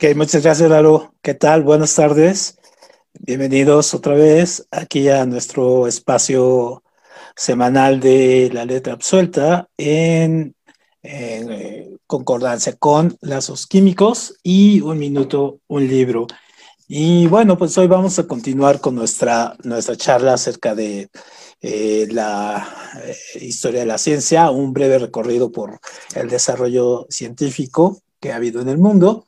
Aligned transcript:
Ok, 0.00 0.14
muchas 0.14 0.44
gracias, 0.44 0.70
Lalo. 0.70 1.12
¿Qué 1.22 1.34
tal? 1.34 1.64
Buenas 1.64 1.92
tardes. 1.96 2.56
Bienvenidos 3.14 3.94
otra 3.94 4.14
vez 4.14 4.64
aquí 4.70 5.08
a 5.08 5.26
nuestro 5.26 5.88
espacio 5.88 6.84
semanal 7.34 7.98
de 7.98 8.48
la 8.52 8.64
letra 8.64 8.92
absuelta 8.92 9.68
en, 9.76 10.54
eh, 11.02 11.96
concordancia 12.06 12.76
con 12.76 13.18
lazos 13.22 13.66
químicos 13.66 14.38
y 14.44 14.80
un 14.82 15.00
minuto, 15.00 15.58
un 15.66 15.88
libro. 15.88 16.28
Y 16.86 17.26
bueno, 17.26 17.58
pues 17.58 17.76
hoy 17.76 17.88
vamos 17.88 18.20
a 18.20 18.28
continuar 18.28 18.80
con 18.80 18.94
nuestra, 18.94 19.56
nuestra 19.64 19.96
charla 19.96 20.34
acerca 20.34 20.76
de 20.76 21.08
eh, 21.60 22.06
la 22.12 22.94
eh, 23.04 23.16
historia 23.40 23.80
de 23.80 23.86
la 23.86 23.98
ciencia, 23.98 24.52
un 24.52 24.72
breve 24.72 25.00
recorrido 25.00 25.50
por 25.50 25.80
el 26.14 26.28
desarrollo 26.28 27.08
científico 27.10 28.00
que 28.20 28.30
ha 28.30 28.36
habido 28.36 28.60
en 28.60 28.68
el 28.68 28.78
mundo 28.78 29.24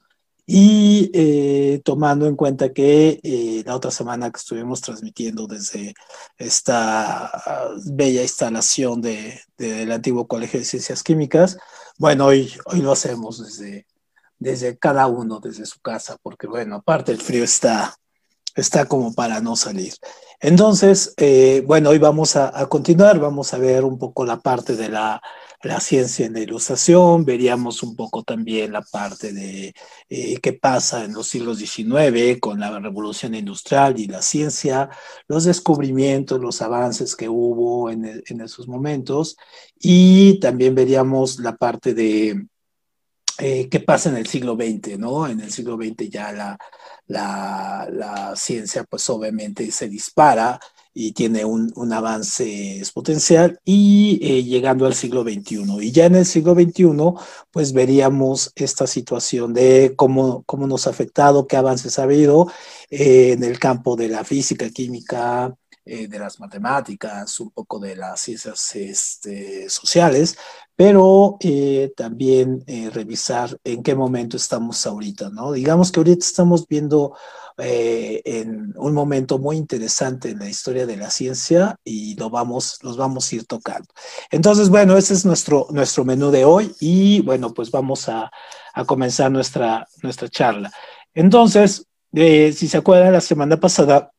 y 0.53 1.13
eh, 1.15 1.81
tomando 1.85 2.27
en 2.27 2.35
cuenta 2.35 2.73
que 2.73 3.21
eh, 3.23 3.63
la 3.65 3.77
otra 3.77 3.93
semana 3.93 4.33
que 4.33 4.39
estuvimos 4.39 4.81
transmitiendo 4.81 5.47
desde 5.47 5.95
esta 6.39 7.31
bella 7.85 8.23
instalación 8.23 9.01
de, 9.01 9.41
del 9.57 9.93
antiguo 9.93 10.27
Colegio 10.27 10.59
de 10.59 10.67
Ciencias 10.67 11.05
Químicas, 11.05 11.57
bueno, 11.99 12.27
hoy, 12.27 12.53
hoy 12.65 12.81
lo 12.81 12.91
hacemos 12.91 13.45
desde, 13.45 13.87
desde 14.41 14.77
cada 14.77 15.07
uno, 15.07 15.39
desde 15.39 15.67
su 15.67 15.79
casa, 15.79 16.17
porque 16.21 16.49
bueno, 16.49 16.75
aparte 16.75 17.12
el 17.12 17.21
frío 17.21 17.45
está, 17.45 17.95
está 18.57 18.87
como 18.87 19.15
para 19.15 19.41
no 19.41 19.55
salir. 19.55 19.95
Entonces, 20.41 21.15
eh, 21.19 21.62
bueno, 21.65 21.91
hoy 21.91 21.98
vamos 21.98 22.35
a, 22.35 22.59
a, 22.59 22.67
continuar, 22.67 23.21
vamos 23.21 23.55
a 23.55 23.59
ver 23.59 23.85
un 23.85 24.01
poco 24.01 24.25
la 24.27 24.41
parte 24.41 24.75
de 24.75 24.89
la 24.89 25.23
la 25.62 25.80
ciencia 25.80 26.27
en 26.27 26.32
la 26.32 26.41
ilustración, 26.41 27.24
veríamos 27.24 27.82
un 27.82 27.95
poco 27.95 28.23
también 28.23 28.73
la 28.73 28.82
parte 28.82 29.32
de 29.32 29.74
eh, 30.09 30.36
qué 30.41 30.52
pasa 30.55 31.05
en 31.05 31.12
los 31.12 31.28
siglos 31.28 31.58
XIX 31.58 32.39
con 32.41 32.58
la 32.61 32.78
revolución 32.78 33.34
industrial 33.34 33.98
y 33.98 34.06
la 34.06 34.22
ciencia, 34.22 34.89
los 35.28 35.44
descubrimientos, 35.44 36.41
los 36.41 36.62
avances 36.62 37.14
que 37.14 37.28
hubo 37.28 37.91
en, 37.91 38.22
en 38.25 38.41
esos 38.41 38.69
momentos, 38.69 39.36
y 39.78 40.41
también 40.41 40.75
veríamos 40.75 41.39
la 41.41 41.56
parte 41.56 41.92
de 41.95 42.47
eh, 43.39 43.69
qué 43.69 43.80
pasa 43.80 44.11
en 44.11 44.17
el 44.17 44.27
siglo 44.27 44.55
XX, 44.55 44.98
¿no? 44.98 45.27
En 45.27 45.41
el 45.41 45.50
siglo 45.50 45.77
XX 45.77 46.11
ya 46.11 46.33
la, 46.33 46.58
la, 47.06 47.89
la 47.91 48.36
ciencia 48.36 48.84
pues 48.84 49.08
obviamente 49.08 49.70
se 49.70 49.89
dispara 49.89 50.61
y 50.92 51.12
tiene 51.12 51.44
un, 51.44 51.72
un 51.77 51.92
avance 51.92 52.78
exponencial 52.78 53.58
y 53.64 54.19
eh, 54.22 54.44
llegando 54.44 54.86
al 54.86 54.94
siglo 54.94 55.22
XXI. 55.22 55.64
Y 55.80 55.92
ya 55.92 56.06
en 56.06 56.16
el 56.16 56.27
siglo 56.27 56.55
XXI, 56.55 57.14
pues 57.50 57.72
veríamos 57.72 58.52
esta 58.56 58.86
situación 58.86 59.55
de 59.55 59.94
cómo, 59.96 60.42
cómo 60.44 60.66
nos 60.66 60.86
ha 60.86 60.91
afectado, 60.91 61.46
qué 61.46 61.56
avances 61.56 61.98
ha 61.98 62.05
habido 62.05 62.50
eh, 62.91 63.33
en 63.33 63.44
el 63.44 63.58
campo 63.58 63.96
de 63.96 64.08
la 64.08 64.24
física, 64.24 64.70
química, 64.70 65.55
eh, 65.86 66.09
de 66.09 66.19
las 66.19 66.39
matemáticas, 66.39 67.41
un 67.41 67.50
poco 67.53 67.78
de 67.78 67.97
las 67.97 68.20
ciencias 68.20 68.77
este, 68.77 69.69
sociales, 69.70 70.36
pero 70.77 71.39
eh, 71.41 71.92
también 71.97 72.62
eh, 72.67 72.91
revisar 72.91 73.56
en 73.64 73.83
qué 73.83 73.95
momento 73.95 74.36
estamos 74.36 74.86
ahorita, 74.86 75.31
¿no? 75.31 75.53
Digamos 75.53 75.91
que 75.91 76.01
ahorita 76.01 76.25
estamos 76.25 76.69
viendo 76.69 77.17
en 77.62 78.73
un 78.77 78.95
momento 78.95 79.39
muy 79.39 79.56
interesante 79.56 80.31
en 80.31 80.39
la 80.39 80.48
historia 80.48 80.86
de 80.86 80.97
la 80.97 81.11
ciencia 81.11 81.77
y 81.84 82.14
lo 82.17 82.31
vamos, 82.31 82.78
los 82.83 82.97
vamos 82.97 83.31
a 83.31 83.36
ir 83.36 83.47
tocando. 83.47 83.89
Entonces, 84.31 84.70
bueno, 84.70 84.97
ese 84.97 85.12
es 85.12 85.27
nuestro, 85.27 85.67
nuestro 85.70 86.05
menú 86.05 86.31
de 86.31 86.47
hoy 86.47 86.75
y 86.81 87.20
bueno, 87.20 87.53
pues 87.53 87.70
vamos 87.70 88.08
a, 88.08 88.31
a 88.73 88.84
comenzar 88.86 89.31
nuestra, 89.31 89.86
nuestra 90.03 90.28
charla. 90.31 90.73
Entonces, 91.12 91.86
si 92.12 92.69
se 92.69 92.78
acuerdan, 92.78 93.12
la 93.12 93.20
semana 93.20 93.58
pasada 93.58 94.11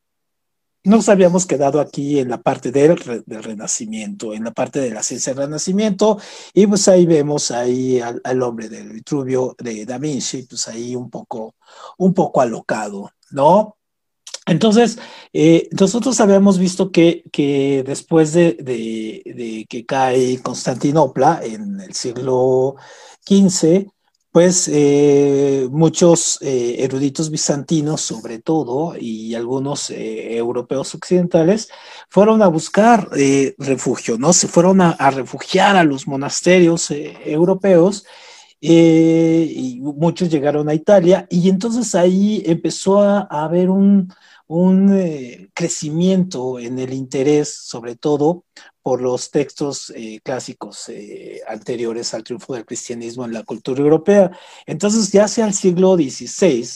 nos 0.83 1.09
habíamos 1.09 1.45
quedado 1.45 1.79
aquí 1.79 2.19
en 2.19 2.29
la 2.29 2.41
parte 2.41 2.71
del, 2.71 2.95
del, 3.25 3.43
Renacimiento, 3.43 4.33
en 4.33 4.43
la 4.43 4.51
parte 4.51 4.79
de 4.79 4.91
la 4.91 5.03
ciencia 5.03 5.33
del 5.33 5.45
Renacimiento, 5.45 6.17
y 6.53 6.65
pues 6.67 6.87
ahí 6.87 7.05
vemos 7.05 7.51
ahí 7.51 7.99
al, 7.99 8.41
hombre 8.41 8.69
del 8.69 8.89
Vitruvio 8.89 9.55
de 9.59 9.85
Da 9.85 9.97
Vinci, 9.97 10.43
pues 10.43 10.67
ahí 10.67 10.95
un 10.95 11.09
poco, 11.09 11.55
un 11.97 12.13
poco 12.13 12.41
alocado, 12.41 13.11
¿no? 13.31 13.77
Entonces, 14.47 14.97
eh, 15.33 15.69
nosotros 15.79 16.19
habíamos 16.19 16.57
visto 16.57 16.91
que, 16.91 17.23
que 17.31 17.83
después 17.85 18.33
de, 18.33 18.53
de, 18.53 19.21
de, 19.25 19.65
que 19.69 19.85
cae 19.85 20.41
Constantinopla 20.41 21.41
en 21.43 21.79
el 21.79 21.93
siglo 21.93 22.75
XV, 23.25 23.87
pues 24.31 24.69
eh, 24.71 25.67
muchos 25.71 26.39
eh, 26.41 26.77
eruditos 26.79 27.29
bizantinos, 27.29 28.01
sobre 28.01 28.39
todo, 28.39 28.95
y 28.97 29.35
algunos 29.35 29.89
eh, 29.89 30.37
europeos 30.37 30.95
occidentales, 30.95 31.69
fueron 32.09 32.41
a 32.41 32.47
buscar 32.47 33.09
refugio, 33.57 34.17
¿no? 34.17 34.31
Se 34.31 34.47
fueron 34.47 34.79
a, 34.81 34.95
refugiar 35.11 35.75
a 35.75 35.83
los 35.83 36.07
monasterios 36.07 36.91
europeos 37.25 38.05
y 38.61 39.79
muchos 39.81 40.29
llegaron 40.29 40.69
a 40.69 40.73
Italia 40.75 41.25
y 41.29 41.49
entonces 41.49 41.95
ahí 41.95 42.43
empezó 42.45 43.01
a, 43.01 43.27
a 43.29 43.45
haber 43.45 43.69
un, 43.69 44.13
un 44.47 45.49
crecimiento 45.53 46.59
en 46.59 46.79
el 46.79 46.93
interés, 46.93 47.55
sobre 47.55 47.95
todo 47.95 48.43
por 48.81 49.01
los 49.01 49.31
textos 49.31 49.91
eh, 49.95 50.19
clásicos 50.23 50.89
eh, 50.89 51.41
anteriores 51.47 52.13
al 52.13 52.23
triunfo 52.23 52.53
del 52.53 52.65
cristianismo 52.65 53.25
en 53.25 53.33
la 53.33 53.43
cultura 53.43 53.81
europea. 53.81 54.31
Entonces, 54.65 55.11
ya 55.11 55.25
hacia 55.25 55.45
el 55.45 55.53
siglo 55.53 55.95
XVI, 55.95 56.67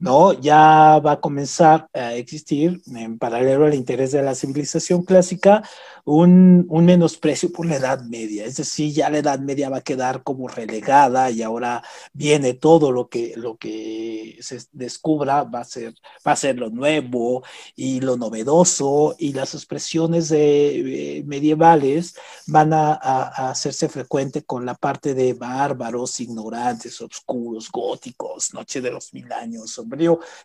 ¿no? 0.00 0.32
Ya 0.32 0.98
va 1.04 1.12
a 1.12 1.20
comenzar 1.20 1.88
a 1.92 2.14
existir, 2.14 2.82
en 2.86 3.18
paralelo 3.18 3.66
al 3.66 3.74
interés 3.74 4.12
de 4.12 4.22
la 4.22 4.34
civilización 4.34 5.02
clásica, 5.04 5.62
un, 6.04 6.66
un, 6.70 6.84
menosprecio 6.86 7.52
por 7.52 7.66
la 7.66 7.76
Edad 7.76 8.00
Media. 8.02 8.44
Es 8.46 8.56
decir, 8.56 8.92
ya 8.92 9.10
la 9.10 9.18
Edad 9.18 9.38
Media 9.40 9.68
va 9.68 9.78
a 9.78 9.82
quedar 9.82 10.22
como 10.22 10.48
relegada 10.48 11.30
y 11.30 11.42
ahora 11.42 11.82
viene 12.12 12.54
todo 12.54 12.90
lo 12.90 13.08
que, 13.08 13.34
lo 13.36 13.56
que 13.58 14.38
se 14.40 14.58
descubra, 14.72 15.44
va 15.44 15.60
a, 15.60 15.64
ser, 15.64 15.94
va 16.26 16.32
a 16.32 16.36
ser 16.36 16.58
lo 16.58 16.70
nuevo 16.70 17.44
y 17.76 18.00
lo 18.00 18.16
novedoso 18.16 19.14
y 19.18 19.34
las 19.34 19.54
expresiones 19.54 20.32
eh, 20.32 21.22
medievales 21.26 22.16
van 22.46 22.72
a, 22.72 22.92
a, 22.94 23.46
a 23.46 23.50
hacerse 23.50 23.88
frecuente 23.88 24.42
con 24.42 24.64
la 24.64 24.74
parte 24.74 25.14
de 25.14 25.34
bárbaros, 25.34 26.20
ignorantes, 26.20 27.00
oscuros, 27.00 27.70
góticos, 27.70 28.54
Noche 28.54 28.80
de 28.80 28.90
los 28.90 29.12
Mil 29.12 29.30
Años, 29.32 29.78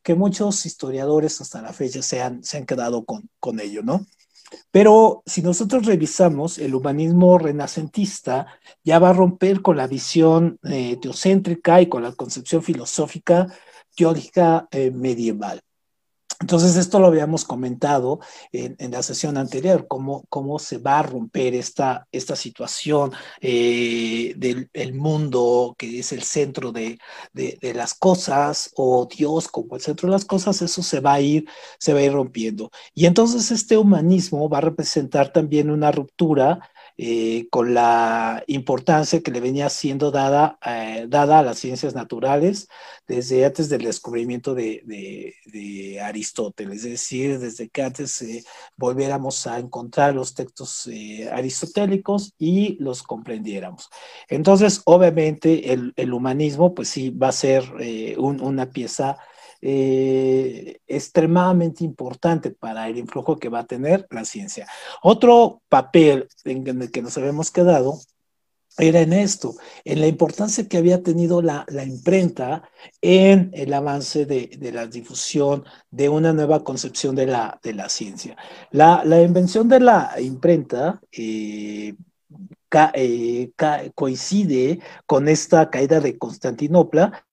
que 0.04 0.16
muchos 0.16 0.66
historiadores 0.66 1.40
hasta 1.42 1.62
la 1.62 1.74
fecha 1.74 2.02
se 2.02 2.22
han, 2.22 2.44
se 2.44 2.58
han 2.58 2.66
quedado 2.66 3.06
con, 3.06 3.30
con 3.40 3.60
ello, 3.60 3.82
¿no? 3.84 4.06
Pero 4.72 5.24
si 5.26 5.42
nosotros 5.42 5.86
revisamos, 5.86 6.60
el 6.60 6.76
humanismo 6.76 7.38
renacentista 7.38 8.48
ya 8.84 9.00
va 9.00 9.10
a 9.10 9.14
romper 9.14 9.62
con 9.62 9.78
la 9.78 9.88
visión 9.88 10.60
eh, 10.64 10.98
teocéntrica 11.02 11.82
y 11.82 11.90
con 11.90 12.04
la 12.04 12.14
concepción 12.14 12.62
filosófica 12.62 13.48
teórica 13.96 14.68
eh, 14.72 14.92
medieval. 14.92 15.62
Entonces, 16.42 16.76
esto 16.76 17.00
lo 17.00 17.08
habíamos 17.08 17.46
comentado 17.46 18.20
en, 18.52 18.92
la 18.92 19.02
sesión 19.04 19.38
anterior, 19.38 19.88
cómo, 19.88 20.26
cómo, 20.30 20.60
se 20.60 20.78
va 20.78 21.00
a 21.00 21.04
romper 21.04 21.56
esta, 21.56 22.08
esta 22.12 22.36
situación 22.36 23.12
eh, 23.42 24.34
del 24.38 24.94
mundo 24.94 25.76
que 25.78 26.00
es 26.00 26.12
el 26.12 26.24
centro 26.24 26.72
de, 26.72 27.00
de, 27.34 27.58
de, 27.62 27.74
las 27.74 27.94
cosas, 27.94 28.72
o 28.76 29.08
Dios 29.08 29.48
como 29.48 29.76
el 29.76 29.82
centro 29.82 30.08
de 30.08 30.14
las 30.14 30.26
cosas, 30.26 30.62
eso 30.62 30.84
se 30.84 31.00
va 31.00 31.14
a 31.14 31.22
ir, 31.22 31.46
se 31.80 31.94
va 31.94 32.00
a 32.00 32.04
ir 32.04 32.14
rompiendo. 32.14 32.70
Y 32.94 33.06
entonces 33.06 33.52
este 33.52 33.78
humanismo 33.78 34.50
va 34.50 34.58
a 34.60 34.62
representar 34.62 35.32
también 35.32 35.70
una 35.70 35.92
ruptura 35.92 36.60
eh, 36.98 37.48
con 37.50 37.74
la 37.74 38.44
importancia 38.48 39.22
que 39.22 39.32
le 39.32 39.42
venía 39.42 39.70
siendo 39.70 40.12
dada, 40.12 40.58
eh, 40.66 41.06
dada 41.10 41.40
a 41.40 41.44
las 41.44 41.60
ciencias 41.60 41.94
naturales 41.94 42.70
desde 43.06 43.46
antes 43.46 43.68
del 43.68 43.84
descubrimiento 43.84 44.56
de, 44.56 45.34
Aristóteles, 46.02 46.84
es 46.86 46.92
decir, 46.92 47.40
desde 47.40 47.70
que 47.70 47.82
antes 47.82 48.22
eh, 48.22 48.44
volviéramos 48.78 49.48
a 49.48 49.60
encontrar 49.60 50.14
los 50.16 50.34
textos 50.36 50.88
eh, 50.88 51.30
aristotélicos 51.32 52.34
y 52.38 52.78
los 52.80 53.04
comprendiéramos. 53.04 53.90
Entonces, 54.30 54.82
obviamente, 54.86 55.74
el, 55.74 56.14
humanismo, 56.14 56.74
pues 56.74 56.90
sí, 56.90 57.10
va 57.10 57.30
a 57.30 57.32
ser 57.32 57.64
un, 58.18 58.42
una 58.42 58.70
pieza 58.70 59.18
eh, 59.68 60.78
extremadamente 60.86 61.84
importante 61.84 62.52
para 62.52 62.88
el 62.88 63.00
influjo 63.00 63.40
que 63.40 63.50
va 63.50 63.62
a 63.62 63.66
tener 63.66 64.06
la 64.12 64.24
ciencia. 64.24 64.68
Otro 65.02 65.64
papel 65.70 66.28
en 66.44 66.68
el 66.84 66.92
que 66.92 67.02
nos 67.02 67.18
habíamos 67.18 67.50
quedado 67.50 68.00
era 68.78 69.02
en 69.02 69.12
esto, 69.12 69.56
en 69.84 70.02
la 70.02 70.08
importancia 70.08 70.68
que 70.68 70.78
había 70.78 71.02
tenido 71.02 71.42
la, 71.42 71.66
imprenta 71.84 72.70
en 73.02 73.50
el 73.56 73.74
avance 73.74 74.28
de, 74.28 74.56
la 74.72 74.86
difusión 74.86 75.64
de 75.90 76.10
una 76.10 76.32
nueva 76.32 76.64
concepción 76.64 77.16
de 77.16 77.26
la, 77.26 77.90
ciencia. 77.90 78.38
La, 78.70 79.02
invención 79.20 79.68
de 79.68 79.80
la 79.80 80.14
imprenta 80.22 81.02
eh, 81.12 81.96
eh, 82.94 83.52
coincide 83.96 84.80
con 85.08 85.28
esta 85.28 85.72
caída 85.72 86.00
de 86.00 86.20
Constantinopla 86.20 87.26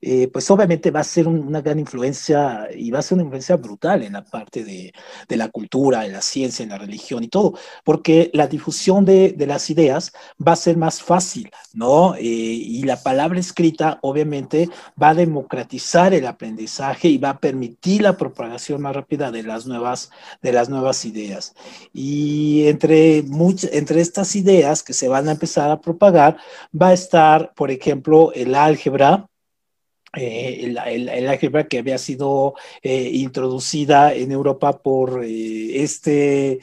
eh, 0.00 0.28
pues 0.28 0.50
obviamente 0.50 0.90
va 0.90 1.00
a 1.00 1.04
ser 1.04 1.28
una 1.28 1.60
gran 1.60 1.78
influencia 1.78 2.68
y 2.74 2.90
va 2.90 2.98
a 2.98 3.02
ser 3.02 3.16
una 3.16 3.24
influencia 3.24 3.56
brutal 3.56 4.02
en 4.02 4.14
la 4.14 4.24
parte 4.24 4.64
de, 4.64 4.92
de 5.28 5.36
la 5.36 5.48
cultura, 5.48 6.02
de 6.02 6.10
la 6.10 6.22
ciencia, 6.22 6.62
en 6.62 6.70
la 6.70 6.78
religión 6.78 7.22
y 7.24 7.28
todo, 7.28 7.54
porque 7.84 8.30
la 8.34 8.46
difusión 8.46 9.04
de, 9.04 9.32
de 9.32 9.46
las 9.46 9.70
ideas 9.70 10.12
va 10.46 10.52
a 10.52 10.56
ser 10.56 10.76
más 10.76 11.02
fácil, 11.02 11.50
¿no? 11.74 12.14
Eh, 12.16 12.20
y 12.22 12.82
la 12.84 12.96
palabra 13.02 13.38
escrita 13.38 13.98
obviamente 14.02 14.68
va 15.00 15.10
a 15.10 15.14
democratizar 15.14 16.14
el 16.14 16.26
aprendizaje 16.26 17.08
y 17.08 17.18
va 17.18 17.30
a 17.30 17.38
permitir 17.38 18.02
la 18.02 18.16
propagación 18.16 18.82
más 18.82 18.94
rápida 18.94 19.30
de 19.30 19.42
las 19.42 19.66
nuevas, 19.66 20.10
de 20.42 20.52
las 20.52 20.68
nuevas 20.68 21.04
ideas. 21.04 21.54
Y 21.92 22.66
entre, 22.68 23.18
entre 23.72 24.00
estas 24.00 24.36
ideas 24.36 24.82
que 24.82 24.92
se 24.92 25.08
van 25.08 25.28
a 25.28 25.32
empezar 25.32 25.70
a 25.70 25.80
propagar, 25.80 26.36
va 26.80 26.88
a 26.88 26.92
estar, 26.92 27.52
por 27.54 27.70
ejemplo, 27.70 28.32
el 28.34 28.54
álgebra, 28.54 29.28
eh, 30.14 30.74
el, 30.86 31.28
álgebra 31.28 31.66
que 31.66 31.78
había 31.78 31.96
sido 31.96 32.54
eh, 32.82 33.10
introducida 33.14 34.12
en 34.12 34.30
Europa 34.30 34.82
por 34.82 35.24
eh, 35.24 35.82
este 35.82 36.60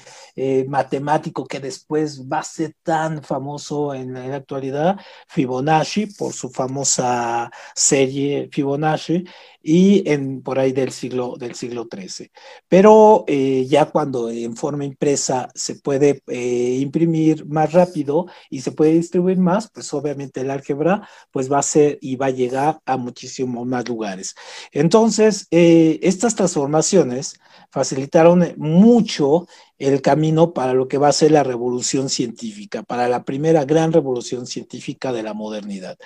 matemático 0.68 1.46
que 1.46 1.60
después 1.60 2.26
va 2.32 2.40
a 2.40 2.44
ser 2.44 2.74
tan 2.82 3.24
famoso 3.24 3.94
en, 3.94 4.14
la 4.14 4.36
actualidad, 4.38 4.98
Fibonacci, 5.28 6.06
por 6.06 6.32
su 6.32 6.50
famosa 6.50 7.52
serie 7.76 8.48
Fibonacci, 8.50 9.26
y 9.62 10.10
en, 10.10 10.42
por 10.42 10.60
ahí 10.60 10.72
del 10.72 10.92
siglo, 10.92 11.36
del 11.38 11.56
siglo 11.56 11.88
XIII. 11.92 12.32
Pero 12.68 13.26
eh, 13.28 13.66
ya 13.68 13.86
cuando 13.86 14.30
en 14.30 14.56
forma 14.56 14.86
impresa 14.86 15.50
se 15.54 15.76
puede 15.76 16.22
eh, 16.28 16.78
imprimir 16.80 17.46
más 17.46 17.74
rápido 17.74 18.26
y 18.50 18.62
se 18.62 18.72
puede 18.72 18.94
distribuir 18.94 19.38
más, 19.38 19.70
pues 19.72 19.94
obviamente 19.94 20.42
el 20.42 20.52
álgebra 20.52 21.08
pues 21.32 21.52
va 21.52 21.60
a 21.60 21.64
ser 21.64 21.98
y 22.02 22.16
va 22.16 22.28
a 22.28 22.32
llegar 22.32 22.80
a 22.86 22.98
muchísimos 22.98 23.66
más 23.68 23.88
lugares. 23.88 24.36
Entonces, 24.72 25.48
eh, 25.52 26.00
estas 26.04 26.36
transformaciones 26.36 27.40
facilitaron 27.72 28.54
mucho 28.58 29.48
el 29.80 30.02
camino 30.02 30.54
para 30.54 30.74
lo 30.74 30.88
que 30.88 30.98
va 30.98 31.08
a 31.08 31.14
ser 31.14 31.32
la 31.32 31.44
revolución 31.44 32.10
científica, 32.10 32.84
para 32.84 33.08
la 33.08 33.24
primera 33.24 33.64
gran 33.64 33.94
revolución 33.94 34.46
científica 34.46 35.14
de 35.14 35.24
la 35.24 35.34
modernidad. 35.34 35.98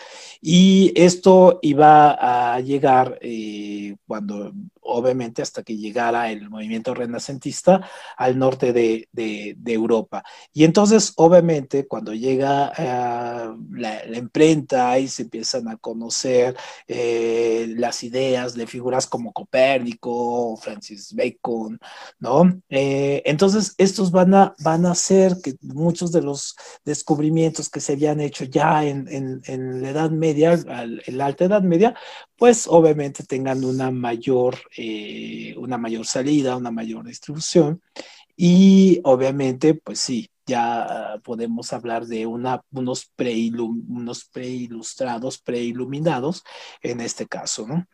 Y 0.42 0.94
esto 0.96 1.60
iba 1.64 2.54
a 2.54 2.60
llegar 2.62 3.18
eh, 3.22 3.96
cuando, 4.08 4.54
obviamente, 4.86 5.42
hasta 5.42 5.64
que 5.64 5.78
llegara 5.78 6.32
el 6.32 6.50
movimiento 6.50 6.94
renacentista 6.94 7.88
al 8.18 8.38
norte 8.38 8.74
de, 8.74 9.08
Europa. 9.66 10.24
Y 10.54 10.66
entonces, 10.66 11.14
obviamente, 11.16 11.88
cuando 11.88 12.14
llega 12.14 12.72
eh, 12.78 13.56
la, 13.72 14.18
imprenta 14.18 15.00
y 15.00 15.08
se 15.08 15.24
empiezan 15.24 15.68
a 15.68 15.78
conocer 15.78 16.56
eh, 16.88 17.74
las 17.76 18.04
ideas 18.04 18.54
de 18.54 18.68
figuras 18.68 19.08
como 19.08 19.34
Copérnico, 19.34 20.58
Francis 20.58 21.14
Bacon, 21.16 21.80
¿no? 22.20 22.62
entonces, 22.70 23.74
estos 23.78 24.12
van 24.12 24.34
a, 24.34 24.56
van 24.60 24.86
a 24.86 24.92
hacer 24.92 25.38
que 25.44 25.56
muchos 25.62 26.12
de 26.12 26.22
los 26.22 26.56
descubrimientos 26.86 27.70
que 27.70 27.80
se 27.80 27.94
habían 27.94 28.20
hecho 28.20 28.46
ya 28.46 28.86
en, 28.86 29.42
la 29.82 29.90
Edad 29.90 30.12
Media, 30.12 30.54
en 30.54 31.18
la 31.18 31.26
Alta 31.26 31.46
Edad 31.46 31.62
Media, 31.62 31.96
pues 32.38 32.68
obviamente 32.68 33.24
tengan 33.24 33.64
una 33.64 33.92
mayor, 33.92 34.58
eh, 34.78 35.56
una 35.58 35.78
mayor 35.78 36.06
salida, 36.06 36.58
una 36.58 36.72
mayor 36.72 37.06
distribución. 37.06 37.82
Y 38.36 39.00
obviamente, 39.04 39.76
pues 39.76 40.00
sí, 40.00 40.30
ya 40.46 41.20
podemos 41.24 41.72
hablar 41.74 42.06
de 42.06 42.26
unos, 42.26 42.62
unos 42.72 44.26
preilustrados, 44.32 45.38
preiluminados 45.40 46.44
en 46.82 47.02
este 47.02 47.28
caso, 47.28 47.68
¿no? 47.68 47.86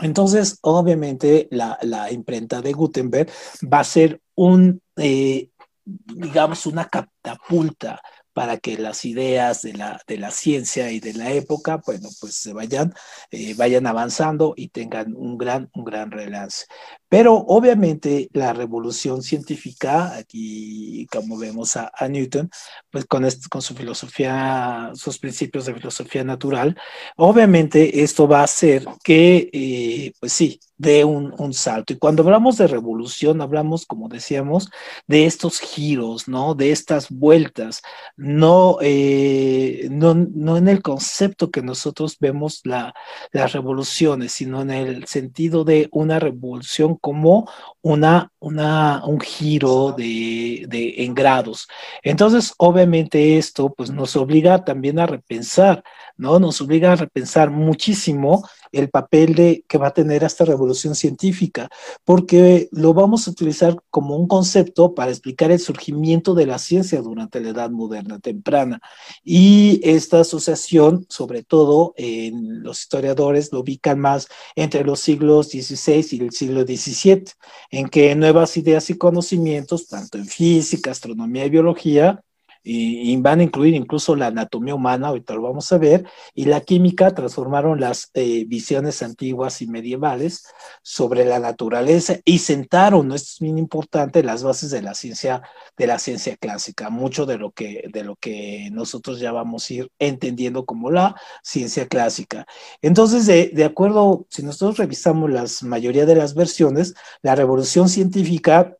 Entonces, 0.00 0.58
obviamente, 0.62 1.48
la, 1.50 2.10
imprenta 2.10 2.60
de 2.60 2.72
Gutenberg 2.72 3.30
va 3.72 3.80
a 3.80 3.84
ser 3.84 4.20
un, 4.34 4.82
eh, 4.96 5.50
digamos, 5.84 6.66
una 6.66 6.88
catapulta 6.88 8.00
para 8.34 8.58
que 8.58 8.76
las 8.76 9.04
ideas 9.04 9.62
de 9.62 9.74
la, 9.74 10.02
de 10.06 10.18
la 10.18 10.30
ciencia 10.30 10.90
y 10.90 11.00
de 11.00 11.14
la 11.14 11.32
época, 11.32 11.80
bueno, 11.86 12.08
pues 12.20 12.34
se 12.34 12.52
vayan, 12.52 12.92
eh, 13.30 13.54
vayan 13.54 13.86
avanzando 13.86 14.54
y 14.56 14.68
tengan 14.68 15.14
un 15.16 15.38
gran, 15.38 15.70
un 15.72 15.84
gran 15.84 16.10
relance. 16.10 16.66
Pero 17.08 17.34
obviamente 17.34 18.28
la 18.32 18.52
revolución 18.52 19.22
científica, 19.22 20.16
aquí 20.16 21.06
como 21.12 21.38
vemos 21.38 21.76
a, 21.76 21.90
Newton, 22.08 22.50
pues 22.90 23.04
con, 23.06 23.24
con 23.48 23.62
su 23.62 23.74
filosofía, 23.74 24.90
sus 24.94 25.18
principios 25.18 25.66
de 25.66 25.74
filosofía 25.74 26.24
natural, 26.24 26.76
obviamente 27.16 28.02
esto 28.02 28.26
va 28.26 28.40
a 28.40 28.44
hacer 28.44 28.84
que, 29.04 29.48
eh, 29.52 30.12
pues 30.18 30.32
sí, 30.32 30.58
dé 30.76 31.04
un, 31.04 31.34
un, 31.38 31.54
salto. 31.54 31.92
Y 31.92 31.98
cuando 31.98 32.22
hablamos 32.22 32.56
de 32.58 32.66
revolución, 32.66 33.40
hablamos, 33.40 33.86
como 33.86 34.08
decíamos, 34.08 34.70
de 35.06 35.26
estos 35.26 35.60
giros, 35.60 36.28
¿no? 36.28 36.54
De 36.54 36.72
estas 36.72 37.10
vueltas, 37.10 37.82
no, 38.16 38.78
eh, 38.80 39.88
no, 39.90 40.14
no, 40.14 40.56
en 40.56 40.68
el 40.68 40.82
concepto 40.82 41.50
que 41.50 41.62
nosotros 41.62 42.16
vemos 42.18 42.60
la, 42.64 42.94
las 43.32 43.52
revoluciones, 43.52 44.32
sino 44.32 44.62
en 44.62 44.70
el 44.70 45.06
sentido 45.06 45.64
de 45.64 45.88
una 45.92 46.18
revolución 46.18 46.96
como 46.96 47.48
una, 47.82 48.32
una, 48.38 49.04
un 49.06 49.20
giro 49.20 49.92
de, 49.96 50.66
de, 50.68 51.04
en 51.04 51.14
grados. 51.14 51.68
Entonces, 52.02 52.52
obviamente 52.58 53.38
esto 53.38 53.72
pues, 53.72 53.90
nos 53.90 54.16
obliga 54.16 54.64
también 54.64 54.98
a 54.98 55.06
repensar, 55.06 55.84
¿no? 56.16 56.38
Nos 56.38 56.60
obliga 56.60 56.92
a 56.92 56.96
repensar 56.96 57.50
muchísimo 57.50 58.44
el 58.74 58.90
papel 58.90 59.34
de, 59.34 59.64
que 59.68 59.78
va 59.78 59.88
a 59.88 59.94
tener 59.94 60.24
esta 60.24 60.44
revolución 60.44 60.94
científica, 60.94 61.68
porque 62.04 62.68
lo 62.72 62.94
vamos 62.94 63.26
a 63.26 63.30
utilizar 63.30 63.76
como 63.90 64.16
un 64.16 64.28
concepto 64.28 64.94
para 64.94 65.10
explicar 65.10 65.50
el 65.50 65.58
surgimiento 65.58 66.34
de 66.34 66.46
la 66.46 66.58
ciencia 66.58 67.00
durante 67.02 67.40
la 67.40 67.50
Edad 67.50 67.70
Moderna 67.70 68.18
temprana. 68.18 68.80
Y 69.22 69.80
esta 69.82 70.20
asociación, 70.20 71.06
sobre 71.08 71.42
todo 71.42 71.94
en 71.96 72.62
los 72.62 72.80
historiadores, 72.80 73.52
lo 73.52 73.60
ubican 73.60 73.98
más 73.98 74.28
entre 74.56 74.84
los 74.84 75.00
siglos 75.00 75.48
XVI 75.48 76.06
y 76.10 76.20
el 76.20 76.32
siglo 76.32 76.62
XVII, 76.62 77.24
en 77.70 77.88
que 77.88 78.14
nuevas 78.14 78.56
ideas 78.56 78.90
y 78.90 78.98
conocimientos, 78.98 79.86
tanto 79.88 80.18
en 80.18 80.26
física, 80.26 80.90
astronomía 80.90 81.46
y 81.46 81.50
biología, 81.50 82.22
y, 82.64 83.14
van 83.18 83.40
a 83.40 83.42
incluir 83.44 83.74
incluso 83.74 84.16
la 84.16 84.28
anatomía 84.28 84.74
humana, 84.74 85.08
ahorita 85.08 85.34
lo 85.34 85.42
vamos 85.42 85.70
a 85.72 85.78
ver, 85.78 86.06
y 86.34 86.46
la 86.46 86.62
química 86.62 87.14
transformaron 87.14 87.78
las 87.78 88.10
eh, 88.14 88.44
visiones 88.46 89.02
antiguas 89.02 89.60
y 89.62 89.66
medievales 89.66 90.46
sobre 90.82 91.24
la 91.26 91.38
naturaleza 91.38 92.16
y 92.24 92.38
sentaron, 92.38 93.12
esto 93.12 93.30
es 93.34 93.40
bien 93.40 93.58
importante, 93.58 94.22
las 94.22 94.42
bases 94.42 94.70
de 94.70 94.82
la 94.82 94.94
ciencia, 94.94 95.42
de 95.76 95.86
la 95.86 95.98
ciencia 95.98 96.36
clásica, 96.36 96.88
mucho 96.88 97.26
de 97.26 97.38
lo 97.38 97.52
que, 97.52 97.84
de 97.92 98.02
lo 98.02 98.16
que 98.16 98.70
nosotros 98.72 99.20
ya 99.20 99.32
vamos 99.32 99.68
a 99.68 99.74
ir 99.74 99.92
entendiendo 99.98 100.64
como 100.64 100.90
la 100.90 101.14
ciencia 101.42 101.86
clásica. 101.86 102.46
Entonces, 102.80 103.26
de, 103.26 103.48
de 103.48 103.64
acuerdo, 103.64 104.26
si 104.30 104.42
nosotros 104.42 104.78
revisamos 104.78 105.30
la 105.30 105.44
mayoría 105.62 106.06
de 106.06 106.16
las 106.16 106.34
versiones, 106.34 106.94
la 107.22 107.34
revolución 107.34 107.88
científica 107.88 108.78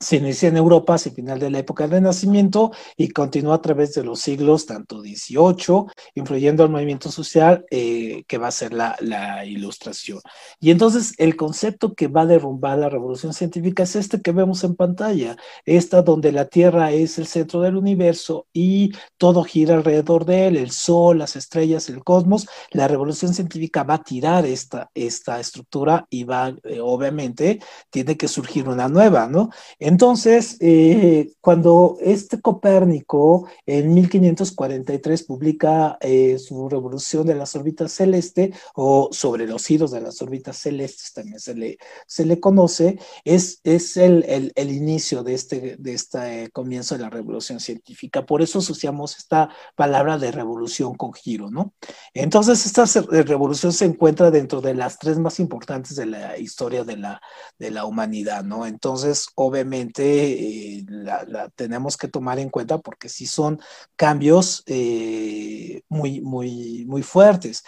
se 0.00 0.16
inicia 0.16 0.48
en 0.48 0.56
Europa 0.56 0.94
hacia 0.94 1.10
el 1.10 1.16
final 1.16 1.38
de 1.38 1.50
la 1.50 1.58
época 1.58 1.84
del 1.84 1.92
Renacimiento 1.92 2.72
y 2.96 3.08
continúa 3.08 3.56
a 3.56 3.62
través 3.62 3.94
de 3.94 4.04
los 4.04 4.20
siglos 4.20 4.66
tanto 4.66 5.02
18, 5.02 5.86
influyendo 6.14 6.62
al 6.62 6.70
movimiento 6.70 7.10
social 7.10 7.64
eh, 7.70 8.24
que 8.26 8.38
va 8.38 8.48
a 8.48 8.52
ser 8.52 8.74
la, 8.74 8.96
la, 9.00 9.44
ilustración. 9.44 10.20
Y 10.60 10.70
entonces 10.70 11.14
el 11.18 11.36
concepto 11.36 11.94
que 11.94 12.08
va 12.08 12.22
a 12.22 12.26
derrumbar 12.26 12.78
la 12.78 12.88
revolución 12.88 13.32
científica 13.32 13.84
es 13.84 13.96
este 13.96 14.20
que 14.20 14.32
vemos 14.32 14.64
en 14.64 14.74
pantalla, 14.74 15.36
esta 15.64 16.02
donde 16.02 16.32
la 16.32 16.46
Tierra 16.46 16.92
es 16.92 17.18
el 17.18 17.26
centro 17.26 17.60
del 17.60 17.76
universo 17.76 18.46
y 18.52 18.92
todo 19.16 19.44
gira 19.44 19.74
alrededor 19.74 20.24
de 20.24 20.48
él, 20.48 20.56
el 20.56 20.70
Sol, 20.70 21.18
las 21.18 21.36
estrellas, 21.36 21.88
el 21.88 22.04
cosmos. 22.04 22.46
La 22.70 22.88
revolución 22.88 23.34
científica 23.34 23.82
va 23.82 23.94
a 23.94 24.02
tirar 24.02 24.46
esta, 24.46 24.90
esta 24.94 25.40
estructura 25.40 26.06
y 26.10 26.24
va, 26.24 26.54
eh, 26.64 26.80
obviamente, 26.80 27.60
tiene 27.90 28.16
que 28.16 28.28
surgir 28.28 28.68
una 28.68 28.88
nueva, 28.88 29.28
¿no? 29.28 29.50
Entonces, 29.84 30.56
eh, 30.60 31.34
cuando 31.42 31.98
este 32.00 32.40
Copérnico 32.40 33.46
en 33.66 33.92
1543 33.92 35.24
publica 35.24 35.98
eh, 36.00 36.38
su 36.38 36.70
revolución 36.70 37.26
de 37.26 37.34
las 37.34 37.54
órbitas 37.54 37.92
celestes 37.92 38.56
o 38.74 39.10
sobre 39.12 39.46
los 39.46 39.66
giros 39.66 39.90
de 39.90 40.00
las 40.00 40.22
órbitas 40.22 40.56
celestes, 40.56 41.12
también 41.12 41.38
se 41.38 41.54
le, 41.54 41.76
se 42.06 42.24
le 42.24 42.40
conoce, 42.40 42.98
es, 43.26 43.60
es 43.62 43.98
el, 43.98 44.24
el, 44.54 44.72
inicio 44.72 45.22
de 45.22 45.34
este, 45.34 45.76
de 45.78 45.92
este 45.92 46.48
comienzo 46.52 46.96
de 46.96 47.02
la 47.02 47.10
revolución 47.10 47.60
científica. 47.60 48.24
Por 48.24 48.40
eso 48.40 48.60
asociamos 48.60 49.18
esta 49.18 49.50
palabra 49.76 50.16
de 50.16 50.32
revolución 50.32 50.94
con 50.94 51.12
giro, 51.12 51.50
¿no? 51.50 51.74
Entonces, 52.14 52.64
esta 52.64 52.86
revolución 53.10 53.70
se 53.74 53.84
encuentra 53.84 54.30
dentro 54.30 54.62
de 54.62 54.72
las 54.72 54.98
tres 54.98 55.18
más 55.18 55.38
importantes 55.40 55.94
de 55.94 56.06
la 56.06 56.38
historia 56.38 56.84
de 56.84 56.96
la, 56.96 57.20
de 57.58 57.70
la 57.70 57.84
humanidad, 57.84 58.44
¿no? 58.44 58.64
Entonces, 58.64 59.26
obviamente, 59.34 59.73
eh, 59.82 60.84
la, 60.88 61.50
tenemos 61.56 61.96
que 61.96 62.08
tomar 62.08 62.38
en 62.38 62.50
cuenta 62.50 62.78
porque 62.78 63.08
sí 63.08 63.26
son 63.26 63.60
cambios 63.96 64.62
eh, 64.66 65.82
muy, 65.88 66.20
muy, 66.20 66.84
muy 66.86 67.02
fuertes. 67.02 67.64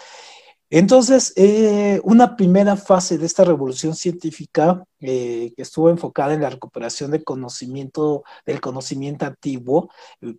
Entonces, 0.68 1.32
eh, 1.36 2.00
una 2.02 2.36
primera 2.36 2.76
fase 2.76 3.18
de 3.18 3.26
esta 3.26 3.44
revolución 3.44 3.94
científica 3.94 4.84
que 4.98 5.54
estuvo 5.56 5.90
enfocada 5.90 6.34
en 6.34 6.42
la 6.42 6.50
recuperación 6.50 7.12
del 7.12 7.22
conocimiento, 7.22 8.24
del 8.44 8.60
conocimiento 8.60 9.26
antiguo, 9.26 9.90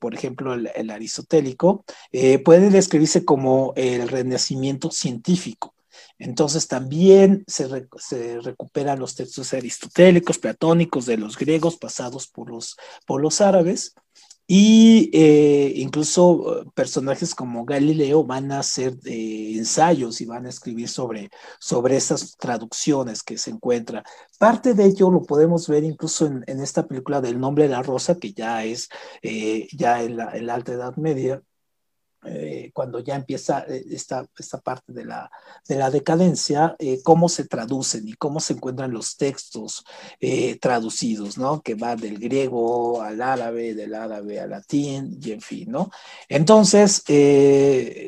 por 0.02 0.14
ejemplo, 0.14 0.54
el, 0.54 0.90
aristotélico, 0.90 1.86
puede 2.44 2.70
describirse 2.70 3.24
como 3.24 3.72
el 3.78 4.10
renacimiento 4.10 4.92
científico. 4.92 5.77
Entonces 6.20 6.68
también 6.68 7.44
se, 7.48 7.68
recuperan 8.42 9.00
los 9.00 9.16
textos 9.16 9.54
aristotélicos, 9.54 10.40
platónicos 10.40 11.06
de 11.06 11.18
los 11.18 11.38
griegos 11.38 11.78
pasados 11.78 12.28
por 12.28 12.50
los, 12.50 12.76
por 13.06 13.22
los 13.22 13.42
árabes. 13.42 13.94
Y 14.50 15.10
eh, 15.12 15.74
incluso 15.76 16.62
eh, 16.62 16.66
personajes 16.74 17.36
como 17.36 17.66
Galileo 17.66 18.24
van 18.24 18.54
a 18.54 18.60
hacer 18.60 18.96
eh, 19.04 19.56
ensayos 19.58 20.22
y 20.22 20.26
van 20.26 20.46
a 20.46 20.50
escribir 20.50 20.88
sobre, 20.88 21.30
sobre 21.60 21.98
esas 21.98 22.38
traducciones 22.38 23.24
que 23.24 23.38
se 23.38 23.52
encuentran. 23.52 24.04
Parte 24.40 24.74
de 24.74 24.86
ello 24.86 25.12
lo 25.12 25.24
podemos 25.24 25.68
ver 25.68 25.84
incluso 25.84 26.28
en, 26.28 26.62
esta 26.62 26.88
película 26.88 27.20
del 27.20 27.42
nombre 27.42 27.66
de 27.66 27.72
la 27.72 27.84
rosa, 27.84 28.16
que 28.20 28.32
ya 28.32 28.64
es 28.64 28.88
ya 29.74 30.02
en 30.02 30.16
la, 30.16 30.32
en 30.32 30.48
la 30.48 30.56
Alta 30.56 30.72
Edad 30.72 30.96
Media, 30.96 31.44
eh, 32.26 32.72
cuando 32.74 33.00
ya 33.00 33.16
empieza 33.16 33.64
eh, 33.68 33.86
esta, 33.92 34.26
esta 34.38 34.60
parte 34.60 34.92
de 34.92 35.06
la, 35.06 35.30
de 35.68 35.76
la 35.76 35.92
decadencia, 35.92 36.76
eh, 36.80 37.00
cómo 37.04 37.30
se 37.30 37.46
traducen 37.46 38.08
y 38.08 38.14
cómo 38.14 38.40
se 38.40 38.54
encuentran 38.54 38.92
los 38.92 39.18
textos 39.18 39.86
traducidos, 40.60 41.38
¿no? 41.38 41.62
Que 41.62 41.76
va 41.76 41.96
del 41.96 42.18
griego 42.18 43.02
al 43.02 43.22
árabe, 43.22 43.74
del 43.74 43.94
árabe 43.94 44.40
al 44.40 44.50
latín, 44.50 45.20
y 45.22 45.32
en 45.32 45.42
fin, 45.42 45.72
¿no? 45.72 45.92
Entonces, 46.28 47.04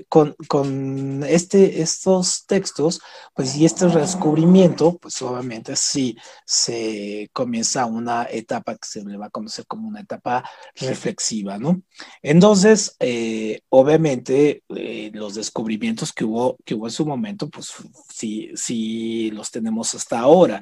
con, 0.09 0.35
con, 0.47 1.23
este, 1.23 1.81
estos 1.81 2.45
textos, 2.45 3.01
pues 3.35 3.55
y 3.55 3.65
este 3.65 3.87
descubrimiento, 3.87 4.97
pues 4.97 5.21
obviamente 5.21 5.75
sí 5.75 6.17
se 6.45 7.29
comienza 7.33 7.85
una 7.85 8.27
etapa 8.29 8.73
que 8.73 8.87
se 8.87 9.03
le 9.03 9.17
va 9.17 9.27
a 9.27 9.31
conocer 9.31 9.65
como 9.67 9.87
una 9.87 10.01
etapa 10.01 10.43
reflexiva, 10.75 11.57
¿no? 11.57 11.81
Entonces, 12.21 12.95
obviamente, 13.69 13.98
eh, 14.07 15.11
los 15.13 15.35
descubrimientos 15.35 16.13
que 16.13 16.25
hubo, 16.25 16.57
que 16.65 16.75
hubo 16.75 16.87
en 16.87 16.91
su 16.91 17.05
momento, 17.05 17.49
pues 17.49 17.73
sí, 18.13 18.51
sí 18.55 19.31
los 19.31 19.51
tenemos 19.51 19.93
hasta 19.95 20.19
ahora 20.19 20.59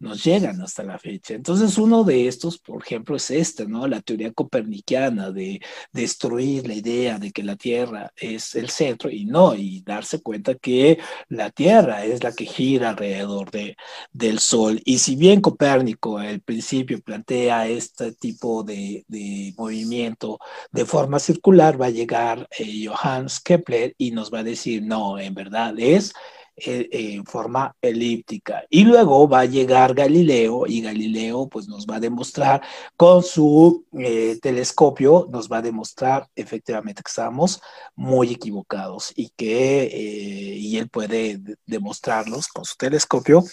nos 0.00 0.24
llegan 0.24 0.60
hasta 0.60 0.82
la 0.82 0.98
fecha. 0.98 1.34
Entonces, 1.34 1.76
uno 1.78 2.04
de 2.04 2.28
estos, 2.28 2.58
por 2.58 2.82
ejemplo, 2.82 3.16
es 3.16 3.30
este, 3.30 3.66
¿no? 3.66 3.86
La 3.88 4.00
teoría 4.00 4.32
copernicana 4.32 5.30
de 5.30 5.60
destruir 5.92 6.66
la 6.68 6.74
idea 6.74 7.18
de 7.18 7.32
que 7.32 7.42
la 7.42 7.56
Tierra 7.56 8.12
es 8.16 8.54
el 8.54 8.70
centro 8.70 9.10
y 9.10 9.24
no, 9.24 9.54
y 9.54 9.82
darse 9.82 10.20
cuenta 10.20 10.54
que 10.54 10.98
la 11.28 11.50
Tierra 11.50 12.04
es 12.04 12.22
la 12.22 12.32
que 12.32 12.46
gira 12.46 12.90
alrededor 12.90 13.50
de, 13.50 13.76
del 14.12 14.38
Sol. 14.38 14.80
Y 14.84 14.98
si 14.98 15.16
bien 15.16 15.40
Copérnico 15.40 16.18
al 16.18 16.40
principio 16.40 17.00
plantea 17.00 17.68
este 17.68 18.12
tipo 18.12 18.62
de, 18.62 19.04
de 19.08 19.54
movimiento 19.56 20.38
de 20.70 20.84
forma 20.84 21.18
circular, 21.18 21.80
va 21.80 21.86
a 21.86 21.90
llegar 21.90 22.48
eh, 22.58 22.77
Johannes 22.86 23.40
Kepler 23.40 23.94
y 23.98 24.10
nos 24.10 24.32
va 24.32 24.40
a 24.40 24.44
decir, 24.44 24.82
no, 24.82 25.18
en 25.18 25.34
verdad 25.34 25.74
es 25.78 26.12
eh, 26.60 26.88
en 26.90 27.24
forma 27.24 27.76
elíptica. 27.80 28.64
Y 28.68 28.82
luego 28.82 29.28
va 29.28 29.40
a 29.40 29.44
llegar 29.44 29.94
Galileo 29.94 30.66
y 30.66 30.80
Galileo 30.80 31.48
pues 31.48 31.68
nos 31.68 31.86
va 31.86 31.96
a 31.96 32.00
demostrar 32.00 32.62
con 32.96 33.22
su 33.22 33.84
eh, 33.92 34.38
telescopio, 34.42 35.28
nos 35.30 35.48
va 35.48 35.58
a 35.58 35.62
demostrar 35.62 36.26
efectivamente 36.34 37.02
que 37.02 37.10
estamos 37.10 37.60
muy 37.94 38.32
equivocados 38.32 39.12
y 39.14 39.28
que 39.36 39.84
eh, 39.84 40.56
y 40.56 40.78
él 40.78 40.88
puede 40.88 41.40
demostrarlos 41.64 42.48
con 42.48 42.64
su 42.64 42.74
telescopio 42.76 43.44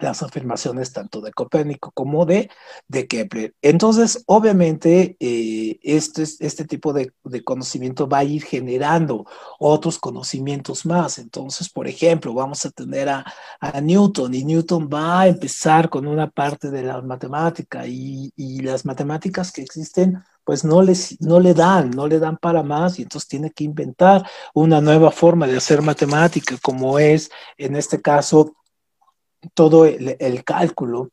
las 0.00 0.22
afirmaciones 0.22 0.92
tanto 0.92 1.20
de 1.20 1.32
Copérnico 1.32 1.90
como 1.92 2.26
de, 2.26 2.50
de 2.88 3.06
Kepler. 3.06 3.54
Entonces, 3.62 4.22
obviamente, 4.26 5.16
eh, 5.20 5.78
este, 5.82 6.22
este 6.22 6.64
tipo 6.64 6.92
de, 6.92 7.12
de, 7.24 7.44
conocimiento 7.44 8.08
va 8.08 8.18
a 8.18 8.24
ir 8.24 8.42
generando 8.42 9.26
otros 9.58 9.98
conocimientos 9.98 10.86
más. 10.86 11.18
Entonces, 11.18 11.68
por 11.68 11.88
ejemplo, 11.88 12.34
vamos 12.34 12.64
a 12.66 12.70
tener 12.70 13.08
a, 13.08 13.24
a 13.60 13.80
Newton 13.80 14.34
y 14.34 14.44
Newton 14.44 14.88
va 14.92 15.20
a 15.20 15.28
empezar 15.28 15.88
con 15.90 16.06
una 16.06 16.30
parte 16.30 16.70
de 16.70 16.82
la 16.82 17.00
matemática 17.02 17.86
y, 17.86 18.32
y 18.36 18.60
las 18.60 18.84
matemáticas 18.84 19.52
que 19.52 19.62
existen 19.62 20.22
pues 20.44 20.64
no, 20.64 20.82
les, 20.82 21.20
no 21.20 21.38
le 21.38 21.54
dan, 21.54 21.90
no 21.90 22.08
le 22.08 22.18
dan 22.18 22.36
para 22.36 22.62
más 22.62 22.98
y 22.98 23.02
entonces 23.02 23.28
tiene 23.28 23.50
que 23.50 23.62
inventar 23.62 24.28
una 24.52 24.80
nueva 24.80 25.12
forma 25.12 25.46
de 25.46 25.56
hacer 25.56 25.82
matemática, 25.82 26.56
como 26.60 26.98
es 26.98 27.30
en 27.56 27.76
este 27.76 28.00
caso 28.00 28.56
todo 29.54 29.86
el, 29.86 30.44
cálculo 30.44 31.10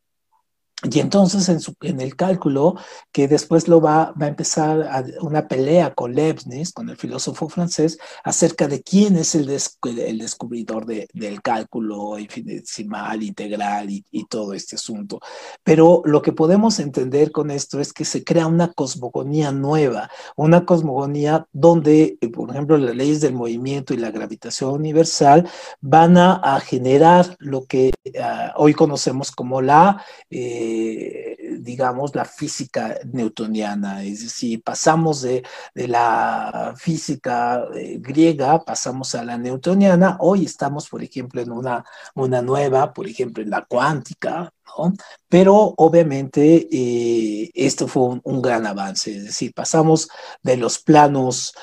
y 0.84 1.00
entonces 1.00 1.50
en, 1.81 2.01
el 2.01 2.15
cálculo, 2.15 2.75
que 3.12 3.27
después 3.27 3.67
lo 3.67 3.81
va, 3.81 4.13
a 4.19 4.27
empezar 4.27 4.84
a 4.84 5.03
una 5.22 5.48
pelea 5.48 5.96
con 5.96 6.13
Leibniz, 6.13 6.72
con 6.72 6.88
el 6.89 6.98
filósofo 6.98 7.50
francés, 7.50 7.98
acerca 8.24 8.67
de 8.67 8.84
quién 8.84 9.15
es 9.15 9.34
el, 9.34 9.48
descubridor 9.48 10.86
de, 10.86 11.07
del 11.13 11.41
cálculo 11.41 12.19
infinitesimal, 12.19 13.24
integral 13.24 13.89
y, 13.89 14.05
y, 14.12 14.25
todo 14.25 14.53
este 14.53 14.75
asunto. 14.75 15.19
Pero 15.63 16.03
lo 16.05 16.22
que 16.22 16.31
podemos 16.31 16.77
entender 16.77 17.31
con 17.31 17.50
esto 17.50 17.79
es 17.79 17.91
que 17.91 18.05
se 18.05 18.24
crea 18.24 18.46
una 18.46 18.72
cosmogonía 18.72 19.51
nueva, 19.51 20.12
una 20.36 20.63
cosmogonía 20.63 21.48
donde, 21.53 22.19
por 22.31 22.51
ejemplo, 22.51 22.77
las 22.77 22.96
leyes 22.96 23.19
del 23.19 23.34
movimiento 23.34 23.96
y 23.96 23.98
la 23.98 24.12
gravitación 24.12 24.74
universal 24.74 25.50
van 25.81 26.17
a, 26.17 26.36
a 26.36 26.60
generar 26.60 27.36
lo 27.39 27.65
que 27.65 27.93
uh, 28.05 28.62
hoy 28.62 28.75
conocemos 28.75 29.31
como 29.31 29.60
la... 29.63 30.05
Eh, 30.29 30.66
eh, 30.67 31.57
digamos, 31.59 32.13
la 32.15 32.25
física 32.25 33.00
newtoniana, 33.12 34.03
es 34.03 34.24
decir, 34.24 34.62
pasamos 34.63 35.21
de, 35.21 35.43
de 35.74 35.88
la 35.88 36.74
física 36.77 37.65
eh, 37.75 37.97
griega, 38.00 38.63
pasamos 38.63 39.15
a 39.15 39.24
la 39.24 39.38
newtoniana, 39.38 40.17
hoy 40.19 40.45
estamos, 40.45 40.89
por 40.89 41.03
ejemplo, 41.03 41.41
en 41.41 41.51
una, 41.51 41.86
una 42.15 42.41
nueva, 42.41 42.93
por 42.93 43.07
ejemplo, 43.07 43.43
en 43.43 43.50
la 43.50 43.65
cuántica, 43.65 44.53
¿no? 44.77 44.93
Pero 45.29 45.74
obviamente 45.77 46.67
eh, 46.71 47.51
esto 47.53 47.88
fue 47.88 48.19
un, 48.24 48.41
gran 48.41 48.65
avance, 48.67 49.15
es 49.15 49.25
decir, 49.25 49.53
pasamos 49.53 50.09
de 50.43 50.57
los 50.57 50.79
planos 50.79 51.53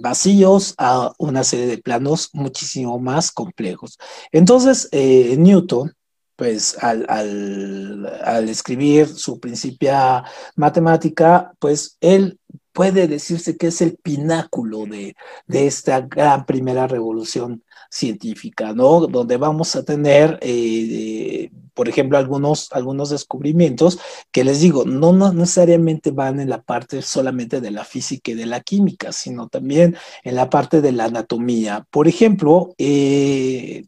vacíos 0.00 0.74
a 0.78 1.12
una 1.18 1.44
serie 1.44 1.66
de 1.66 1.78
planos 1.78 2.28
muchísimo 2.34 2.98
más 2.98 3.32
complejos. 3.32 3.98
Entonces, 4.32 4.88
Newton, 4.92 5.94
pues 6.40 6.82
al, 6.82 7.04
al, 7.06 8.48
escribir 8.48 9.06
su 9.08 9.38
principia 9.38 10.24
matemática, 10.56 11.52
pues 11.58 11.98
él 12.00 12.38
puede 12.72 13.06
decirse 13.08 13.58
que 13.58 13.66
es 13.66 13.82
el 13.82 13.98
pináculo 13.98 14.86
de, 14.86 15.16
de 15.46 15.66
esta 15.66 16.00
gran 16.00 16.46
primera 16.46 16.86
revolución 16.86 17.62
científica, 17.90 18.72
¿no? 18.72 19.06
Donde 19.08 19.36
vamos 19.36 19.74
a 19.74 19.84
tener, 19.84 20.38
eh, 20.42 21.50
por 21.74 21.88
ejemplo, 21.88 22.18
algunos, 22.18 22.72
algunos 22.72 23.10
descubrimientos 23.10 23.98
que 24.30 24.44
les 24.44 24.60
digo, 24.60 24.84
no, 24.84 25.12
necesariamente 25.32 26.12
van 26.12 26.40
en 26.40 26.48
la 26.48 26.62
parte 26.62 27.02
solamente 27.02 27.60
de 27.60 27.72
la 27.72 27.84
física 27.84 28.30
y 28.30 28.34
de 28.34 28.46
la 28.46 28.60
química, 28.60 29.12
sino 29.12 29.48
también 29.48 29.96
en 30.22 30.36
la 30.36 30.48
parte 30.48 30.80
de 30.80 30.92
la 30.92 31.06
anatomía. 31.06 31.86
Por 31.90 32.06
ejemplo, 32.06 32.74
eh, 32.78 33.84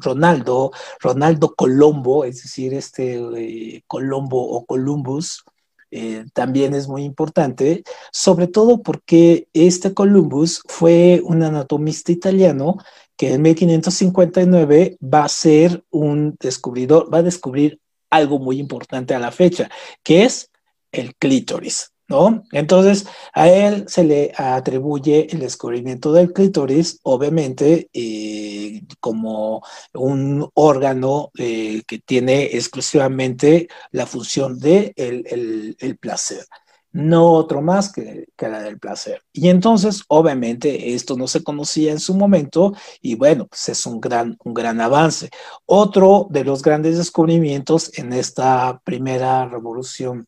Ronaldo, 0.00 0.70
Ronaldo 1.00 1.54
Colombo, 1.54 2.24
es 2.24 2.42
decir, 2.42 2.74
este 2.74 3.16
eh, 3.16 3.82
Colombo 3.88 4.40
o 4.40 4.64
Columbus, 4.66 5.44
eh, 5.90 6.24
también 6.32 6.74
es 6.74 6.88
muy 6.88 7.02
importante, 7.02 7.82
sobre 8.12 8.46
todo 8.46 8.82
porque 8.82 9.48
este 9.52 9.92
Columbus 9.92 10.62
fue 10.66 11.20
un 11.24 11.42
anatomista 11.42 12.12
italiano 12.12 12.76
que 13.16 13.34
en 13.34 13.42
1559 13.42 14.98
va 15.02 15.24
a 15.24 15.28
ser 15.28 15.84
un 15.90 16.36
descubridor, 16.40 17.12
va 17.12 17.18
a 17.18 17.22
descubrir 17.22 17.80
algo 18.08 18.38
muy 18.38 18.58
importante 18.58 19.14
a 19.14 19.18
la 19.18 19.30
fecha, 19.30 19.68
que 20.02 20.24
es 20.24 20.50
el 20.92 21.14
clítoris. 21.16 21.92
¿No? 22.10 22.42
Entonces, 22.52 23.06
a 23.32 23.48
él 23.48 23.84
se 23.88 24.02
le 24.04 24.32
atribuye 24.36 25.28
el 25.30 25.38
descubrimiento 25.38 26.12
del 26.12 26.32
clítoris, 26.32 26.98
obviamente, 27.04 27.88
eh, 27.92 28.82
como 28.98 29.62
un 29.94 30.50
órgano 30.54 31.30
eh, 31.38 31.82
que 31.86 32.00
tiene 32.00 32.42
exclusivamente 32.46 33.68
la 33.92 34.06
función 34.06 34.58
de 34.58 34.92
el, 34.96 35.76
el 35.78 35.96
placer 35.98 36.44
no 36.92 37.32
otro 37.32 37.62
más 37.62 37.92
que, 37.92 38.26
la 38.38 38.62
del 38.62 38.78
placer. 38.78 39.22
Y 39.32 39.48
entonces, 39.48 40.02
obviamente, 40.08 40.94
esto 40.94 41.16
no 41.16 41.26
se 41.28 41.42
conocía 41.42 41.92
en 41.92 42.00
su 42.00 42.14
momento 42.14 42.74
y 43.00 43.14
bueno, 43.14 43.46
pues 43.46 43.68
es 43.68 43.86
un 43.86 44.00
gran, 44.00 44.36
un 44.44 44.54
gran 44.54 44.80
avance. 44.80 45.30
Otro 45.66 46.26
de 46.30 46.44
los 46.44 46.62
grandes 46.62 46.98
descubrimientos 46.98 47.96
en 47.98 48.12
esta 48.12 48.80
primera 48.84 49.46
revolución 49.46 50.26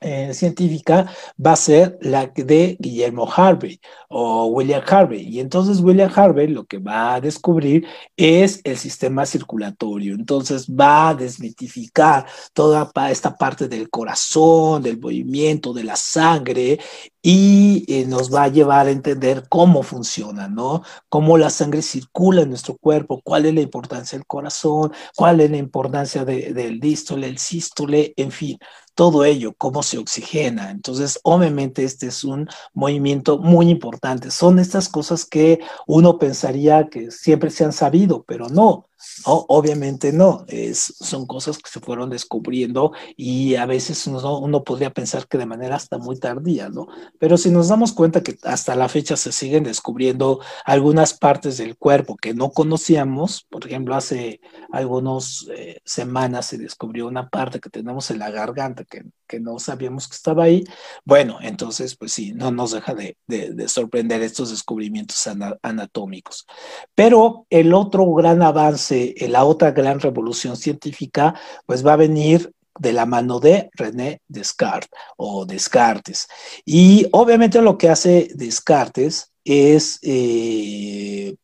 eh, 0.00 0.32
científica 0.34 1.12
va 1.44 1.52
a 1.52 1.56
ser 1.56 1.98
la 2.00 2.26
de 2.26 2.76
Guillermo 2.80 3.30
Harvey 3.30 3.80
o 4.08 4.46
William 4.46 4.82
Harvey. 4.86 5.28
Y 5.28 5.40
entonces 5.40 5.80
William 5.80 6.10
Harvey 6.14 6.48
lo 6.48 6.64
que 6.64 6.78
va 6.78 7.14
a 7.14 7.20
descubrir 7.20 7.86
es 8.16 8.60
el 8.64 8.76
sistema 8.78 9.26
circulatorio. 9.26 10.14
Entonces 10.14 10.66
va 10.68 11.10
a 11.10 11.14
desmitificar 11.14 12.26
toda 12.52 12.90
esta 13.10 13.36
parte 13.36 13.68
del 13.68 13.90
corazón, 13.90 14.82
del 14.82 14.98
movimiento, 14.98 15.72
de 15.72 15.84
la 15.84 15.96
sangre 15.96 16.78
y 17.22 17.84
eh, 17.88 18.06
nos 18.06 18.34
va 18.34 18.44
a 18.44 18.48
llevar 18.48 18.86
a 18.86 18.90
entender 18.90 19.46
cómo 19.48 19.82
funciona, 19.82 20.48
¿no? 20.48 20.82
Cómo 21.08 21.36
la 21.38 21.50
sangre 21.50 21.82
circula 21.82 22.42
en 22.42 22.50
nuestro 22.50 22.76
cuerpo, 22.78 23.20
cuál 23.22 23.46
es 23.46 23.54
la 23.54 23.60
importancia 23.60 24.18
del 24.18 24.26
corazón, 24.26 24.92
cuál 25.16 25.40
es 25.40 25.50
la 25.50 25.58
importancia 25.58 26.24
del 26.24 26.80
dístole, 26.80 27.26
el 27.28 27.38
sístole, 27.38 28.14
en 28.16 28.32
fin, 28.32 28.58
todo 28.94 29.24
ello, 29.24 29.54
cómo 29.56 29.82
se 29.82 29.98
oxigena. 29.98 30.70
Entonces, 30.70 31.20
obviamente, 31.22 31.84
este 31.84 32.08
es 32.08 32.24
un 32.24 32.48
movimiento 32.74 33.38
muy 33.38 33.70
importante. 33.70 34.30
Son 34.30 34.58
estas 34.58 34.88
cosas 34.88 35.24
que 35.24 35.60
uno 35.86 36.18
pensaría 36.18 36.88
que 36.88 37.10
siempre 37.10 37.50
se 37.50 37.64
han 37.64 37.72
sabido, 37.72 38.24
pero 38.24 38.48
no. 38.48 38.89
No, 39.26 39.46
obviamente 39.48 40.12
no, 40.12 40.44
es, 40.48 40.94
son 41.00 41.26
cosas 41.26 41.58
que 41.58 41.70
se 41.70 41.80
fueron 41.80 42.10
descubriendo 42.10 42.92
y 43.16 43.54
a 43.54 43.66
veces 43.66 44.06
uno, 44.06 44.38
uno, 44.38 44.64
podría 44.64 44.90
pensar 44.90 45.26
que 45.26 45.38
de 45.38 45.46
manera 45.46 45.76
hasta 45.76 45.98
muy 45.98 46.18
tardía, 46.18 46.68
¿no? 46.68 46.86
Pero 47.18 47.36
si 47.36 47.50
nos 47.50 47.68
damos 47.68 47.92
cuenta 47.92 48.22
que 48.22 48.36
hasta 48.42 48.76
la 48.76 48.88
fecha 48.88 49.16
se 49.16 49.32
siguen 49.32 49.64
descubriendo 49.64 50.40
algunas 50.64 51.14
partes 51.14 51.58
del 51.58 51.76
cuerpo 51.76 52.16
que 52.16 52.34
no 52.34 52.50
conocíamos, 52.50 53.46
por 53.50 53.66
ejemplo, 53.66 53.94
hace 53.94 54.40
algunas 54.70 55.46
eh, 55.54 55.80
semanas 55.84 56.46
se 56.46 56.58
descubrió 56.58 57.06
una 57.06 57.28
parte 57.28 57.60
que 57.60 57.70
tenemos 57.70 58.10
en 58.10 58.18
la 58.18 58.30
garganta 58.30 58.84
que, 58.84 59.04
que, 59.30 59.40
no 59.40 59.58
sabíamos 59.58 60.08
que 60.08 60.16
estaba 60.16 60.44
ahí, 60.44 60.64
bueno, 61.04 61.38
entonces 61.40 61.96
pues 61.96 62.12
sí, 62.12 62.32
no 62.32 62.50
nos 62.50 62.72
deja 62.72 62.94
de, 62.94 63.16
de, 63.26 63.54
de 63.54 63.68
sorprender 63.68 64.22
estos 64.22 64.50
descubrimientos 64.50 65.28
anatómicos. 65.62 66.46
Pero 66.94 67.46
el 67.50 67.72
otro 67.74 68.12
gran 68.14 68.42
avance 68.42 69.14
la 69.28 69.44
otra 69.44 69.70
gran 69.70 70.00
revolución 70.00 70.56
científica, 70.56 71.34
pues 71.66 71.86
va 71.86 71.94
a 71.94 71.96
venir 71.96 72.52
de 72.78 72.92
la 72.92 73.06
mano 73.06 73.40
de 73.40 73.70
René 73.74 74.22
Descartes 74.28 74.90
o 75.16 75.44
Descartes. 75.44 76.28
Y 76.64 77.06
obviamente 77.12 77.60
lo 77.60 77.76
que 77.76 77.88
hace 77.88 78.30
Descartes 78.34 79.32
es 79.44 79.98
eh, 80.02 81.36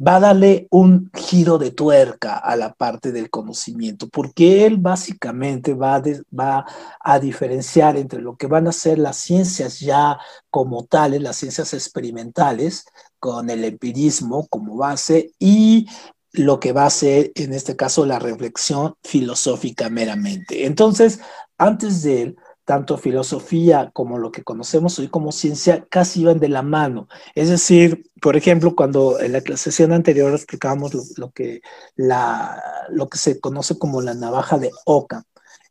va 0.00 0.16
a 0.16 0.20
darle 0.20 0.68
un 0.70 1.10
giro 1.12 1.58
de 1.58 1.72
tuerca 1.72 2.36
a 2.38 2.54
la 2.56 2.72
parte 2.72 3.10
del 3.10 3.30
conocimiento, 3.30 4.08
porque 4.08 4.64
él 4.64 4.76
básicamente 4.76 5.74
va 5.74 5.96
a, 5.96 6.02
va 6.38 6.66
a 7.00 7.18
diferenciar 7.18 7.96
entre 7.96 8.20
lo 8.20 8.36
que 8.36 8.46
van 8.46 8.68
a 8.68 8.72
ser 8.72 8.98
las 8.98 9.16
ciencias 9.16 9.80
ya 9.80 10.18
como 10.50 10.84
tales, 10.84 11.20
las 11.20 11.36
ciencias 11.36 11.74
experimentales, 11.74 12.84
con 13.18 13.50
el 13.50 13.64
empirismo 13.64 14.46
como 14.48 14.76
base, 14.76 15.32
y 15.38 15.86
lo 16.32 16.60
que 16.60 16.72
va 16.72 16.86
a 16.86 16.90
ser, 16.90 17.32
en 17.34 17.52
este 17.52 17.74
caso, 17.74 18.06
la 18.06 18.20
reflexión 18.20 18.94
filosófica 19.02 19.88
meramente. 19.90 20.66
Entonces, 20.66 21.18
antes 21.56 22.02
de 22.02 22.22
él, 22.22 22.36
tanto 22.68 22.98
filosofía 22.98 23.90
como 23.94 24.18
lo 24.18 24.30
que 24.30 24.44
conocemos 24.44 24.98
hoy 24.98 25.08
como 25.08 25.32
ciencia 25.32 25.86
casi 25.88 26.20
iban 26.20 26.38
de 26.38 26.50
la 26.50 26.60
mano. 26.60 27.08
Es 27.34 27.48
decir, 27.48 28.04
por 28.20 28.36
ejemplo, 28.36 28.76
cuando 28.76 29.18
en 29.20 29.32
la 29.32 29.40
sesión 29.56 29.90
anterior 29.90 30.34
explicábamos 30.34 31.16
lo, 31.16 31.30
que, 31.30 31.62
la, 31.96 32.62
lo 32.90 33.08
que 33.08 33.16
se 33.16 33.40
conoce 33.40 33.78
como 33.78 34.02
la 34.02 34.12
navaja 34.12 34.58
de 34.58 34.70
Ockham. 34.84 35.22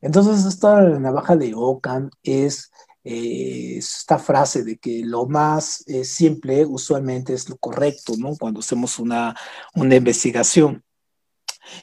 Entonces, 0.01 0.43
esta 0.45 0.81
navaja 0.81 1.35
de 1.35 1.53
Ockham 1.55 2.09
es 2.23 2.71
eh, 3.03 3.75
esta 3.77 4.17
frase 4.17 4.63
de 4.63 4.79
que 4.79 5.03
lo 5.05 5.27
más 5.27 5.83
eh, 5.85 6.03
simple 6.03 6.65
usualmente 6.65 7.35
es 7.35 7.47
lo 7.47 7.57
correcto, 7.57 8.13
¿no? 8.17 8.35
Cuando 8.37 8.61
hacemos 8.61 8.97
una, 8.97 9.35
una 9.75 9.95
investigación. 9.95 10.83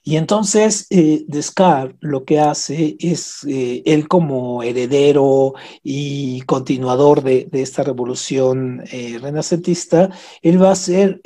Y 0.02 0.16
entonces 0.16 0.86
eh, 0.90 1.24
Descartes 1.28 1.96
lo 2.00 2.24
que 2.24 2.40
hace 2.40 2.96
es, 2.98 3.44
eh, 3.44 3.82
él 3.86 4.08
como 4.08 4.62
heredero 4.62 5.54
y 5.82 6.40
continuador 6.42 7.22
de, 7.22 7.48
esta 7.52 7.82
revolución 7.82 8.82
eh, 8.90 9.18
renacentista, 9.20 10.10
él 10.42 10.62
va 10.62 10.68
a 10.68 10.72
hacer 10.72 11.20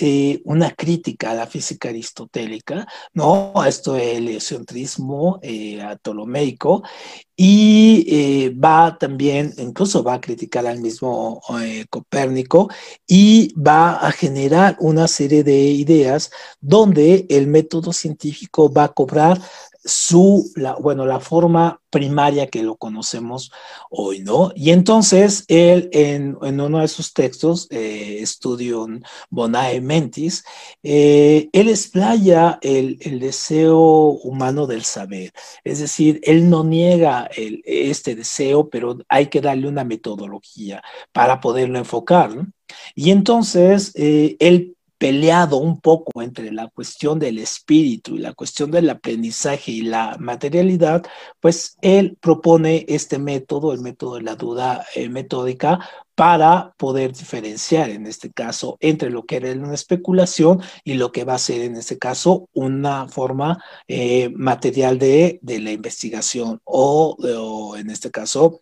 una 0.44 0.70
crítica 0.70 1.30
a 1.30 1.34
la 1.34 1.46
física 1.46 1.88
aristotélica, 1.88 2.86
¿no? 3.12 3.52
A 3.56 3.68
esto 3.68 3.96
el 3.96 4.28
heliocentrismo 4.28 5.40
ptolomeico, 6.02 6.82
y 7.40 8.48
va 8.48 8.98
también, 8.98 9.54
incluso 9.58 10.02
va 10.02 10.14
a 10.14 10.20
criticar 10.20 10.66
al 10.66 10.80
mismo 10.80 11.40
Copérnico 11.88 12.68
y 13.06 13.54
va 13.54 13.92
a 13.92 14.10
generar 14.10 14.76
una 14.80 15.06
serie 15.06 15.44
de 15.44 15.56
ideas 15.56 16.32
donde 16.60 17.26
el 17.28 17.46
método 17.46 17.92
científico 17.92 18.72
va 18.72 18.84
a 18.84 18.88
cobrar 18.88 19.40
su, 19.88 20.50
la, 20.56 20.74
bueno, 20.74 21.06
la 21.06 21.20
forma 21.20 21.80
primaria 21.90 22.48
que 22.48 22.62
lo 22.62 22.76
conocemos 22.76 23.50
hoy, 23.90 24.20
¿no? 24.20 24.52
Y 24.54 24.70
entonces 24.70 25.44
él 25.48 25.88
en, 25.92 26.36
uno 26.40 26.80
de 26.80 26.88
sus 26.88 27.14
textos, 27.14 27.66
eh, 27.70 28.22
Studium 28.24 29.00
Bonae 29.30 29.80
Mentis, 29.80 30.44
eh, 30.82 31.48
él 31.52 31.68
explaya 31.68 32.58
el, 32.62 32.98
el, 33.00 33.18
deseo 33.18 33.78
humano 33.78 34.66
del 34.66 34.84
saber, 34.84 35.32
es 35.64 35.78
decir, 35.80 36.20
él 36.24 36.50
no 36.50 36.64
niega 36.64 37.28
el, 37.34 37.62
este 37.64 38.14
deseo, 38.14 38.68
pero 38.68 38.98
hay 39.08 39.28
que 39.28 39.40
darle 39.40 39.68
una 39.68 39.84
metodología 39.84 40.82
para 41.12 41.40
poderlo 41.40 41.78
enfocar, 41.78 42.34
¿no? 42.36 42.46
Y 42.94 43.10
entonces 43.10 43.92
eh, 43.94 44.36
él 44.40 44.76
peleado 44.98 45.58
un 45.58 45.80
poco 45.80 46.22
entre 46.22 46.52
la 46.52 46.68
cuestión 46.68 47.18
del 47.18 47.38
espíritu 47.38 48.16
y 48.16 48.18
la 48.18 48.34
cuestión 48.34 48.70
del 48.70 48.90
aprendizaje 48.90 49.72
y 49.72 49.80
la 49.82 50.16
materialidad, 50.18 51.04
pues 51.40 51.78
él 51.82 52.18
propone 52.20 52.84
este 52.88 53.18
método, 53.18 53.72
el 53.72 53.80
método 53.80 54.16
de 54.16 54.22
la 54.22 54.34
duda 54.34 54.84
eh, 54.94 55.08
metódica, 55.08 55.78
para 56.14 56.74
poder 56.78 57.12
diferenciar 57.12 57.90
en 57.90 58.06
este 58.06 58.32
caso 58.32 58.76
entre 58.80 59.08
lo 59.08 59.24
que 59.24 59.36
era 59.36 59.52
una 59.52 59.74
especulación 59.74 60.60
y 60.82 60.94
lo 60.94 61.12
que 61.12 61.22
va 61.24 61.34
a 61.34 61.38
ser 61.38 61.60
en 61.60 61.76
este 61.76 61.96
caso 61.96 62.48
una 62.54 63.06
forma 63.06 63.62
eh, 63.86 64.28
material 64.34 64.98
de, 64.98 65.38
la 65.44 65.70
investigación 65.70 66.60
o 66.64 67.76
en 67.78 67.90
este 67.90 68.10
caso 68.10 68.60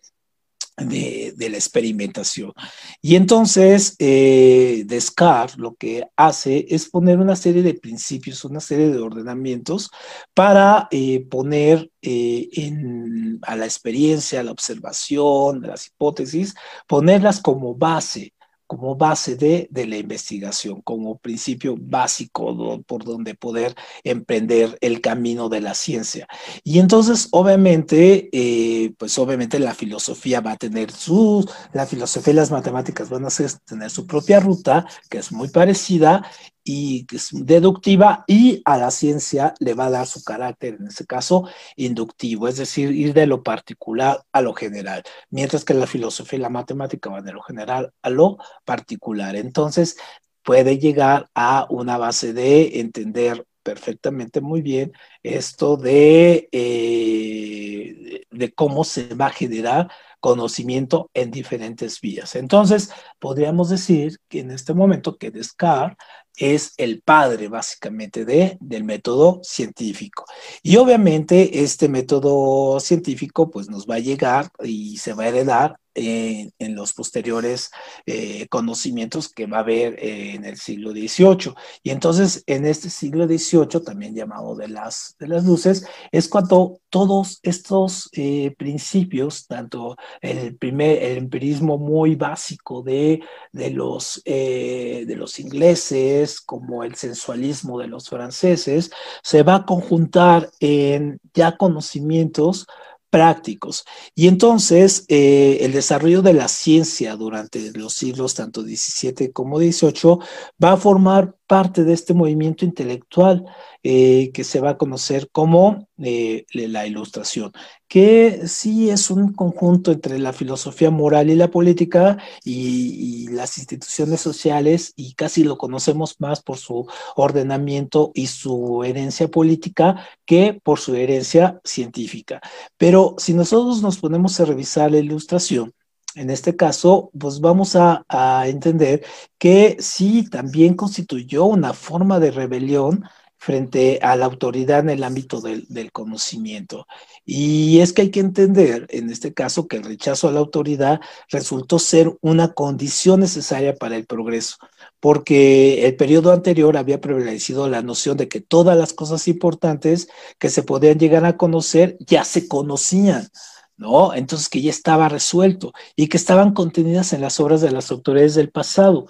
de, 0.77 1.49
la 1.49 1.57
experimentación. 1.57 2.53
Y 3.01 3.15
entonces 3.15 3.95
eh, 3.99 4.83
Descartes 4.85 5.57
lo 5.57 5.75
que 5.75 6.07
hace 6.15 6.65
es 6.69 6.89
poner 6.89 7.19
una 7.19 7.35
serie 7.35 7.63
de 7.63 7.73
principios, 7.73 8.45
una 8.45 8.59
serie 8.59 8.89
de 8.89 8.99
ordenamientos 8.99 9.89
para 10.33 10.87
eh, 10.91 11.25
poner 11.29 11.89
eh, 12.01 12.49
en, 12.53 13.39
a 13.41 13.55
la 13.55 13.65
experiencia, 13.65 14.39
a 14.39 14.43
la 14.43 14.51
observación, 14.51 15.65
a 15.65 15.69
las 15.69 15.87
hipótesis, 15.87 16.53
ponerlas 16.87 17.41
como 17.41 17.75
base 17.75 18.33
como 18.67 18.95
base 18.95 19.35
de, 19.35 19.67
de, 19.71 19.87
la 19.87 19.97
investigación, 19.97 20.81
como 20.81 21.17
principio 21.17 21.75
básico 21.79 22.81
por 22.85 23.03
donde 23.03 23.33
poder 23.33 23.73
emprender 24.03 24.77
el 24.81 25.01
camino 25.01 25.49
de 25.49 25.61
la 25.61 25.73
ciencia. 25.73 26.27
Y 26.63 26.79
entonces, 26.79 27.29
obviamente, 27.31 28.29
eh, 28.31 28.93
pues 28.97 29.17
obviamente 29.17 29.59
la 29.59 29.73
filosofía 29.73 30.41
va 30.41 30.51
a 30.51 30.57
tener 30.57 30.91
su, 30.91 31.49
la 31.73 31.85
filosofía 31.85 32.33
y 32.33 32.35
las 32.35 32.51
matemáticas 32.51 33.09
van 33.09 33.25
a 33.25 33.29
tener 33.65 33.89
su 33.89 34.05
propia 34.05 34.39
ruta, 34.39 34.85
que 35.09 35.19
es 35.19 35.31
muy 35.31 35.49
parecida, 35.49 36.25
y 36.67 37.07
deductiva 37.31 38.25
y 38.27 38.61
a 38.65 38.77
la 38.77 38.91
ciencia 38.91 39.53
le 39.59 39.73
va 39.73 39.85
a 39.85 39.89
dar 39.89 40.05
su 40.05 40.21
carácter, 40.21 40.75
en 40.79 40.87
este 40.87 41.05
caso, 41.05 41.47
inductivo, 41.77 42.47
es 42.49 42.57
decir, 42.57 42.91
ir 42.91 43.13
de 43.13 43.25
lo 43.25 43.41
particular 43.41 44.21
a 44.33 44.41
lo 44.41 44.53
general, 44.53 45.01
mientras 45.29 45.63
que 45.63 45.73
la 45.73 45.87
filosofía 45.87 46.39
y 46.39 46.41
la 46.41 46.49
matemática 46.49 47.09
van 47.09 47.23
de 47.23 47.31
lo 47.31 47.41
general 47.41 47.93
a 48.01 48.09
lo 48.09 48.37
particular. 48.65 49.37
Entonces, 49.37 49.97
puede 50.43 50.77
llegar 50.77 51.29
a 51.33 51.67
una 51.69 51.97
base 51.97 52.33
de 52.33 52.81
entender 52.81 53.45
perfectamente 53.63 54.41
muy 54.41 54.61
bien 54.61 54.91
esto 55.23 55.77
de, 55.77 56.49
eh, 56.51 58.23
de 58.29 58.53
cómo 58.53 58.83
se 58.83 59.13
va 59.13 59.27
a 59.27 59.29
generar 59.29 59.89
conocimiento 60.19 61.09
en 61.13 61.31
diferentes 61.31 62.01
vías. 62.01 62.35
Entonces, 62.35 62.91
podríamos 63.19 63.69
decir 63.69 64.17
que 64.27 64.39
en 64.39 64.51
este 64.51 64.73
momento 64.73 65.17
que 65.17 65.31
Descartes 65.31 65.97
es 66.37 66.73
el 66.77 67.01
padre 67.01 67.47
básicamente 67.49 68.23
de, 68.25 68.57
del 68.61 68.83
método 68.83 69.41
científico. 69.43 70.25
Y 70.63 70.77
obviamente 70.77 71.63
este 71.63 71.89
método 71.89 72.79
científico 72.79 73.49
pues 73.49 73.69
nos 73.69 73.85
va 73.85 73.95
a 73.95 73.99
llegar 73.99 74.49
y 74.63 74.97
se 74.97 75.13
va 75.13 75.23
a 75.23 75.27
heredar 75.27 75.79
en, 75.97 76.75
los 76.75 76.93
posteriores 76.93 77.71
eh, 78.05 78.47
conocimientos 78.49 79.29
que 79.29 79.47
va 79.47 79.57
a 79.57 79.61
haber 79.61 79.95
eh, 79.99 80.35
en 80.35 80.45
el 80.45 80.57
siglo 80.57 80.91
XVIII. 80.91 81.53
Y 81.83 81.89
entonces 81.89 82.43
en 82.45 82.65
este 82.65 82.89
siglo 82.89 83.25
XVIII, 83.25 83.81
también 83.83 84.15
llamado 84.15 84.55
de 84.55 84.67
las, 84.67 85.15
de 85.19 85.27
las 85.27 85.45
luces, 85.45 85.85
es 86.11 86.27
cuando 86.27 86.79
todos 86.89 87.39
estos 87.41 88.09
eh, 88.13 88.53
principios, 88.57 89.47
tanto 89.47 89.95
el 90.21 90.55
primer, 90.57 91.01
el 91.03 91.17
empirismo 91.17 91.77
muy 91.77 92.15
básico 92.15 92.83
de, 92.83 93.21
de, 93.51 93.71
los, 93.71 94.21
de 94.25 95.15
los 95.17 95.39
ingleses, 95.39 96.26
como 96.41 96.83
el 96.83 96.95
sensualismo 96.95 97.79
de 97.79 97.87
los 97.87 98.09
franceses, 98.09 98.91
se 99.23 99.43
va 99.43 99.55
a 99.55 99.65
conjuntar 99.65 100.49
en 100.59 101.19
ya 101.33 101.57
conocimientos 101.57 102.67
prácticos. 103.09 103.85
Y 104.15 104.27
entonces 104.27 105.05
eh, 105.07 105.59
el 105.61 105.71
desarrollo 105.71 106.21
de 106.21 106.33
la 106.33 106.47
ciencia 106.47 107.15
durante 107.15 107.71
los 107.71 107.93
siglos 107.93 108.33
tanto 108.35 108.61
XVII 108.61 109.31
como 109.31 109.59
XVIII 109.59 110.19
va 110.63 110.73
a 110.73 110.77
formar 110.77 111.35
parte 111.47 111.83
de 111.83 111.93
este 111.93 112.13
movimiento 112.13 112.65
intelectual 112.65 113.45
eh, 113.83 114.31
que 114.33 114.43
se 114.43 114.59
va 114.59 114.71
a 114.71 114.77
conocer 114.77 115.29
como 115.31 115.87
eh, 115.97 116.45
la 116.51 116.85
ilustración, 116.85 117.53
que 117.87 118.47
sí 118.47 118.89
es 118.89 119.09
un 119.09 119.33
conjunto 119.33 119.91
entre 119.91 120.19
la 120.19 120.33
filosofía 120.33 120.91
moral 120.91 121.29
y 121.29 121.35
la 121.35 121.49
política 121.49 122.17
y, 122.43 123.27
las 123.29 123.57
instituciones 123.57 124.21
sociales 124.21 124.93
y 124.95 125.13
casi 125.13 125.43
lo 125.43 125.57
conocemos 125.57 126.15
más 126.19 126.41
por 126.41 126.57
su 126.57 126.87
ordenamiento 127.15 128.11
y 128.15 128.27
su 128.27 128.83
herencia 128.83 129.27
política 129.27 130.07
que 130.25 130.59
por 130.63 130.79
su 130.79 130.95
herencia 130.95 131.61
científica. 131.63 132.41
Pero 132.77 133.15
si 133.19 133.33
nosotros 133.33 133.81
nos 133.83 133.99
ponemos 133.99 134.39
a 134.39 134.45
revisar 134.45 134.91
la 134.91 134.97
ilustración, 134.97 135.73
en 136.17 136.31
este 136.31 136.55
caso, 136.55 137.11
pues 137.17 137.39
vamos 137.39 137.75
a, 137.75 138.03
entender 138.47 139.05
que 139.37 139.77
sí 139.79 140.27
también 140.29 140.75
constituyó 140.75 141.45
una 141.45 141.73
forma 141.73 142.19
de 142.19 142.31
rebelión 142.31 143.03
frente 143.37 143.99
a 144.01 144.15
la 144.15 144.25
autoridad 144.25 144.79
en 144.79 144.89
el 144.89 145.03
ámbito 145.03 145.41
del, 145.41 145.91
conocimiento. 145.91 146.87
Y 147.23 147.79
es 147.81 147.93
que 147.93 148.03
hay 148.03 148.11
que 148.11 148.19
entender, 148.19 148.87
en 148.89 149.11
este 149.11 149.33
caso, 149.33 149.67
que 149.67 149.77
el 149.77 149.83
rechazo 149.83 150.27
a 150.27 150.31
la 150.31 150.39
autoridad 150.39 150.99
resultó 151.29 151.77
ser 151.77 152.17
una 152.21 152.53
condición 152.53 153.19
necesaria 153.19 153.75
para 153.75 153.95
el 153.95 154.07
progreso, 154.07 154.57
porque 154.99 155.85
el 155.85 155.95
periodo 155.95 156.31
anterior 156.33 156.77
había 156.77 156.99
prevalecido 156.99 157.69
la 157.69 157.83
noción 157.83 158.17
de 158.17 158.27
que 158.27 158.41
todas 158.41 158.75
las 158.75 158.93
cosas 158.93 159.27
importantes 159.27 160.09
que 160.39 160.49
se 160.49 160.63
podían 160.63 160.97
llegar 160.97 161.25
a 161.25 161.37
conocer 161.37 161.95
ya 161.99 162.23
se 162.23 162.47
conocían. 162.47 163.29
¿No? 163.77 164.13
Entonces 164.13 164.49
que 164.49 164.61
ya 164.61 164.69
estaba 164.69 165.09
resuelto 165.09 165.73
y 165.95 166.07
que 166.07 166.17
estaban 166.17 166.53
contenidas 166.53 167.13
en 167.13 167.21
las 167.21 167.39
obras 167.39 167.61
de 167.61 167.71
las 167.71 167.91
autoridades 167.91 168.35
del 168.35 168.49
pasado. 168.49 169.07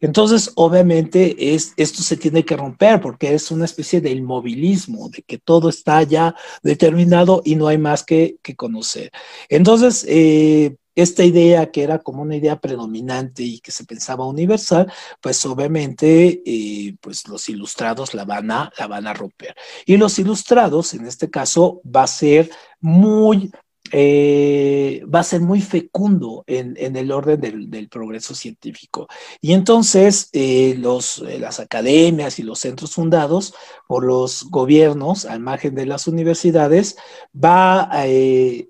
Entonces, 0.00 0.52
obviamente, 0.56 1.54
es, 1.54 1.74
esto 1.76 2.02
se 2.02 2.16
tiene 2.16 2.44
que 2.44 2.56
romper 2.56 3.00
porque 3.02 3.34
es 3.34 3.50
una 3.50 3.66
especie 3.66 4.00
de 4.00 4.10
inmovilismo, 4.10 5.10
de 5.10 5.22
que 5.22 5.38
todo 5.38 5.68
está 5.68 6.02
ya 6.02 6.34
determinado 6.62 7.42
y 7.44 7.56
no 7.56 7.66
hay 7.68 7.76
más 7.76 8.02
que, 8.02 8.36
que 8.42 8.56
conocer. 8.56 9.10
Entonces, 9.50 10.06
eh, 10.08 10.76
esta 10.94 11.24
idea 11.24 11.70
que 11.70 11.82
era 11.82 11.98
como 11.98 12.22
una 12.22 12.36
idea 12.36 12.60
predominante 12.60 13.42
y 13.42 13.60
que 13.60 13.70
se 13.70 13.84
pensaba 13.84 14.26
universal, 14.26 14.90
pues 15.20 15.44
obviamente 15.46 16.42
eh, 16.44 16.96
pues 17.00 17.28
los 17.28 17.48
ilustrados 17.48 18.14
la 18.14 18.24
van, 18.24 18.50
a, 18.50 18.72
la 18.78 18.86
van 18.86 19.06
a 19.06 19.14
romper. 19.14 19.54
Y 19.86 19.96
los 19.96 20.18
ilustrados, 20.18 20.94
en 20.94 21.06
este 21.06 21.30
caso, 21.30 21.80
va 21.84 22.04
a 22.04 22.06
ser 22.06 22.50
muy 22.80 23.52
eh, 23.92 25.02
va 25.12 25.20
a 25.20 25.24
ser 25.24 25.40
muy 25.40 25.60
fecundo 25.60 26.44
en, 26.46 26.96
el 26.96 27.12
orden 27.12 27.40
del, 27.40 27.88
progreso 27.88 28.34
científico. 28.34 29.08
Y 29.40 29.52
entonces 29.52 30.28
eh, 30.32 30.70
eh, 30.72 31.38
las 31.38 31.60
academias 31.60 32.38
y 32.38 32.42
los 32.42 32.60
centros 32.60 32.94
fundados 32.94 33.54
por 33.88 34.04
los 34.04 34.44
gobiernos 34.50 35.24
al 35.24 35.40
margen 35.40 35.74
de 35.74 35.86
las 35.86 36.06
universidades 36.06 36.96
va, 37.34 37.90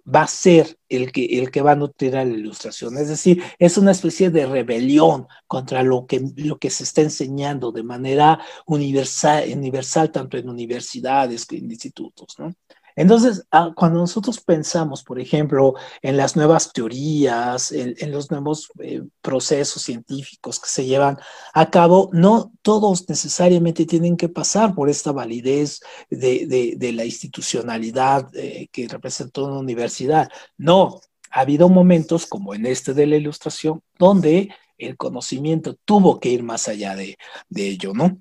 va 0.07 0.23
a 0.23 0.27
ser 0.27 0.79
el 0.89 1.13
que, 1.13 1.25
el 1.39 1.51
que 1.51 1.63
va 1.63 1.73
a 1.73 1.77
nutrir 1.77 2.17
a 2.17 2.25
la 2.25 2.33
ilustración. 2.33 2.99
Es 2.99 3.09
decir, 3.09 3.43
es 3.59 3.79
una 3.79 3.93
especie 3.93 4.31
de 4.31 4.47
rebelión 4.47 5.27
contra 5.47 5.83
lo 5.83 6.07
que, 6.07 6.21
lo 6.37 6.59
que 6.59 6.71
se 6.71 6.85
está 6.85 7.01
enseñando 7.01 7.73
de 7.73 7.83
manera 7.83 8.41
universal, 8.67 9.45
universal 9.53 10.11
tanto 10.11 10.37
en 10.37 10.49
universidades 10.49 11.47
que 11.47 11.59
en 11.59 11.71
institutos. 11.71 12.35
¿no? 12.39 12.55
Entonces, 12.97 13.47
ah, 13.51 13.73
cuando 13.75 14.01
nosotros 14.01 14.41
pensamos, 14.41 15.03
por 15.03 15.21
ejemplo, 15.21 15.75
en 16.03 16.17
las 16.17 16.37
nuevas 16.37 16.73
teorías, 16.73 17.73
en, 17.73 18.11
los 18.11 18.31
nuevos 18.31 18.71
eh, 18.81 19.03
procesos 19.23 19.83
científicos 19.83 20.61
que 20.61 20.69
se 20.69 20.87
llevan 20.87 21.19
a 21.55 21.71
cabo, 21.71 22.11
no 22.13 22.53
todos 22.63 23.09
necesariamente 23.09 23.87
tienen 23.87 24.17
que 24.17 24.29
pasar 24.29 24.75
por 24.75 24.89
esta 24.89 25.13
validez 25.13 25.81
de, 26.11 26.93
la 26.95 27.05
institucionalidad 27.05 28.29
eh, 28.35 28.69
que 28.73 28.89
representó 28.89 29.47
una 29.47 29.59
universidad. 29.59 30.29
No, 30.57 31.01
ha 31.31 31.41
habido 31.41 31.69
momentos 31.69 32.27
como 32.27 32.55
en 32.55 32.67
este 32.67 32.95
de 32.95 33.07
la 33.07 33.17
ilustración 33.17 33.83
donde 33.99 34.51
el 34.79 34.97
conocimiento 34.97 35.77
tuvo 35.85 36.19
que 36.19 36.31
ir 36.31 36.43
más 36.43 36.67
allá 36.69 36.97
de 36.97 37.17
ello, 37.51 37.93
¿no? 37.95 38.21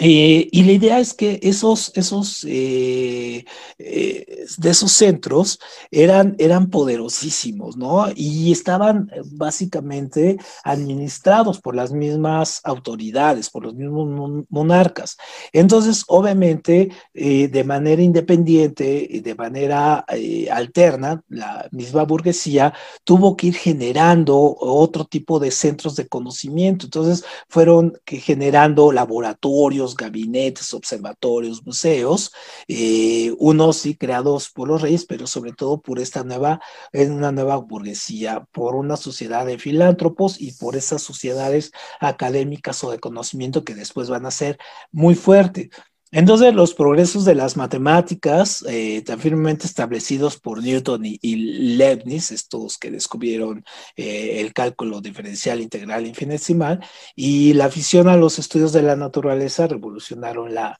Eh, 0.00 0.48
y 0.52 0.62
la 0.62 0.72
idea 0.72 1.00
es 1.00 1.12
que 1.12 1.40
esos, 1.42 1.90
esos, 1.96 2.44
eh, 2.48 3.44
eh, 3.78 4.46
de 4.56 4.70
esos 4.70 4.92
centros 4.92 5.58
eran, 5.90 6.36
eran 6.38 6.70
poderosísimos, 6.70 7.76
¿no? 7.76 8.06
Y 8.14 8.52
estaban 8.52 9.10
básicamente 9.32 10.38
administrados 10.62 11.60
por 11.60 11.74
las 11.74 11.90
mismas 11.90 12.60
autoridades, 12.62 13.50
por 13.50 13.64
los 13.64 13.74
mismos 13.74 14.44
monarcas. 14.50 15.16
Entonces, 15.52 16.04
obviamente, 16.06 16.90
de 17.12 17.64
manera 17.64 18.00
independiente, 18.02 19.20
de 19.22 19.34
manera 19.34 20.04
alterna, 20.52 21.22
la 21.28 21.68
misma 21.72 22.04
burguesía 22.04 22.72
tuvo 23.04 23.36
que 23.36 23.48
ir 23.48 23.54
generando 23.54 24.56
otro 24.60 25.04
tipo 25.04 25.40
de 25.40 25.50
centros 25.50 25.96
de 25.96 26.06
conocimiento. 26.06 26.86
Entonces, 26.86 27.24
fueron 27.48 27.94
generando 28.06 28.92
laboratorios, 28.92 29.87
gabinetes, 29.96 30.74
observatorios, 30.74 31.64
museos, 31.64 32.32
eh, 32.68 33.34
unos 33.38 33.76
sí 33.78 33.96
creados 33.96 34.50
por 34.50 34.68
los 34.68 34.82
reyes, 34.82 35.04
pero 35.06 35.26
sobre 35.26 35.52
todo 35.52 35.80
por 35.80 35.98
esta 35.98 36.24
nueva, 36.24 36.60
una 36.92 37.32
nueva 37.32 37.56
burguesía, 37.56 38.46
por 38.52 38.74
una 38.74 38.96
sociedad 38.96 39.46
de 39.46 39.58
filántropos 39.58 40.40
y 40.40 40.52
por 40.52 40.76
esas 40.76 41.02
sociedades 41.02 41.72
académicas 42.00 42.82
o 42.84 42.90
de 42.90 42.98
conocimiento 43.00 43.64
que 43.64 43.74
después 43.74 44.08
van 44.08 44.26
a 44.26 44.30
ser 44.30 44.58
muy 44.92 45.14
fuertes. 45.14 45.68
Entonces, 46.10 46.54
los 46.54 46.72
progresos 46.72 47.24
de 47.26 47.34
las 47.34 47.56
matemáticas, 47.56 48.64
eh, 48.66 49.02
tan 49.02 49.18
firmemente 49.18 49.66
establecidos 49.66 50.38
por 50.38 50.62
Newton 50.62 51.02
y, 51.04 51.36
Leibniz, 51.76 52.30
estos 52.30 52.78
que 52.78 52.90
descubrieron 52.90 53.64
eh, 53.94 54.40
el 54.40 54.54
cálculo 54.54 55.02
diferencial 55.02 55.60
integral 55.60 56.06
infinitesimal, 56.06 56.80
y 57.14 57.52
la 57.52 57.66
afición 57.66 58.08
a 58.08 58.16
los 58.16 58.38
estudios 58.38 58.72
de 58.72 58.82
la 58.82 58.96
naturaleza 58.96 59.66
revolucionaron 59.66 60.54
la, 60.54 60.78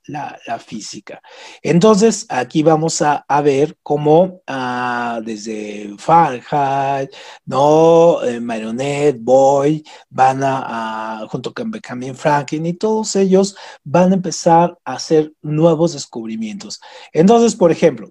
física. 0.64 1.20
Entonces, 1.62 2.26
aquí 2.28 2.62
vamos 2.62 3.02
a, 3.02 3.24
ver 3.42 3.76
cómo 3.82 4.42
ah, 4.46 5.20
desde 5.24 5.94
Fahrenheit, 5.98 7.10
¿no? 7.44 8.22
Eh, 8.24 8.40
Marionette, 8.40 9.18
Boy, 9.20 9.84
van 10.10 10.40
a, 10.42 11.26
junto 11.28 11.52
con 11.54 11.70
Benjamin 11.70 12.14
Franklin 12.16 12.66
y 12.66 12.72
todos 12.74 13.14
ellos 13.16 13.56
van 13.84 14.12
a 14.12 14.14
empezar 14.14 14.76
a 14.84 14.94
hacer 14.94 15.17
nuevos 15.42 15.92
descubrimientos. 15.92 16.81
Entonces, 17.12 17.54
por 17.54 17.70
ejemplo, 17.72 18.11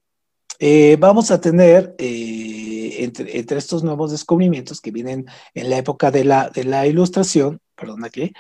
eh, 0.60 0.98
vamos 1.00 1.30
a 1.32 1.40
tener 1.40 1.96
eh, 1.98 2.96
entre, 3.00 3.58
estos 3.58 3.84
nuevos 3.84 4.12
descubrimientos 4.12 4.82
que 4.82 4.92
vienen 4.92 5.26
en 5.54 5.70
la 5.70 5.78
época 5.78 6.10
de 6.12 6.24
la, 6.24 6.50
de 6.50 6.64
la 6.64 6.88
ilustración, 6.88 7.60
perdón 7.76 8.06
aquí, 8.06 8.34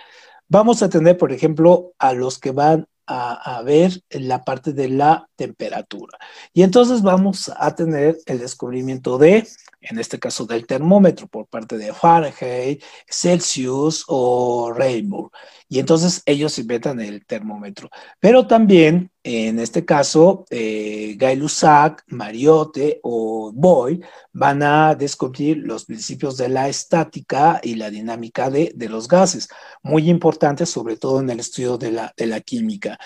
vamos 0.47 0.81
a 0.81 0.89
tener, 0.89 1.17
por 1.17 1.31
ejemplo, 1.31 1.93
a 1.99 2.13
los 2.13 2.39
que 2.39 2.51
van 2.51 2.87
a, 3.07 3.61
ver 3.63 4.03
la 4.09 4.43
parte 4.43 4.73
de 4.73 4.89
la 4.89 5.29
temperatura. 5.35 6.17
Y 6.53 6.63
entonces 6.63 7.01
vamos 7.01 7.51
a 7.57 7.75
tener 7.75 8.17
el 8.25 8.39
descubrimiento 8.39 9.17
de, 9.17 9.47
en 9.81 9.99
este 9.99 10.19
caso, 10.19 10.45
del 10.45 10.67
termómetro 10.67 11.27
por 11.27 11.47
parte 11.47 11.77
de 11.77 11.93
Fahrenheit, 11.93 12.83
Celsius 13.07 14.03
o 14.07 14.73
Raymond. 14.73 15.29
Y 15.69 15.79
entonces 15.79 16.21
ellos 16.25 16.57
inventan 16.59 16.99
el 16.99 17.25
termómetro. 17.25 17.89
Pero 18.19 18.47
también 18.47 19.11
en 19.27 19.59
este 19.59 19.83
caso, 19.83 20.45
eh, 20.49 21.15
Gay-Lussac, 21.17 22.05
Mariotte 22.07 23.01
o 23.03 23.51
Boy 23.53 24.01
van 24.31 24.63
a 24.63 24.95
descubrir 24.95 25.57
los 25.57 25.83
principios 25.83 26.37
de 26.37 26.47
la 26.47 26.69
estática 26.69 27.59
y 27.61 27.75
la 27.75 27.89
dinámica 27.89 28.49
de, 28.49 28.73
los 28.89 29.09
gases, 29.09 29.49
muy 29.83 30.09
importantes 30.09 30.69
sobre 30.69 30.95
todo 30.95 31.19
en 31.19 31.29
el 31.29 31.41
estudio 31.41 31.77
de 31.77 31.91
la 31.91 32.39
química. 32.39 32.97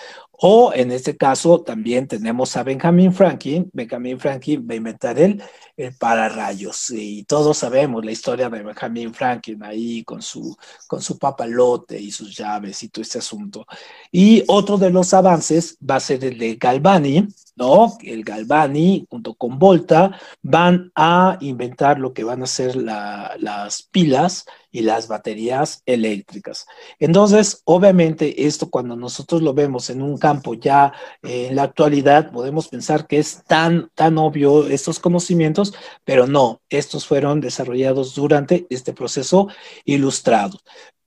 O 0.44 0.74
en 0.74 0.92
este 0.92 1.16
caso 1.16 1.62
también 1.62 2.08
tenemos 2.08 2.58
a 2.58 2.64
Benjamin 2.64 3.14
Franklin. 3.14 3.70
Benjamin 3.74 4.20
Franklin 4.20 4.68
va 4.68 4.74
a 4.74 4.78
inventar 4.78 5.20
el, 5.20 5.40
el 5.78 5.96
pararrayos. 5.96 6.90
Y 6.90 7.26
todos 7.26 7.60
sabemos 7.60 8.04
la 8.04 8.12
historia 8.12 8.50
de 8.50 8.64
Benjamin 8.64 9.14
Franklin 9.14 9.62
ahí 9.64 10.04
con 10.04 10.20
su, 10.24 10.58
con 10.88 11.00
su 11.00 11.20
papalote 11.20 12.00
y 12.02 12.10
sus 12.10 12.36
llaves 12.36 12.82
y 12.82 12.90
todo 12.90 13.04
este 13.04 13.20
asunto. 13.20 13.68
Y 14.12 14.44
otro 14.48 14.80
de 14.80 14.90
los 14.90 15.14
avances 15.14 15.78
va 15.88 15.98
a 15.98 16.00
ser 16.00 16.26
el 16.26 16.40
de 16.40 16.56
Galvani, 16.56 17.28
¿no? 17.56 17.96
El 18.02 18.24
Galvani 18.24 19.06
junto 19.12 19.36
con 19.36 19.60
Volta 19.60 20.20
van 20.42 20.92
a 20.96 21.38
inventar 21.42 22.00
lo 22.00 22.14
que 22.14 22.24
van 22.24 22.42
a 22.42 22.48
ser 22.48 22.76
las 22.78 23.84
pilas 23.84 24.46
y 24.72 24.82
las 24.82 25.08
baterías 25.08 25.82
eléctricas. 25.86 26.66
Entonces, 27.00 27.62
obviamente, 27.66 28.46
esto 28.48 28.70
cuando 28.70 28.96
nosotros 28.96 29.42
lo 29.42 29.54
vemos 29.54 29.90
en 29.90 30.02
un 30.02 30.18
campo 30.18 30.54
ya 30.54 30.94
eh, 31.24 31.48
en 31.50 31.56
la 31.56 31.64
actualidad, 31.64 32.32
podemos 32.32 32.68
pensar 32.68 33.08
que 33.08 33.20
es 33.20 33.44
tan, 33.46 33.90
tan 33.96 34.18
obvio 34.18 34.68
estos 34.68 35.00
conocimientos, 35.00 35.74
pero 36.04 36.28
no, 36.28 36.62
estos 36.70 37.06
fueron 37.06 37.42
desarrollados 37.42 38.16
durante 38.16 38.66
este 38.70 38.94
proceso 38.94 39.48
ilustrado. 39.86 40.60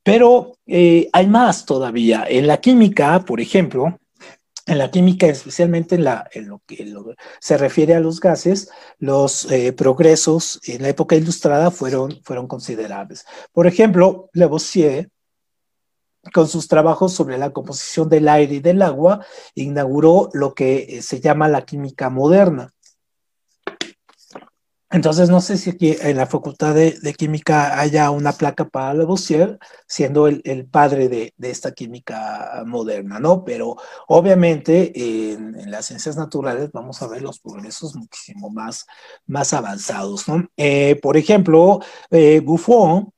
Pero 0.03 0.59
eh, 0.66 1.09
hay 1.12 1.27
más 1.27 1.64
todavía. 1.64 2.27
En 2.29 2.46
la 2.46 2.59
química, 2.59 3.24
por 3.24 3.40
ejemplo, 3.40 3.98
en 4.66 4.79
la 4.79 4.90
química, 4.90 5.27
especialmente 5.27 5.96
en, 5.96 6.05
la, 6.05 6.29
en 6.33 6.48
lo 6.48 6.62
que 6.66 6.94
se 7.40 7.59
refiere 7.59 7.94
a 7.94 8.00
los 8.00 8.20
gases, 8.20 8.70
los 8.98 9.50
eh, 9.50 9.72
progresos 9.72 10.61
en 10.66 10.83
la 10.83 10.88
época 10.88 11.16
ilustrada 11.16 11.70
fueron, 11.70 12.20
considerables. 12.48 13.27
Por 13.53 13.66
ejemplo, 13.66 14.31
Lavoisier, 14.33 15.11
con 16.33 16.48
sus 16.48 16.68
trabajos 16.68 17.12
sobre 17.12 17.37
la 17.37 17.50
composición 17.50 18.09
del 18.09 18.29
aire 18.29 18.55
y 18.55 18.61
del 18.61 18.81
agua, 18.81 19.24
inauguró 19.55 20.31
lo 20.33 20.55
que 20.55 21.03
se 21.03 21.20
llama 21.20 21.48
la 21.48 21.66
química 21.66 22.09
moderna. 22.09 22.72
Entonces, 24.94 25.28
no 25.28 25.40
sé 25.40 25.57
si 25.57 25.70
aquí 25.70 25.96
en 26.00 26.16
la 26.16 26.26
Facultad 26.28 26.72
de, 26.72 27.14
Química 27.18 27.80
haya 27.80 28.12
una 28.12 28.30
placa 28.30 28.68
para 28.68 28.94
Lavoisier, 28.94 29.59
siendo 29.88 30.28
el, 30.28 30.68
padre 30.70 31.09
de, 31.09 31.35
esta 31.40 31.72
química 31.72 32.62
moderna, 32.64 33.18
¿no? 33.18 33.42
Pero 33.44 33.74
obviamente 34.07 34.92
en, 35.33 35.68
las 35.68 35.87
ciencias 35.87 36.16
naturales 36.16 36.70
vamos 36.72 37.02
a 37.02 37.09
ver 37.09 37.22
los 37.22 37.40
progresos 37.40 37.96
muchísimo 37.96 38.50
más, 38.50 38.87
más 39.26 39.52
avanzados, 39.52 40.28
¿no? 40.28 40.46
Eh, 40.57 40.94
por 41.02 41.16
ejemplo, 41.16 41.80
eh, 42.11 42.38
Buffon, 42.38 43.12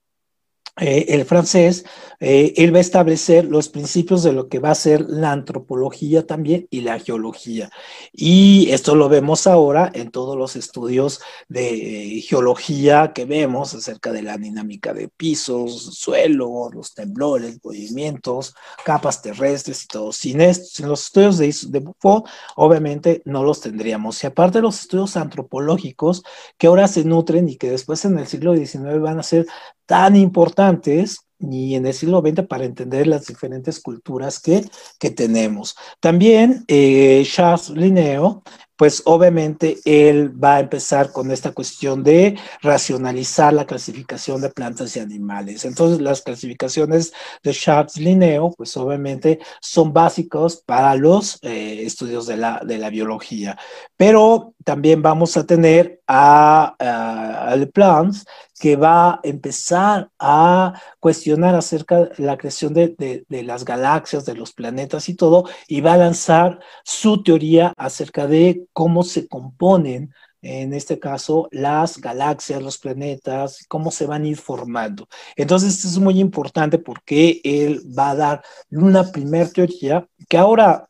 eh, 0.78 1.06
el 1.08 1.24
francés, 1.24 1.86
eh, 2.20 2.52
él 2.56 2.74
va 2.74 2.78
a 2.78 2.82
establecer 2.82 3.46
los 3.46 3.70
principios 3.70 4.22
de 4.22 4.32
lo 4.32 4.48
que 4.48 4.58
va 4.58 4.70
a 4.70 4.74
ser 4.74 5.02
la 5.08 5.32
antropología 5.32 6.26
también 6.26 6.66
y 6.70 6.82
la 6.82 6.98
geología. 6.98 7.70
Y 8.12 8.68
esto 8.70 8.94
lo 8.94 9.08
vemos 9.08 9.46
ahora 9.46 9.90
en 9.94 10.10
todos 10.10 10.36
los 10.36 10.54
estudios 10.54 11.20
de 11.48 12.22
geología 12.26 13.12
que 13.14 13.24
vemos 13.24 13.74
acerca 13.74 14.12
de 14.12 14.22
la 14.22 14.36
dinámica 14.36 14.92
de 14.92 15.08
pisos, 15.08 15.96
suelo, 15.96 16.68
los 16.72 16.92
temblores, 16.94 17.58
movimientos, 17.64 18.54
capas 18.84 19.22
terrestres 19.22 19.84
y 19.84 19.86
todo. 19.86 20.12
Sin, 20.12 20.38
los 20.38 21.06
estudios 21.06 21.38
de, 21.38 21.54
de 21.68 21.80
Buffon, 21.80 22.24
obviamente 22.54 23.22
no 23.24 23.44
los 23.44 23.60
tendríamos. 23.60 24.22
Y 24.22 24.26
aparte 24.26 24.60
los 24.60 24.80
estudios 24.80 25.16
antropológicos 25.16 26.22
que 26.58 26.66
ahora 26.66 26.86
se 26.86 27.04
nutren 27.04 27.48
y 27.48 27.56
que 27.56 27.70
después 27.70 28.04
en 28.04 28.18
el 28.18 28.26
siglo 28.26 28.54
XIX 28.54 29.00
van 29.00 29.18
a 29.18 29.22
ser 29.22 29.46
tan 29.86 30.16
importantes 30.16 31.20
y 31.38 31.74
en 31.74 31.86
el 31.86 31.94
siglo 31.94 32.20
XX 32.20 32.46
para 32.46 32.64
entender 32.64 33.06
las 33.06 33.26
diferentes 33.26 33.80
culturas 33.80 34.40
que, 34.40 34.64
que 34.98 35.10
tenemos. 35.10 35.76
También 36.00 36.64
eh, 36.68 37.22
Charles 37.26 37.70
Linneo 37.70 38.42
pues 38.76 39.02
obviamente 39.06 39.78
él 39.84 40.32
va 40.42 40.56
a 40.56 40.60
empezar 40.60 41.10
con 41.10 41.30
esta 41.30 41.52
cuestión 41.52 42.02
de 42.02 42.38
racionalizar 42.60 43.52
la 43.52 43.66
clasificación 43.66 44.42
de 44.42 44.50
plantas 44.50 44.96
y 44.96 45.00
animales. 45.00 45.64
Entonces, 45.64 46.00
las 46.00 46.22
clasificaciones 46.22 47.12
de 47.42 47.52
Charles 47.52 47.96
Linneo, 47.96 48.52
pues 48.56 48.76
obviamente 48.76 49.38
son 49.60 49.92
básicos 49.92 50.62
para 50.64 50.94
los 50.94 51.38
eh, 51.42 51.82
estudios 51.84 52.26
de 52.26 52.36
la, 52.36 52.60
de 52.64 52.78
la 52.78 52.90
biología. 52.90 53.58
Pero 53.96 54.54
también 54.62 55.00
vamos 55.00 55.36
a 55.36 55.46
tener 55.46 56.02
a, 56.06 56.76
a, 56.78 57.50
a 57.50 57.56
que 58.58 58.76
va 58.76 59.14
a 59.14 59.20
empezar 59.22 60.10
a 60.18 60.80
cuestionar 61.00 61.54
acerca 61.54 62.06
de 62.06 62.24
la 62.24 62.36
creación 62.38 62.72
de, 62.74 63.24
de, 63.28 63.42
las 63.42 63.64
galaxias, 63.64 64.24
de 64.24 64.34
los 64.34 64.52
planetas 64.52 65.08
y 65.08 65.14
todo, 65.14 65.44
y 65.68 65.80
va 65.80 65.94
a 65.94 65.98
lanzar 65.98 66.60
su 66.84 67.22
teoría 67.22 67.72
acerca 67.76 68.26
de 68.26 68.66
cómo 68.72 69.02
se 69.02 69.28
componen, 69.28 70.12
en 70.42 70.72
este 70.74 70.98
caso, 70.98 71.48
las 71.50 71.98
galaxias, 71.98 72.62
los 72.62 72.78
planetas, 72.78 73.64
cómo 73.68 73.90
se 73.90 74.06
van 74.06 74.24
a 74.24 74.28
ir 74.28 74.36
formando. 74.36 75.08
Entonces, 75.34 75.74
esto 75.74 75.88
es 75.88 75.98
muy 75.98 76.20
importante 76.20 76.78
porque 76.78 77.40
él 77.42 77.82
va 77.98 78.10
a 78.10 78.16
dar 78.16 78.44
una 78.70 79.10
primera 79.10 79.48
teoría 79.50 80.06
que 80.28 80.38
ahora 80.38 80.88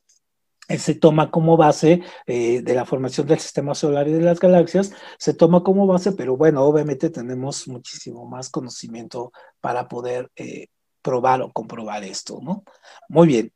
se 0.68 0.94
toma 0.94 1.30
como 1.30 1.56
base 1.56 2.02
eh, 2.26 2.62
de 2.62 2.74
la 2.74 2.84
formación 2.84 3.26
del 3.26 3.38
sistema 3.38 3.74
solar 3.74 4.08
y 4.08 4.12
de 4.12 4.20
las 4.20 4.40
galaxias, 4.40 4.92
se 5.18 5.34
toma 5.34 5.62
como 5.62 5.86
base, 5.86 6.12
pero 6.12 6.36
bueno, 6.36 6.64
obviamente 6.64 7.10
tenemos 7.10 7.68
muchísimo 7.68 8.26
más 8.26 8.50
conocimiento 8.50 9.32
para 9.60 9.88
poder 9.88 10.30
eh, 10.36 10.66
probar 11.02 11.42
o 11.42 11.52
comprobar 11.52 12.02
esto, 12.04 12.40
¿no? 12.42 12.64
Muy 13.08 13.28
bien. 13.28 13.52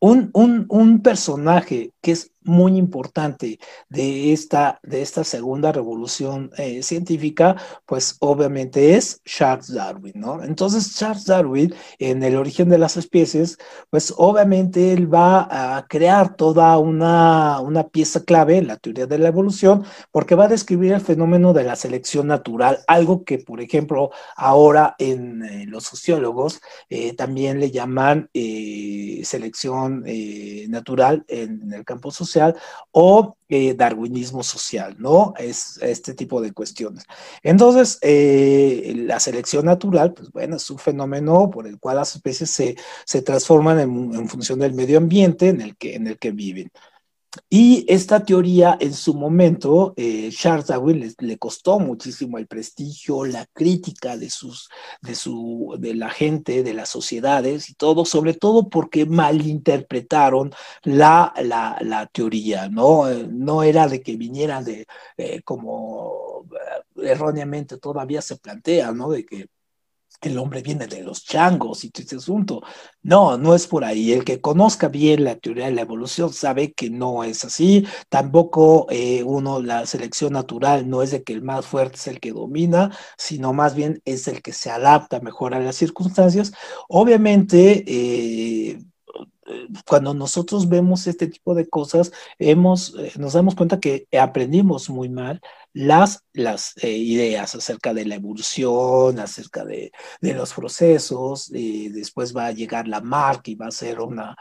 Un, 0.00 0.30
un, 0.32 0.66
un 0.68 1.02
personaje 1.02 1.92
que 2.00 2.12
es 2.12 2.32
muy 2.42 2.76
importante 2.76 3.58
de 3.88 4.32
esta, 4.32 4.80
de 4.82 5.02
esta 5.02 5.24
segunda 5.24 5.72
revolución 5.72 6.50
eh, 6.56 6.82
científica, 6.82 7.56
pues 7.84 8.16
obviamente 8.20 8.94
es 8.94 9.20
Charles 9.24 9.72
Darwin, 9.72 10.14
¿no? 10.16 10.42
Entonces 10.42 10.96
Charles 10.96 11.26
Darwin, 11.26 11.74
en 11.98 12.22
el 12.22 12.36
origen 12.36 12.68
de 12.68 12.78
las 12.78 12.96
especies, 12.96 13.58
pues 13.90 14.14
obviamente 14.16 14.92
él 14.92 15.12
va 15.12 15.76
a 15.76 15.86
crear 15.88 16.36
toda 16.36 16.78
una, 16.78 17.60
una 17.60 17.88
pieza 17.88 18.24
clave 18.24 18.58
en 18.58 18.68
la 18.68 18.76
teoría 18.76 19.06
de 19.06 19.18
la 19.18 19.28
evolución, 19.28 19.84
porque 20.10 20.34
va 20.34 20.44
a 20.44 20.48
describir 20.48 20.92
el 20.92 21.00
fenómeno 21.00 21.52
de 21.52 21.64
la 21.64 21.76
selección 21.76 22.28
natural, 22.28 22.78
algo 22.86 23.24
que, 23.24 23.38
por 23.38 23.60
ejemplo, 23.60 24.10
ahora 24.36 24.94
en 24.98 25.44
eh, 25.44 25.66
los 25.66 25.84
sociólogos 25.84 26.60
eh, 26.88 27.14
también 27.14 27.60
le 27.60 27.70
llaman 27.70 28.30
selección 29.24 30.04
natural 30.68 31.24
en, 31.28 31.62
en 31.62 31.72
el 31.72 31.84
campo 31.84 32.10
social 32.10 32.27
o 32.92 33.36
eh, 33.48 33.74
darwinismo 33.74 34.42
social, 34.42 34.96
¿no? 34.98 35.34
Es 35.38 35.78
este 35.82 36.14
tipo 36.14 36.40
de 36.40 36.52
cuestiones. 36.52 37.04
Entonces, 37.42 37.98
eh, 38.02 38.94
la 38.96 39.20
selección 39.20 39.66
natural, 39.66 40.12
pues 40.12 40.30
bueno, 40.30 40.56
es 40.56 40.70
un 40.70 40.78
fenómeno 40.78 41.50
por 41.50 41.66
el 41.66 41.78
cual 41.78 41.96
las 41.96 42.14
especies 42.14 42.50
se, 42.50 42.76
se 43.04 43.22
transforman 43.22 43.80
en, 43.80 44.14
en, 44.14 44.28
función 44.28 44.58
del 44.58 44.74
medio 44.74 44.98
ambiente 44.98 45.48
en 45.48 45.60
el 45.60 45.76
que, 45.76 45.94
en 45.94 46.06
el 46.06 46.18
que 46.18 46.32
viven. 46.32 46.70
Y 47.50 47.84
esta 47.88 48.24
teoría 48.24 48.76
en 48.80 48.94
su 48.94 49.14
momento, 49.14 49.92
eh, 49.96 50.30
Charles 50.32 50.66
Darwin 50.66 51.14
le, 51.18 51.38
costó 51.38 51.78
muchísimo 51.78 52.38
el 52.38 52.46
prestigio, 52.46 53.24
la 53.24 53.46
crítica 53.52 54.16
de, 54.16 54.30
sus, 54.30 54.68
de, 55.02 55.14
su, 55.14 55.76
de 55.78 55.94
la 55.94 56.10
gente, 56.10 56.62
de 56.62 56.74
las 56.74 56.88
sociedades 56.88 57.70
y 57.70 57.74
todo, 57.74 58.04
sobre 58.04 58.34
todo 58.34 58.68
porque 58.68 59.06
malinterpretaron 59.06 60.52
la, 60.82 61.32
la, 61.42 61.78
la 61.82 62.06
teoría, 62.06 62.68
¿no? 62.68 63.08
Eh, 63.08 63.26
no 63.30 63.62
era 63.62 63.88
de 63.88 64.02
que 64.02 64.16
vinieran 64.16 64.64
de, 64.64 64.86
eh, 65.16 65.42
como 65.42 66.46
erróneamente 66.96 67.78
todavía 67.78 68.22
se 68.22 68.36
plantea, 68.36 68.92
¿no? 68.92 69.10
De 69.10 69.24
que 69.24 69.48
el 70.20 70.38
hombre 70.38 70.62
viene 70.62 70.86
de 70.86 71.02
los 71.02 71.24
changos 71.24 71.84
y 71.84 71.90
todo 71.90 72.02
este 72.02 72.16
asunto. 72.16 72.62
No, 73.02 73.38
no 73.38 73.54
es 73.54 73.66
por 73.66 73.84
ahí. 73.84 74.12
El 74.12 74.24
que 74.24 74.40
conozca 74.40 74.88
bien 74.88 75.24
la 75.24 75.36
teoría 75.36 75.66
de 75.66 75.72
la 75.72 75.82
evolución 75.82 76.32
sabe 76.32 76.72
que 76.72 76.90
no 76.90 77.24
es 77.24 77.44
así. 77.44 77.86
Tampoco 78.08 78.86
eh, 78.90 79.22
uno, 79.22 79.60
la 79.62 79.86
selección 79.86 80.32
natural 80.32 80.88
no 80.88 81.02
es 81.02 81.10
de 81.12 81.22
que 81.22 81.32
el 81.32 81.42
más 81.42 81.66
fuerte 81.66 81.96
es 81.96 82.06
el 82.08 82.20
que 82.20 82.32
domina, 82.32 82.96
sino 83.16 83.52
más 83.52 83.74
bien 83.74 84.02
es 84.04 84.28
el 84.28 84.42
que 84.42 84.52
se 84.52 84.70
adapta 84.70 85.20
mejor 85.20 85.54
a 85.54 85.60
las 85.60 85.76
circunstancias. 85.76 86.52
Obviamente, 86.88 87.84
eh, 87.86 88.78
cuando 89.86 90.14
nosotros 90.14 90.68
vemos 90.68 91.06
este 91.06 91.26
tipo 91.26 91.54
de 91.54 91.68
cosas, 91.68 92.12
hemos, 92.38 92.94
eh, 92.98 93.12
nos 93.18 93.32
damos 93.32 93.54
cuenta 93.54 93.80
que 93.80 94.06
aprendimos 94.18 94.90
muy 94.90 95.08
mal 95.08 95.40
las, 95.78 96.24
eh, 96.82 96.90
ideas 96.90 97.54
acerca 97.54 97.94
de 97.94 98.04
la 98.04 98.16
evolución, 98.16 99.20
acerca 99.20 99.64
de, 99.64 99.92
los 100.20 100.52
procesos, 100.52 101.52
y 101.54 101.88
después 101.88 102.36
va 102.36 102.46
a 102.46 102.52
llegar 102.52 102.88
la 102.88 103.00
Mark 103.00 103.42
y 103.46 103.54
va 103.54 103.68
a 103.68 103.70
ser 103.70 104.00
una, 104.00 104.36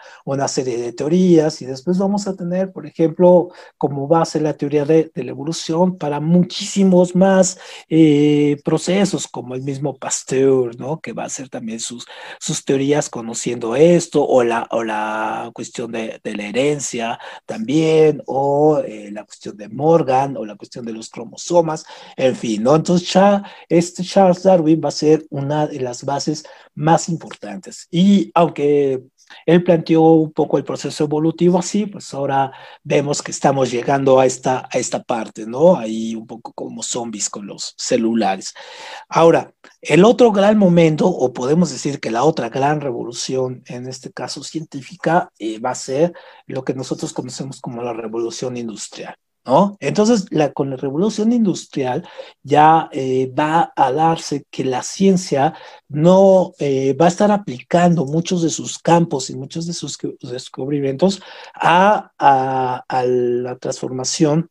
serie 0.47 0.77
de 0.77 0.93
teorías, 0.93 1.61
y 1.61 1.65
después 1.65 1.99
vamos 1.99 2.27
a 2.27 2.35
tener, 2.35 2.71
por 2.71 2.87
ejemplo, 2.87 3.49
como 3.77 4.07
base 4.07 4.39
la 4.39 4.53
teoría 4.53 4.85
de, 4.85 5.11
la 5.13 5.31
evolución 5.31 5.97
para 5.97 6.19
muchísimos 6.19 7.15
más 7.15 7.59
eh, 7.87 8.57
procesos, 8.63 9.27
como 9.27 9.53
el 9.53 9.61
mismo 9.61 9.95
Pasteur, 9.95 10.75
¿no? 10.79 10.99
Que 10.99 11.13
va 11.13 11.23
a 11.23 11.27
hacer 11.27 11.49
también 11.49 11.79
sus, 11.79 12.05
teorías 12.65 13.09
conociendo 13.09 13.75
esto, 13.75 14.25
o 14.25 14.43
la, 14.43 15.51
cuestión 15.53 15.91
de, 15.91 16.19
la 16.23 16.43
herencia 16.43 17.19
también, 17.45 18.23
o 18.25 18.79
eh, 18.79 19.11
la 19.11 19.23
cuestión 19.23 19.55
de 19.55 19.69
Morgan, 19.69 20.35
o 20.37 20.45
la 20.45 20.55
cuestión 20.55 20.85
de 20.85 20.93
los 20.93 21.09
en 22.15 22.35
fin, 22.35 22.63
¿no? 22.63 22.75
Entonces, 22.75 23.11
ya 23.11 23.43
este 23.69 24.03
Charles 24.03 24.43
Darwin 24.43 24.81
va 24.83 24.89
a 24.89 24.91
ser 24.91 25.25
una 25.29 25.67
de 25.67 25.79
las 25.79 26.03
bases 26.03 26.43
más 26.75 27.09
importantes. 27.09 27.87
Y 27.91 28.31
aunque 28.33 29.01
él 29.45 29.63
planteó 29.63 30.01
un 30.01 30.31
poco 30.31 30.57
el 30.57 30.63
proceso 30.63 31.03
evolutivo 31.03 31.59
así, 31.59 31.85
pues 31.85 32.13
ahora 32.13 32.51
vemos 32.83 33.21
que 33.21 33.31
estamos 33.31 33.71
llegando 33.71 34.19
a 34.19 34.25
esta, 34.25 34.67
a 34.71 34.77
esta 34.77 35.03
parte, 35.03 35.45
¿no? 35.45 35.75
Ahí 35.77 36.15
un 36.15 36.27
poco 36.27 36.53
como 36.53 36.83
zombies 36.83 37.29
con 37.29 37.47
los 37.47 37.73
celulares. 37.77 38.53
Ahora, 39.09 39.53
el 39.81 40.05
otro 40.05 40.31
gran 40.31 40.57
momento, 40.57 41.07
o 41.07 41.33
podemos 41.33 41.71
decir 41.71 41.99
que 41.99 42.11
la 42.11 42.23
otra 42.23 42.49
gran 42.49 42.81
revolución, 42.81 43.63
en 43.67 43.87
este 43.87 44.11
caso 44.11 44.43
científica, 44.43 45.31
eh, 45.39 45.59
va 45.59 45.71
a 45.71 45.75
ser 45.75 46.13
lo 46.45 46.63
que 46.63 46.73
nosotros 46.73 47.13
conocemos 47.13 47.61
como 47.61 47.81
la 47.83 47.93
revolución 47.93 48.57
industrial. 48.57 49.15
Entonces, 49.79 50.25
con 50.53 50.69
la 50.69 50.75
revolución 50.75 51.31
industrial 51.31 52.07
ya 52.43 52.89
eh, 52.91 53.31
va 53.37 53.71
a 53.75 53.91
darse 53.91 54.45
que 54.51 54.65
la 54.65 54.83
ciencia 54.83 55.53
no 55.87 56.53
eh, 56.59 56.93
va 56.99 57.05
a 57.05 57.09
estar 57.09 57.31
aplicando 57.31 58.05
muchos 58.05 58.41
de 58.41 58.49
sus 58.49 58.77
campos 58.77 59.29
y 59.29 59.35
muchos 59.35 59.65
de 59.65 59.73
sus 59.73 59.97
descubrimientos 60.21 61.21
a 61.53 62.11
la 62.89 63.57
transformación 63.59 64.49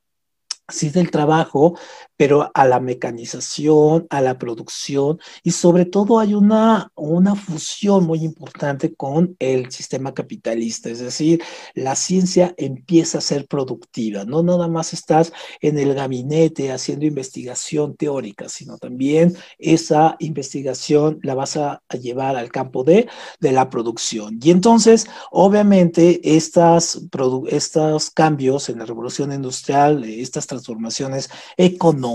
sí 0.69 0.91
del 0.91 1.11
trabajo, 1.11 1.79
pero 2.17 2.51
a 2.55 2.67
la 2.67 2.81
mecanización, 2.81 4.07
a 4.11 4.21
la 4.21 4.39
producción 4.39 5.19
y 5.43 5.53
sobre 5.53 5.85
todo 5.85 6.19
hay 6.19 6.35
una, 6.35 6.91
una 6.95 7.35
fusión 7.35 8.05
muy 8.05 8.25
importante 8.25 8.95
con 8.95 9.37
el 9.39 9.71
sistema 9.71 10.15
capitalista, 10.15 10.89
es 10.89 11.01
decir, 11.01 11.43
la 11.75 11.95
ciencia 11.95 12.55
empieza 12.57 13.19
a 13.19 13.21
ser 13.21 13.47
productiva, 13.47 14.25
no 14.25 14.43
nada 14.43 14.69
más 14.69 14.93
estás 14.93 15.33
en 15.61 15.79
el 15.79 15.95
gabinete 15.95 16.73
haciendo 16.73 17.07
investigación 17.07 17.97
teórica, 17.97 18.49
sino 18.49 18.79
también 18.79 19.37
esa 19.59 20.17
investigación 20.19 21.19
la 21.23 21.35
vas 21.35 21.57
a, 21.57 21.83
llevar 22.01 22.37
al 22.37 22.51
campo 22.51 22.85
de, 22.85 23.09
de, 23.41 23.53
la 23.53 23.71
producción. 23.71 24.39
Y 24.43 24.51
entonces, 24.51 25.07
obviamente, 25.31 26.21
estas, 26.37 27.01
estos 27.49 28.11
cambios 28.11 28.69
en 28.69 28.79
la 28.79 28.85
revolución 28.85 29.33
industrial, 29.33 30.05
estas 30.05 30.47
transformaciones 30.47 31.31
económicas, 31.57 32.06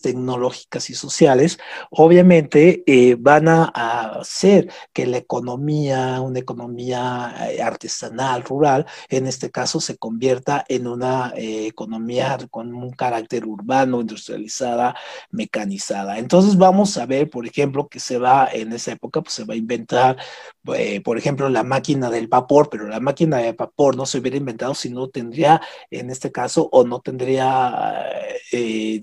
tecnológicas 0.00 0.90
y 0.90 0.94
sociales, 0.94 1.58
obviamente 1.90 2.82
eh, 2.86 3.16
van 3.18 3.48
a, 3.48 3.64
hacer 4.20 4.70
que 4.92 5.06
la 5.06 5.18
economía, 5.18 6.20
una 6.20 6.38
economía 6.38 7.34
eh, 7.50 7.62
artesanal, 7.62 8.42
rural, 8.42 8.86
en 9.08 9.26
este 9.26 9.50
caso 9.50 9.80
se 9.80 9.96
convierta 9.96 10.64
en 10.68 10.86
una 10.86 11.32
eh, 11.36 11.66
economía 11.66 12.38
con 12.50 12.74
un 12.74 12.90
carácter 12.90 13.46
urbano, 13.46 14.00
industrializada, 14.00 14.94
mecanizada. 15.30 16.18
Entonces 16.18 16.56
vamos 16.56 16.96
a 16.98 17.06
ver, 17.06 17.30
por 17.30 17.46
ejemplo, 17.46 17.88
que 17.88 18.00
se 18.00 18.18
va 18.18 18.48
en 18.52 18.72
esa 18.72 18.92
época, 18.92 19.22
pues 19.22 19.34
se 19.34 19.44
va 19.44 19.54
a 19.54 19.56
inventar, 19.56 20.16
por 21.04 21.18
ejemplo, 21.18 21.48
la 21.48 21.62
máquina 21.64 22.10
del 22.10 22.28
vapor, 22.28 22.68
pero 22.70 22.86
la 22.88 23.00
máquina 23.00 23.38
de 23.38 23.52
vapor 23.52 23.96
no 23.96 24.06
se 24.06 24.18
hubiera 24.18 24.36
inventado 24.36 24.74
si 24.74 24.90
no 24.90 25.08
tendría, 25.08 25.60
en 25.90 26.10
este 26.10 26.30
caso, 26.30 26.68
o 26.72 26.84
no 26.84 27.00
tendría 27.00 28.04
eh, 28.52 28.98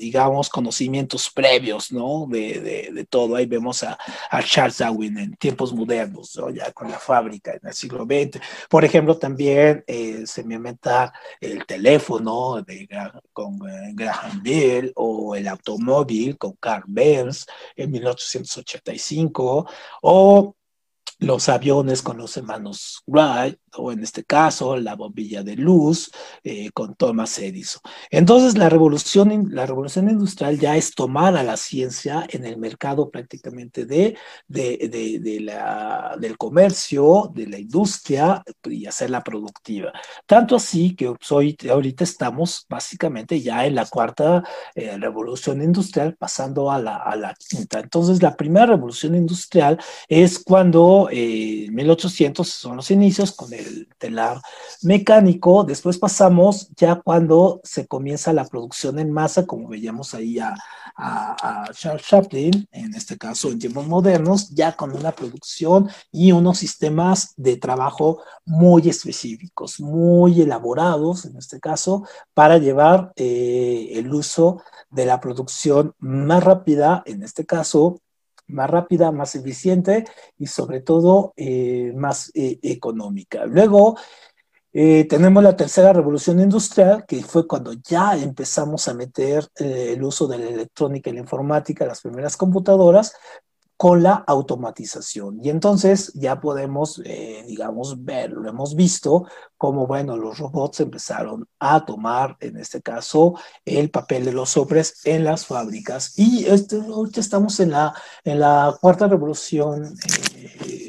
conocimientos 0.50 1.30
previos, 1.30 1.92
¿no? 1.92 2.26
De, 2.28 3.06
todo. 3.10 3.36
Ahí 3.36 3.46
vemos 3.46 3.84
a, 3.84 3.98
a, 4.30 4.44
Charles 4.44 4.78
Darwin 4.78 5.18
en 5.18 5.36
tiempos 5.36 5.74
modernos, 5.74 6.36
¿no? 6.38 6.50
Ya 6.50 6.72
con 6.72 6.92
la 6.92 7.00
fábrica 7.00 7.54
en 7.54 7.68
el 7.68 7.74
siglo 7.74 8.06
XX. 8.06 8.40
Por 8.70 8.86
ejemplo, 8.86 9.18
también 9.18 9.84
eh, 9.88 10.24
se 10.26 10.44
me 10.44 10.56
inventa 10.56 11.12
el 11.42 11.66
teléfono 11.66 12.62
de, 12.62 12.88
con 13.34 13.56
eh, 13.68 13.92
Graham 13.94 14.44
Bell 14.44 14.92
o 14.96 15.36
el 15.36 15.48
automóvil 15.48 16.38
con 16.38 16.54
Carl 16.60 16.84
Benz 16.88 17.46
en 17.76 17.92
1885 17.92 19.70
o 20.02 20.56
los 21.20 21.50
aviones 21.50 22.02
con 22.02 22.18
los 22.18 22.36
hermanos 22.38 23.04
Wright, 23.06 23.58
o 23.76 23.92
en 23.92 24.04
este 24.04 24.24
caso 24.24 24.78
la 24.78 24.96
bombilla 24.96 25.44
de 25.44 25.56
luz 25.56 26.12
eh, 26.44 26.72
con 26.72 26.96
Thomas 26.96 27.38
Edison. 27.40 27.82
Entonces 28.10 28.58
la 28.58 28.70
revolución, 28.70 29.50
la 29.52 29.66
revolución 29.66 30.10
industrial 30.10 30.58
ya 30.58 30.76
es 30.76 30.96
tomar 30.96 31.36
a 31.36 31.44
la 31.44 31.58
ciencia 31.58 32.26
en 32.30 32.46
el 32.46 32.58
mercado 32.58 33.10
prácticamente 33.10 33.86
de, 33.86 34.18
de, 34.48 35.20
de, 35.22 35.40
la, 35.42 36.16
del 36.20 36.38
comercio, 36.38 37.30
de 37.34 37.48
la 37.48 37.60
industria 37.60 38.44
y 38.64 38.86
hacerla 38.86 39.22
productiva. 39.24 39.92
Tanto 40.26 40.56
así 40.56 40.96
que 40.96 41.14
hoy, 41.30 41.58
ahorita 41.70 42.04
estamos 42.04 42.66
básicamente 42.70 43.42
ya 43.42 43.66
en 43.66 43.76
la 43.76 43.86
cuarta 43.86 44.44
eh, 44.74 44.98
revolución 44.98 45.62
industrial 45.62 46.16
pasando 46.16 46.72
a 46.72 46.80
la, 46.80 46.98
a 46.98 47.16
la 47.16 47.36
quinta. 47.36 47.80
Entonces 47.80 48.22
la 48.24 48.36
primera 48.36 48.68
revolución 48.68 49.16
industrial 49.16 49.80
es 50.08 50.40
cuando 50.40 51.09
eh, 51.12 51.68
1800 51.72 52.48
son 52.48 52.78
los 52.78 52.92
inicios 52.92 53.32
con 53.32 53.54
el 53.54 53.88
telar 53.98 54.42
mecánico, 54.82 55.64
después 55.64 55.98
pasamos 55.98 56.70
ya 56.76 56.96
cuando 56.96 57.62
se 57.64 57.88
comienza 57.88 58.34
la 58.34 58.46
producción 58.46 59.00
en 59.00 59.12
masa, 59.12 59.46
como 59.46 59.68
veíamos 59.68 60.14
ahí 60.14 60.40
a, 60.40 60.56
Charles 61.72 62.06
Chaplin, 62.06 62.68
en 62.74 62.94
este 62.94 63.18
caso 63.18 63.50
en 63.50 63.60
tiempos 63.60 63.88
modernos, 63.88 64.50
ya 64.50 64.76
con 64.76 64.94
una 64.94 65.14
producción 65.14 65.90
y 66.12 66.34
unos 66.34 66.58
sistemas 66.58 67.34
de 67.38 67.56
trabajo 67.56 68.22
muy 68.46 68.90
específicos, 68.90 69.80
muy 69.80 70.42
elaborados, 70.42 71.24
en 71.24 71.38
este 71.38 71.62
caso, 71.62 72.04
para 72.34 72.58
llevar 72.58 73.14
eh, 73.16 73.92
el 73.94 74.14
uso 74.14 74.62
de 74.90 75.06
la 75.06 75.22
producción 75.22 75.94
más 76.00 76.44
rápida, 76.44 77.02
en 77.06 77.24
este 77.24 77.46
caso, 77.46 78.02
más 78.50 78.70
rápida, 78.70 79.12
más 79.12 79.36
eficiente 79.36 80.06
y 80.38 80.48
sobre 80.48 80.82
todo 80.82 81.34
eh, 81.38 81.94
más 81.96 82.32
eh, 82.34 82.60
económica. 82.62 83.46
Luego 83.46 83.98
eh, 84.74 85.06
tenemos 85.06 85.42
la 85.42 85.56
tercera 85.56 85.94
revolución 85.94 86.40
industrial, 86.40 87.06
que 87.08 87.24
fue 87.24 87.48
cuando 87.48 87.74
ya 87.74 88.16
empezamos 88.16 88.88
a 88.88 88.94
meter 88.94 89.48
el 89.56 90.04
uso 90.04 90.28
de 90.28 90.38
la 90.38 90.50
electrónica 90.50 91.10
y 91.10 91.14
la 91.14 91.22
informática, 91.22 91.86
las 91.86 92.02
primeras 92.02 92.38
computadoras, 92.38 93.14
con 93.80 94.04
la 94.04 94.26
automatización. 94.28 95.40
Y 95.42 95.50
entonces 95.50 96.12
ya 96.14 96.42
podemos, 96.42 97.02
eh, 97.06 97.46
digamos, 97.48 98.04
ver, 98.04 98.32
lo 98.32 98.50
hemos 98.50 98.76
visto, 98.76 99.26
como, 99.56 99.88
bueno, 99.88 100.18
los 100.18 100.38
robots 100.38 100.82
empezaron 100.82 101.48
a 101.60 101.86
tomar, 101.86 102.36
en 102.42 102.58
este 102.58 102.82
caso, 102.82 103.36
el 103.64 103.90
papel 103.90 104.26
de 104.26 104.34
los 104.34 104.58
hombres 104.58 105.00
en 105.06 105.24
las 105.24 105.46
fábricas. 105.46 106.20
Y 106.20 106.46
este, 106.48 106.78
estamos 107.16 107.62
en 107.62 107.72
la, 107.72 107.94
en 108.26 108.42
la 108.42 108.78
cuarta 108.82 109.08
revolución 109.08 109.86
eh, 109.86 110.29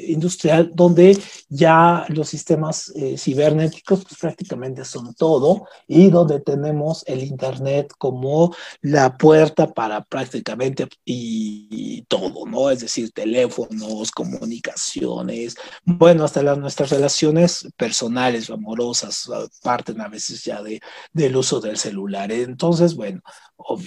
industrial, 0.07 0.71
donde 0.73 1.17
ya 1.49 2.05
los 2.09 2.29
sistemas 2.29 2.91
eh, 2.95 3.17
cibernéticos 3.17 4.03
pues, 4.03 4.19
prácticamente 4.19 4.85
son 4.85 5.13
todo 5.13 5.67
y 5.87 6.09
donde 6.09 6.39
tenemos 6.39 7.03
el 7.07 7.23
Internet 7.23 7.93
como 7.97 8.53
la 8.81 9.17
puerta 9.17 9.73
para 9.73 10.03
prácticamente 10.03 10.87
y, 11.05 11.67
y 11.69 12.01
todo, 12.03 12.45
¿no? 12.45 12.69
Es 12.69 12.81
decir, 12.81 13.11
teléfonos, 13.11 14.11
comunicaciones, 14.11 15.55
bueno, 15.85 16.23
hasta 16.23 16.43
las, 16.43 16.57
nuestras 16.57 16.89
relaciones 16.89 17.67
personales, 17.77 18.49
amorosas, 18.49 19.29
parten 19.63 20.01
a 20.01 20.07
veces 20.07 20.43
ya 20.43 20.61
de, 20.61 20.81
del 21.13 21.35
uso 21.35 21.59
del 21.59 21.77
celular. 21.77 22.31
Entonces, 22.31 22.95
bueno, 22.95 23.21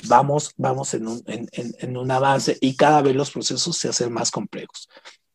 vamos, 0.07 0.53
vamos 0.57 0.95
en 0.95 1.09
un, 1.09 1.23
en, 1.27 1.49
en 1.53 1.97
un 1.97 2.11
avance 2.11 2.57
y 2.61 2.77
cada 2.77 3.03
vez 3.03 3.15
los 3.15 3.31
procesos 3.31 3.77
se 3.77 3.89
hacen 3.89 4.13
más 4.13 4.31
complejos. 4.31 4.89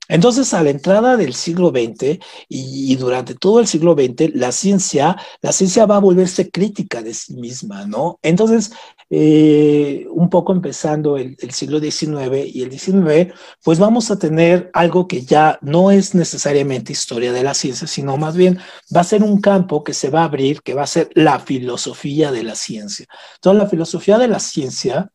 Entonces, 0.09 0.55
a 0.55 0.63
la 0.63 0.71
entrada 0.71 1.15
del 1.17 1.35
siglo 1.35 1.69
XX 1.69 2.19
y, 2.49 2.95
durante 2.95 3.35
todo 3.35 3.59
el 3.59 3.67
siglo 3.67 3.93
XX, 3.93 4.33
la 4.33 4.51
ciencia, 4.51 5.15
la 5.41 5.51
ciencia 5.51 5.85
va 5.85 5.97
a 5.97 5.99
volverse 5.99 6.49
crítica 6.49 7.03
de 7.03 7.13
sí 7.13 7.35
misma, 7.35 7.85
¿no? 7.85 8.19
Entonces, 8.23 8.71
eh, 9.11 10.07
un 10.09 10.29
poco 10.29 10.51
empezando 10.51 11.15
el, 11.17 11.37
el, 11.39 11.51
siglo 11.51 11.79
XIX 11.79 12.47
y 12.47 12.63
el 12.63 12.71
XIX, 12.71 13.33
pues 13.63 13.77
vamos 13.77 14.09
a 14.09 14.17
tener 14.17 14.71
algo 14.73 15.07
que 15.07 15.21
ya 15.21 15.59
no 15.61 15.91
es 15.91 16.15
necesariamente 16.15 16.91
historia 16.91 17.31
de 17.31 17.43
la 17.43 17.53
ciencia, 17.53 17.87
sino 17.87 18.17
más 18.17 18.35
bien 18.35 18.59
va 18.95 19.01
a 19.01 19.03
ser 19.03 19.23
un 19.23 19.39
campo 19.41 19.83
que 19.83 19.93
se 19.93 20.09
va 20.09 20.21
a 20.21 20.25
abrir, 20.25 20.63
que 20.63 20.73
va 20.73 20.83
a 20.83 20.87
ser 20.87 21.09
la 21.13 21.39
filosofía 21.39 22.31
de 22.31 22.43
la 22.43 22.55
ciencia. 22.55 23.05
Entonces, 23.35 23.63
la 23.63 23.69
filosofía 23.69 24.17
de 24.17 24.27
la 24.27 24.39
ciencia 24.39 25.11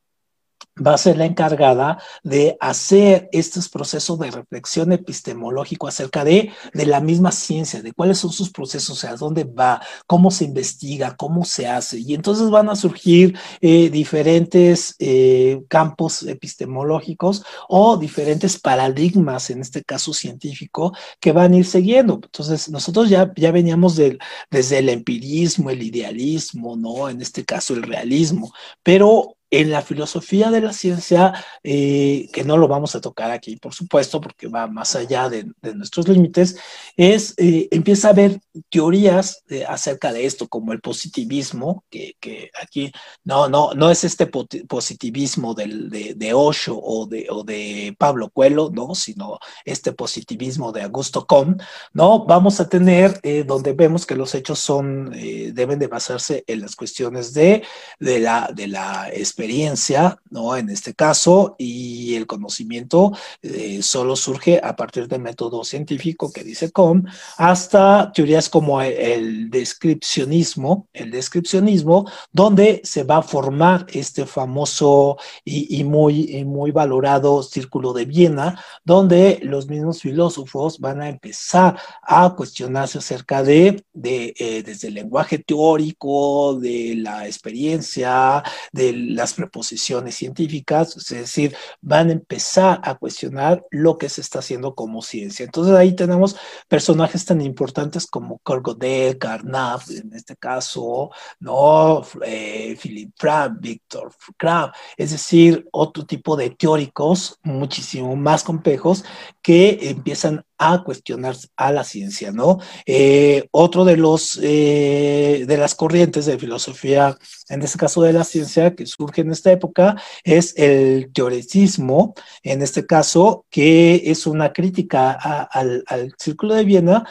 va 0.76 0.94
a 0.94 0.98
ser 0.98 1.16
la 1.16 1.26
encargada 1.26 1.98
de 2.22 2.56
hacer 2.60 3.28
estos 3.32 3.68
procesos 3.68 4.18
de 4.18 4.30
reflexión 4.30 4.92
epistemológico 4.92 5.86
acerca 5.86 6.24
de, 6.24 6.52
de 6.72 6.86
la 6.86 7.00
misma 7.00 7.32
ciencia, 7.32 7.82
de 7.82 7.92
cuáles 7.92 8.18
son 8.18 8.32
sus 8.32 8.50
procesos, 8.50 8.90
o 8.90 9.00
sea, 9.00 9.16
dónde 9.16 9.44
va, 9.44 9.80
cómo 10.06 10.30
se 10.30 10.44
investiga, 10.44 11.16
cómo 11.16 11.44
se 11.44 11.66
hace. 11.66 11.98
Y 12.00 12.14
entonces 12.14 12.50
van 12.50 12.68
a 12.68 12.76
surgir 12.76 13.38
eh, 13.60 13.90
diferentes 13.90 14.96
eh, 14.98 15.62
campos 15.68 16.22
epistemológicos 16.24 17.44
o 17.68 17.96
diferentes 17.96 18.58
paradigmas, 18.58 19.50
en 19.50 19.60
este 19.60 19.84
caso 19.84 20.12
científico, 20.12 20.92
que 21.20 21.32
van 21.32 21.52
a 21.52 21.56
ir 21.58 21.66
siguiendo. 21.66 22.20
Entonces, 22.22 22.68
nosotros 22.68 23.08
ya, 23.08 23.32
ya 23.36 23.52
veníamos 23.52 23.96
de, 23.96 24.18
desde 24.50 24.78
el 24.78 24.88
empirismo, 24.88 25.70
el 25.70 25.82
idealismo, 25.82 26.76
¿no? 26.76 27.08
En 27.08 27.20
este 27.20 27.44
caso, 27.44 27.74
el 27.74 27.82
realismo, 27.82 28.52
pero 28.82 29.36
en 29.60 29.70
la 29.70 29.82
filosofía 29.82 30.50
de 30.50 30.60
la 30.60 30.72
ciencia, 30.72 31.32
eh, 31.62 32.28
que 32.32 32.44
no 32.44 32.56
lo 32.56 32.66
vamos 32.66 32.94
a 32.94 33.00
tocar 33.00 33.30
aquí, 33.30 33.56
por 33.56 33.72
supuesto, 33.72 34.20
porque 34.20 34.48
va 34.48 34.66
más 34.66 34.96
allá 34.96 35.28
de, 35.28 35.46
nuestros 35.74 36.08
límites, 36.08 36.56
es, 36.96 37.34
eh, 37.36 37.68
empieza 37.70 38.08
a 38.08 38.10
haber 38.10 38.40
teorías 38.68 39.44
eh, 39.48 39.64
acerca 39.66 40.12
de 40.12 40.26
esto, 40.26 40.48
como 40.48 40.72
el 40.72 40.80
positivismo, 40.80 41.84
que, 41.90 42.16
que, 42.20 42.50
aquí 42.60 42.92
no, 43.22 43.48
no, 43.48 43.74
no 43.74 43.90
es 43.90 44.04
este 44.04 44.26
positivismo 44.26 45.54
del, 45.54 45.88
de, 45.88 46.14
de, 46.14 46.34
Osho 46.34 46.78
o 46.82 47.06
de, 47.06 47.26
o 47.30 47.44
de 47.44 47.94
Pablo 47.98 48.30
Coelho, 48.30 48.70
¿no? 48.72 48.94
sino 48.94 49.38
este 49.64 49.92
positivismo 49.92 50.72
de 50.72 50.82
Augusto 50.82 51.26
Comte, 51.26 51.64
¿no? 51.92 52.24
Vamos 52.24 52.60
a 52.60 52.68
tener 52.68 53.20
donde 53.46 53.72
vemos 53.72 54.06
que 54.06 54.14
los 54.16 54.34
hechos 54.34 54.58
son, 54.58 55.10
deben 55.10 55.78
de 55.78 55.86
basarse 55.86 56.44
en 56.46 56.60
las 56.60 56.76
cuestiones 56.76 57.32
de, 57.34 57.62
de 57.98 58.18
la, 58.18 58.50
de 58.54 58.66
la 58.66 59.08
experiencia, 59.44 60.18
¿no? 60.30 60.56
En 60.56 60.70
este 60.70 60.94
caso, 60.94 61.54
y 61.58 62.14
el 62.14 62.26
conocimiento 62.26 63.12
eh, 63.42 63.82
solo 63.82 64.16
surge 64.16 64.58
a 64.62 64.74
partir 64.74 65.06
del 65.06 65.20
método 65.20 65.64
científico 65.64 66.32
que 66.32 66.42
dice 66.42 66.72
Com, 66.72 67.04
hasta 67.36 68.10
teorías 68.12 68.48
como 68.48 68.80
el, 68.80 69.50
descripcionismo, 69.50 70.88
el 70.94 71.10
descripcionismo, 71.10 72.10
donde 72.32 72.80
se 72.84 73.04
va 73.04 73.18
a 73.18 73.22
formar 73.22 73.86
este 73.92 74.24
famoso 74.24 75.18
y, 75.44 75.84
muy, 75.84 76.42
muy 76.44 76.70
valorado 76.70 77.42
círculo 77.42 77.92
de 77.92 78.06
Viena, 78.06 78.58
donde 78.82 79.40
los 79.42 79.68
mismos 79.68 80.00
filósofos 80.00 80.78
van 80.78 81.02
a 81.02 81.08
empezar 81.08 81.78
a 82.02 82.34
cuestionarse 82.34 82.98
acerca 82.98 83.42
de, 83.42 83.84
de 83.92 84.34
eh, 84.38 84.62
desde 84.62 84.88
el 84.88 84.94
lenguaje 84.94 85.38
teórico, 85.38 86.58
de 86.58 86.94
la 86.96 87.26
experiencia, 87.26 88.42
de 88.72 88.92
la 88.94 89.23
las 89.24 89.32
preposiciones 89.34 90.16
científicas, 90.16 90.94
es 90.96 91.08
decir, 91.08 91.56
van 91.80 92.10
a 92.10 92.12
empezar 92.12 92.80
a 92.84 92.94
cuestionar 92.94 93.64
lo 93.70 93.96
que 93.96 94.10
se 94.10 94.20
está 94.20 94.40
haciendo 94.40 94.74
como 94.74 95.00
ciencia. 95.00 95.44
Entonces 95.46 95.74
ahí 95.74 95.96
tenemos 95.96 96.36
personajes 96.68 97.24
tan 97.24 97.40
importantes 97.40 98.06
como 98.06 98.38
Carl 98.40 98.60
Godet, 98.60 99.18
Carnap, 99.18 99.80
en 99.88 100.12
este 100.12 100.36
caso, 100.36 101.10
¿no? 101.40 102.02
Eh, 102.22 102.76
Philip 102.80 103.12
Frank, 103.16 103.56
Victor 103.60 104.12
Crab, 104.36 104.72
es 104.98 105.12
decir, 105.12 105.66
otro 105.72 106.04
tipo 106.04 106.36
de 106.36 106.50
teóricos 106.50 107.38
muchísimo 107.42 108.14
más 108.16 108.44
complejos 108.44 109.04
que 109.40 109.78
empiezan 109.88 110.44
a 110.58 110.82
cuestionar 110.84 111.36
a 111.56 111.72
la 111.72 111.84
ciencia, 111.84 112.32
¿no? 112.32 112.58
Eh, 112.86 113.48
otro 113.50 113.84
de 113.84 113.96
los 113.96 114.38
eh, 114.42 115.44
de 115.46 115.56
las 115.56 115.74
corrientes 115.74 116.26
de 116.26 116.38
filosofía, 116.38 117.18
en 117.48 117.62
este 117.62 117.78
caso 117.78 118.02
de 118.02 118.12
la 118.12 118.24
ciencia, 118.24 118.74
que 118.74 118.86
surge 118.86 119.22
en 119.22 119.32
esta 119.32 119.52
época, 119.52 119.96
es 120.22 120.54
el 120.56 121.12
teoretismo, 121.12 122.14
en 122.42 122.62
este 122.62 122.86
caso, 122.86 123.46
que 123.50 124.10
es 124.10 124.26
una 124.26 124.52
crítica 124.52 125.12
al, 125.12 125.84
al 125.86 126.14
Círculo 126.18 126.54
de 126.54 126.64
Viena, 126.64 127.04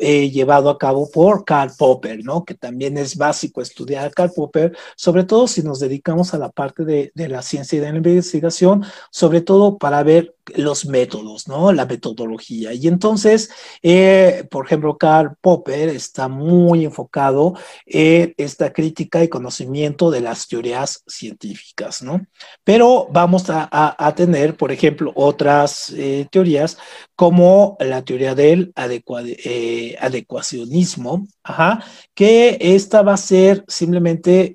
eh, 0.00 0.30
llevado 0.30 0.70
a 0.70 0.78
cabo 0.78 1.10
por 1.10 1.44
Karl 1.44 1.72
Popper, 1.76 2.24
¿no? 2.24 2.44
Que 2.44 2.54
también 2.54 2.96
es 2.96 3.16
básico 3.16 3.60
estudiar 3.60 4.06
a 4.06 4.10
Karl 4.10 4.30
Popper, 4.32 4.76
sobre 4.94 5.24
todo 5.24 5.48
si 5.48 5.60
nos 5.62 5.80
dedicamos 5.80 6.32
a 6.34 6.38
la 6.38 6.50
parte 6.50 6.84
de, 6.84 7.10
de 7.16 7.28
la 7.28 7.42
ciencia 7.42 7.76
y 7.76 7.80
de 7.80 7.90
la 7.90 7.96
investigación, 7.96 8.84
sobre 9.10 9.40
todo 9.40 9.76
para 9.76 10.04
ver 10.04 10.36
los 10.56 10.86
métodos, 10.86 11.48
¿no? 11.48 11.72
La 11.72 11.86
metodología. 11.86 12.72
Y 12.72 12.88
entonces, 12.88 13.50
eh, 13.82 14.44
por 14.50 14.66
ejemplo, 14.66 14.96
Karl 14.96 15.36
Popper 15.40 15.88
está 15.90 16.28
muy 16.28 16.84
enfocado 16.84 17.54
en 17.86 18.34
esta 18.36 18.72
crítica 18.72 19.22
y 19.22 19.28
conocimiento 19.28 20.10
de 20.10 20.20
las 20.20 20.48
teorías 20.48 21.02
científicas, 21.06 22.02
¿no? 22.02 22.26
Pero 22.64 23.08
vamos 23.10 23.44
a, 23.48 24.14
tener, 24.16 24.56
por 24.56 24.72
ejemplo, 24.72 25.12
otras 25.14 25.90
eh, 25.90 26.26
teorías 26.30 26.78
como 27.14 27.76
la 27.80 28.02
teoría 28.02 28.34
del 28.34 28.72
eh, 28.76 29.96
adecuacionismo, 30.00 31.26
ajá, 31.42 31.84
que 32.14 32.58
esta 32.60 33.02
va 33.02 33.14
a 33.14 33.16
ser 33.16 33.64
simplemente 33.68 34.52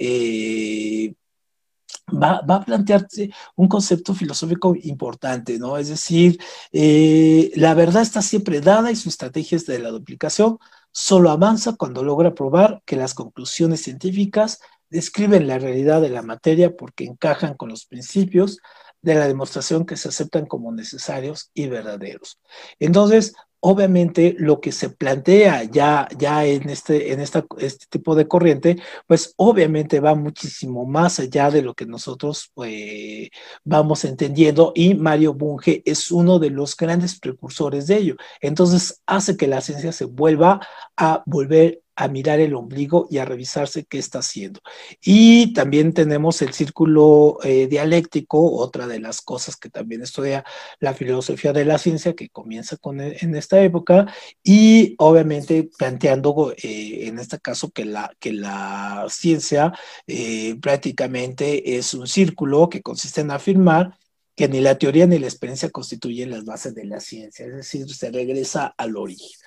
va, 2.12 2.42
a 2.48 2.66
plantearse 2.66 3.32
un 3.56 3.68
concepto 3.68 4.14
filosófico 4.14 4.76
importante, 4.84 5.60
¿no? 5.60 5.78
Es 5.78 5.90
decir, 5.90 6.40
eh, 6.72 7.52
la 7.56 7.74
verdad 7.74 8.02
está 8.02 8.22
siempre 8.22 8.62
dada 8.62 8.92
y 8.92 8.96
su 8.96 9.10
estrategia 9.10 9.56
es 9.56 9.66
de 9.66 9.80
la 9.80 9.90
duplicación 9.90 10.58
solo 10.94 11.32
avanza 11.32 11.74
cuando 11.76 12.04
logra 12.04 12.34
probar 12.36 12.82
que 12.86 12.96
las 12.96 13.14
conclusiones 13.14 13.82
científicas 13.82 14.60
describen 14.90 15.48
la 15.48 15.58
realidad 15.58 16.02
de 16.02 16.10
la 16.10 16.22
materia 16.22 16.78
porque 16.78 17.04
encajan 17.04 17.56
con 17.56 17.70
los 17.70 17.86
principios 17.86 18.60
de 19.02 19.16
la 19.16 19.28
demostración 19.28 19.86
que 19.86 19.98
se 19.98 20.10
aceptan 20.10 20.46
como 20.46 20.72
necesarios 20.72 21.50
y 21.54 21.68
verdaderos. 21.68 22.40
Entonces, 22.80 23.34
obviamente 23.66 24.36
lo 24.38 24.60
que 24.60 24.74
se 24.74 24.90
plantea 24.90 25.64
ya, 25.64 26.10
ya 26.18 26.46
en, 26.46 26.70
este, 26.70 27.14
en 27.14 27.22
esta, 27.22 27.46
este 27.60 27.86
tipo 27.90 28.14
de 28.14 28.28
corriente, 28.28 28.76
pues 29.08 29.34
obviamente 29.38 30.02
va 30.02 30.16
muchísimo 30.16 30.86
más 30.86 31.20
allá 31.20 31.50
de 31.50 31.62
lo 31.62 31.74
que 31.74 31.86
nosotros 31.86 32.52
pues, 32.54 33.30
vamos 33.64 34.04
entendiendo 34.04 34.74
y 34.76 34.96
Mario 34.96 35.34
Bunge 35.34 35.82
es 35.86 36.12
uno 36.12 36.40
de 36.40 36.50
los 36.50 36.76
grandes 36.76 37.18
precursores 37.18 37.88
de 37.88 37.98
ello. 37.98 38.16
Entonces 38.42 39.02
hace 39.06 39.38
que 39.38 39.48
la 39.48 39.62
ciencia 39.62 39.94
se 39.94 40.06
vuelva 40.06 40.60
a 40.98 41.24
volver 41.26 41.84
a 41.96 42.08
mirar 42.08 42.40
el 42.40 42.56
ombligo 42.56 43.08
y 43.10 43.20
a 43.20 43.26
revisarse 43.26 43.86
qué 43.86 44.00
está 44.00 44.20
haciendo. 44.20 44.62
Y 45.02 45.54
también 45.54 45.94
tenemos 45.94 46.42
el 46.42 46.54
círculo 46.54 47.38
eh, 47.44 47.68
dialéctico, 47.68 48.54
otra 48.56 48.88
de 48.88 49.00
las 49.00 49.22
cosas 49.22 49.58
que 49.58 49.70
también 49.70 50.02
estudia 50.02 50.44
la 50.80 50.94
filosofía 50.94 51.54
de 51.54 51.66
la 51.66 51.78
ciencia, 51.78 52.14
que 52.16 52.30
comienza 52.30 52.78
con, 52.78 53.00
e, 53.00 53.18
en 53.22 53.36
esta 53.36 53.62
época, 53.62 54.08
y 54.44 54.96
obviamente 54.98 55.70
planteando 55.78 56.54
eh, 56.58 57.08
en 57.08 57.20
este 57.20 57.40
caso 57.40 57.72
que 57.72 57.86
la, 57.86 58.16
que 58.20 58.34
la 58.34 59.06
ciencia 59.10 59.74
eh, 60.08 60.56
prácticamente 60.62 61.78
es 61.78 61.94
un 61.94 62.08
círculo 62.08 62.70
que 62.70 62.82
consiste 62.82 63.22
en 63.22 63.32
afirmar 63.32 63.98
que 64.36 64.48
ni 64.48 64.62
la 64.62 64.78
teoría 64.78 65.06
ni 65.06 65.20
la 65.20 65.28
experiencia 65.28 65.70
constituyen 65.70 66.32
las 66.32 66.44
bases 66.44 66.74
de 66.74 66.86
la 66.86 67.00
ciencia, 67.00 67.46
es 67.46 67.54
decir, 67.56 67.94
se 67.94 68.12
regresa 68.12 68.74
al 68.78 68.98
origen. 68.98 69.40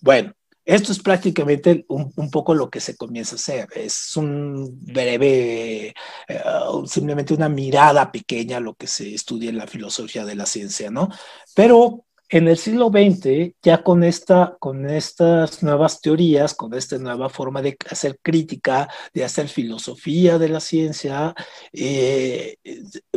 Bueno, 0.00 0.34
esto 0.70 0.92
es 0.92 1.00
prácticamente 1.00 1.84
un, 1.88 2.30
poco 2.30 2.54
lo 2.54 2.70
que 2.70 2.78
se 2.78 2.96
comienza 2.96 3.34
a 3.34 3.38
hacer. 3.38 3.68
Es 3.74 4.16
un 4.16 4.78
breve, 4.82 5.88
eh, 6.28 6.42
simplemente 6.86 7.34
una 7.34 7.48
mirada 7.48 8.12
pequeña 8.12 8.58
a 8.58 8.60
lo 8.60 8.74
que 8.74 8.86
se 8.86 9.12
estudia 9.12 9.50
en 9.50 9.58
la 9.58 9.66
filosofía 9.66 10.24
de 10.24 10.36
la 10.36 10.46
ciencia, 10.46 10.88
¿no? 10.88 11.08
Pero 11.56 12.04
en 12.30 12.46
el 12.46 12.56
siglo 12.56 12.90
XX, 12.90 13.54
ya 13.60 13.82
con, 13.82 14.04
esta, 14.04 14.56
con 14.60 14.88
estas 14.88 15.64
nuevas 15.64 16.00
teorías, 16.00 16.54
con 16.54 16.72
esta 16.74 16.96
nueva 16.96 17.28
forma 17.28 17.60
de 17.60 17.76
hacer 17.90 18.20
crítica, 18.22 18.88
de 19.12 19.24
hacer 19.24 19.48
filosofía 19.48 20.38
de 20.38 20.48
la 20.48 20.60
ciencia, 20.60 21.34
eh, 21.72 22.56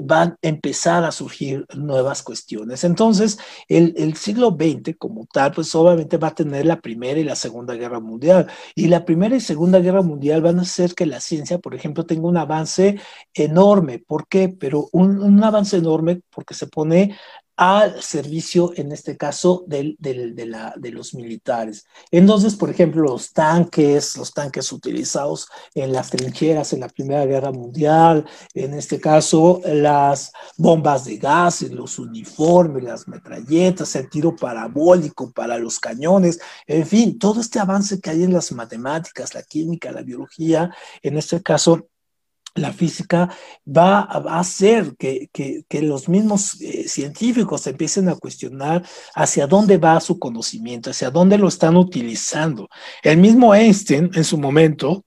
van 0.01 0.29
a 0.29 0.37
empezar 0.41 1.03
a 1.03 1.11
surgir 1.11 1.63
nuevas 1.75 2.23
cuestiones. 2.23 2.83
Entonces, 2.83 3.37
el, 3.67 4.15
siglo 4.15 4.57
XX 4.59 4.95
como 4.97 5.27
tal, 5.31 5.51
pues 5.53 5.73
obviamente 5.75 6.17
va 6.17 6.29
a 6.29 6.35
tener 6.35 6.65
la 6.65 6.81
Primera 6.81 7.19
y 7.19 7.23
la 7.23 7.35
Segunda 7.35 7.75
Guerra 7.75 7.99
Mundial. 7.99 8.47
Y 8.73 8.87
la 8.87 9.05
Primera 9.05 9.35
y 9.35 9.41
Segunda 9.41 9.79
Guerra 9.79 10.01
Mundial 10.01 10.41
van 10.41 10.57
a 10.57 10.63
hacer 10.63 10.95
que 10.95 11.05
la 11.05 11.19
ciencia, 11.19 11.59
por 11.59 11.75
ejemplo, 11.75 12.05
tenga 12.05 12.27
un 12.27 12.37
avance 12.37 12.99
enorme. 13.33 13.99
¿Por 13.99 14.27
qué? 14.27 14.49
Pero 14.49 14.89
un 14.91 15.43
avance 15.43 15.77
enorme 15.77 16.21
porque 16.31 16.55
se 16.55 16.65
pone 16.65 17.15
al 17.55 18.01
servicio, 18.01 18.71
en 18.75 18.91
este 18.91 19.15
caso, 19.15 19.63
de, 19.67 19.95
de, 19.99 20.91
los 20.91 21.13
militares. 21.13 21.85
Entonces, 22.11 22.55
por 22.55 22.69
ejemplo, 22.69 23.03
los 23.03 23.31
tanques, 23.31 24.17
los 24.17 24.33
tanques 24.33 24.71
utilizados 24.71 25.47
en 25.75 25.93
las 25.93 26.09
trincheras 26.09 26.73
en 26.73 26.79
la 26.79 26.89
Primera 26.89 27.25
Guerra 27.25 27.51
Mundial, 27.51 28.25
en 28.53 28.73
este 28.73 28.99
caso, 28.99 29.61
las 29.65 30.31
bombas 30.57 31.05
de 31.05 31.17
gas, 31.17 31.61
los 31.63 31.99
uniformes, 31.99 32.83
las 32.83 33.07
metralletas, 33.07 33.95
el 33.95 34.09
tiro 34.09 34.35
parabólico 34.35 35.31
para 35.31 35.57
los 35.57 35.79
cañones, 35.79 36.39
en 36.65 36.85
fin, 36.87 37.19
todo 37.19 37.39
este 37.39 37.59
avance 37.59 37.99
que 37.99 38.09
hay 38.09 38.23
en 38.23 38.33
las 38.33 38.51
matemáticas, 38.51 39.33
la 39.33 39.43
química, 39.43 39.91
la 39.91 40.01
biología, 40.01 40.71
en 41.01 41.17
este 41.17 41.41
caso, 41.41 41.87
la 42.55 42.71
física 42.71 43.29
va 43.65 44.01
a 44.01 44.39
hacer 44.39 44.95
que, 44.97 45.29
que, 45.31 45.81
los 45.81 46.07
mismos 46.07 46.61
eh, 46.61 46.87
científicos 46.87 47.65
empiecen 47.67 48.09
a 48.09 48.15
cuestionar 48.15 48.85
hacia 49.15 49.47
dónde 49.47 49.77
va 49.77 49.99
su 49.99 50.19
conocimiento, 50.19 50.91
hacia 50.91 51.09
dónde 51.09 51.37
lo 51.37 51.47
están 51.47 51.75
utilizando. 51.75 52.69
El 53.01 53.17
mismo 53.17 53.55
Einstein 53.55 54.11
en 54.13 54.23
su 54.23 54.37
momento 54.37 55.03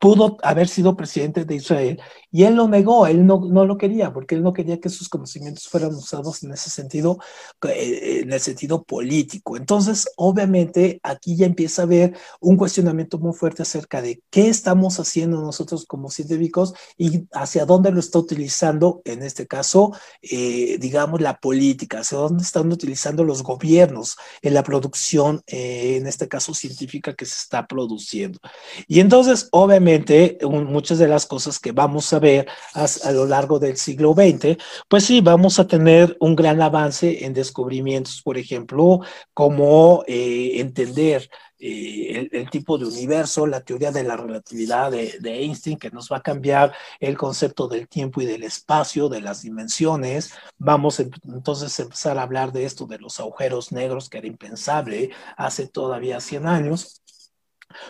pudo 0.00 0.38
haber 0.42 0.68
sido 0.68 0.96
presidente 0.96 1.44
de 1.44 1.56
Israel 1.56 2.00
y 2.34 2.42
él 2.42 2.56
lo 2.56 2.66
negó, 2.66 3.06
él 3.06 3.24
no, 3.24 3.46
no 3.48 3.64
lo 3.64 3.78
quería 3.78 4.12
porque 4.12 4.34
él 4.34 4.42
no 4.42 4.52
quería 4.52 4.80
que 4.80 4.88
sus 4.88 5.08
conocimientos 5.08 5.68
fueran 5.68 5.94
usados 5.94 6.42
en 6.42 6.50
ese 6.52 6.68
sentido, 6.68 7.20
eh, 7.68 8.22
en 8.24 8.32
el 8.32 8.40
sentido 8.40 8.82
político. 8.82 9.56
Entonces, 9.56 10.08
obviamente, 10.16 10.98
aquí 11.04 11.36
ya 11.36 11.46
empieza 11.46 11.82
a 11.82 11.84
haber 11.84 12.16
un 12.40 12.56
cuestionamiento 12.56 13.20
muy 13.20 13.34
fuerte 13.34 13.62
acerca 13.62 14.02
de 14.02 14.20
qué 14.30 14.48
estamos 14.48 14.98
haciendo 14.98 15.40
nosotros 15.40 15.86
como 15.86 16.10
científicos 16.10 16.74
y 16.98 17.28
hacia 17.34 17.66
dónde 17.66 17.92
lo 17.92 18.00
está 18.00 18.18
utilizando, 18.18 19.00
en 19.04 19.22
este 19.22 19.46
caso, 19.46 19.92
eh, 20.20 20.76
digamos, 20.80 21.20
la 21.20 21.38
política, 21.38 22.00
hacia 22.00 22.18
dónde 22.18 22.42
están 22.42 22.72
utilizando 22.72 23.22
los 23.22 23.44
gobiernos 23.44 24.16
en 24.42 24.54
la 24.54 24.64
producción, 24.64 25.40
eh, 25.46 25.98
en 25.98 26.08
este 26.08 26.26
caso 26.26 26.52
científica 26.52 27.14
que 27.14 27.26
se 27.26 27.36
está 27.36 27.68
produciendo. 27.68 28.40
Y 28.88 28.98
entonces, 28.98 29.46
obviamente, 29.52 30.38
muchas 30.42 30.98
de 30.98 31.06
las 31.06 31.26
cosas 31.26 31.60
que 31.60 31.70
vamos 31.70 32.12
a 32.12 32.23
ver 32.24 32.48
a, 32.74 33.12
lo 33.12 33.26
largo 33.26 33.58
del 33.58 33.76
siglo 33.76 34.14
XX, 34.14 34.56
pues 34.88 35.04
sí, 35.04 35.20
vamos 35.20 35.58
a 35.58 35.66
tener 35.66 36.16
un 36.20 36.34
gran 36.34 36.62
avance 36.62 37.24
en 37.24 37.34
descubrimientos, 37.34 38.22
por 38.22 38.38
ejemplo, 38.38 39.00
como 39.34 40.04
eh, 40.06 40.60
entender 40.60 41.28
eh, 41.66 42.28
el, 42.32 42.50
tipo 42.50 42.76
de 42.76 42.84
universo, 42.84 43.46
la 43.46 43.62
teoría 43.62 43.90
de 43.90 44.02
la 44.02 44.16
relatividad 44.16 44.90
de, 44.90 45.18
Einstein, 45.24 45.78
que 45.78 45.90
nos 45.90 46.10
va 46.10 46.18
a 46.18 46.22
cambiar 46.22 46.74
el 47.00 47.16
concepto 47.16 47.68
del 47.68 47.88
tiempo 47.88 48.20
y 48.20 48.26
del 48.26 48.42
espacio, 48.42 49.08
de 49.08 49.20
las 49.20 49.42
dimensiones. 49.42 50.34
Vamos 50.58 51.00
entonces 51.00 51.78
a 51.78 51.82
empezar 51.84 52.18
a 52.18 52.22
hablar 52.22 52.52
de 52.52 52.64
esto, 52.64 52.86
de 52.86 52.98
los 52.98 53.20
agujeros 53.20 53.72
negros, 53.72 54.08
que 54.10 54.18
era 54.18 54.26
impensable 54.26 55.10
hace 55.36 55.66
todavía 55.66 56.20
100 56.20 56.46
años. 56.46 57.03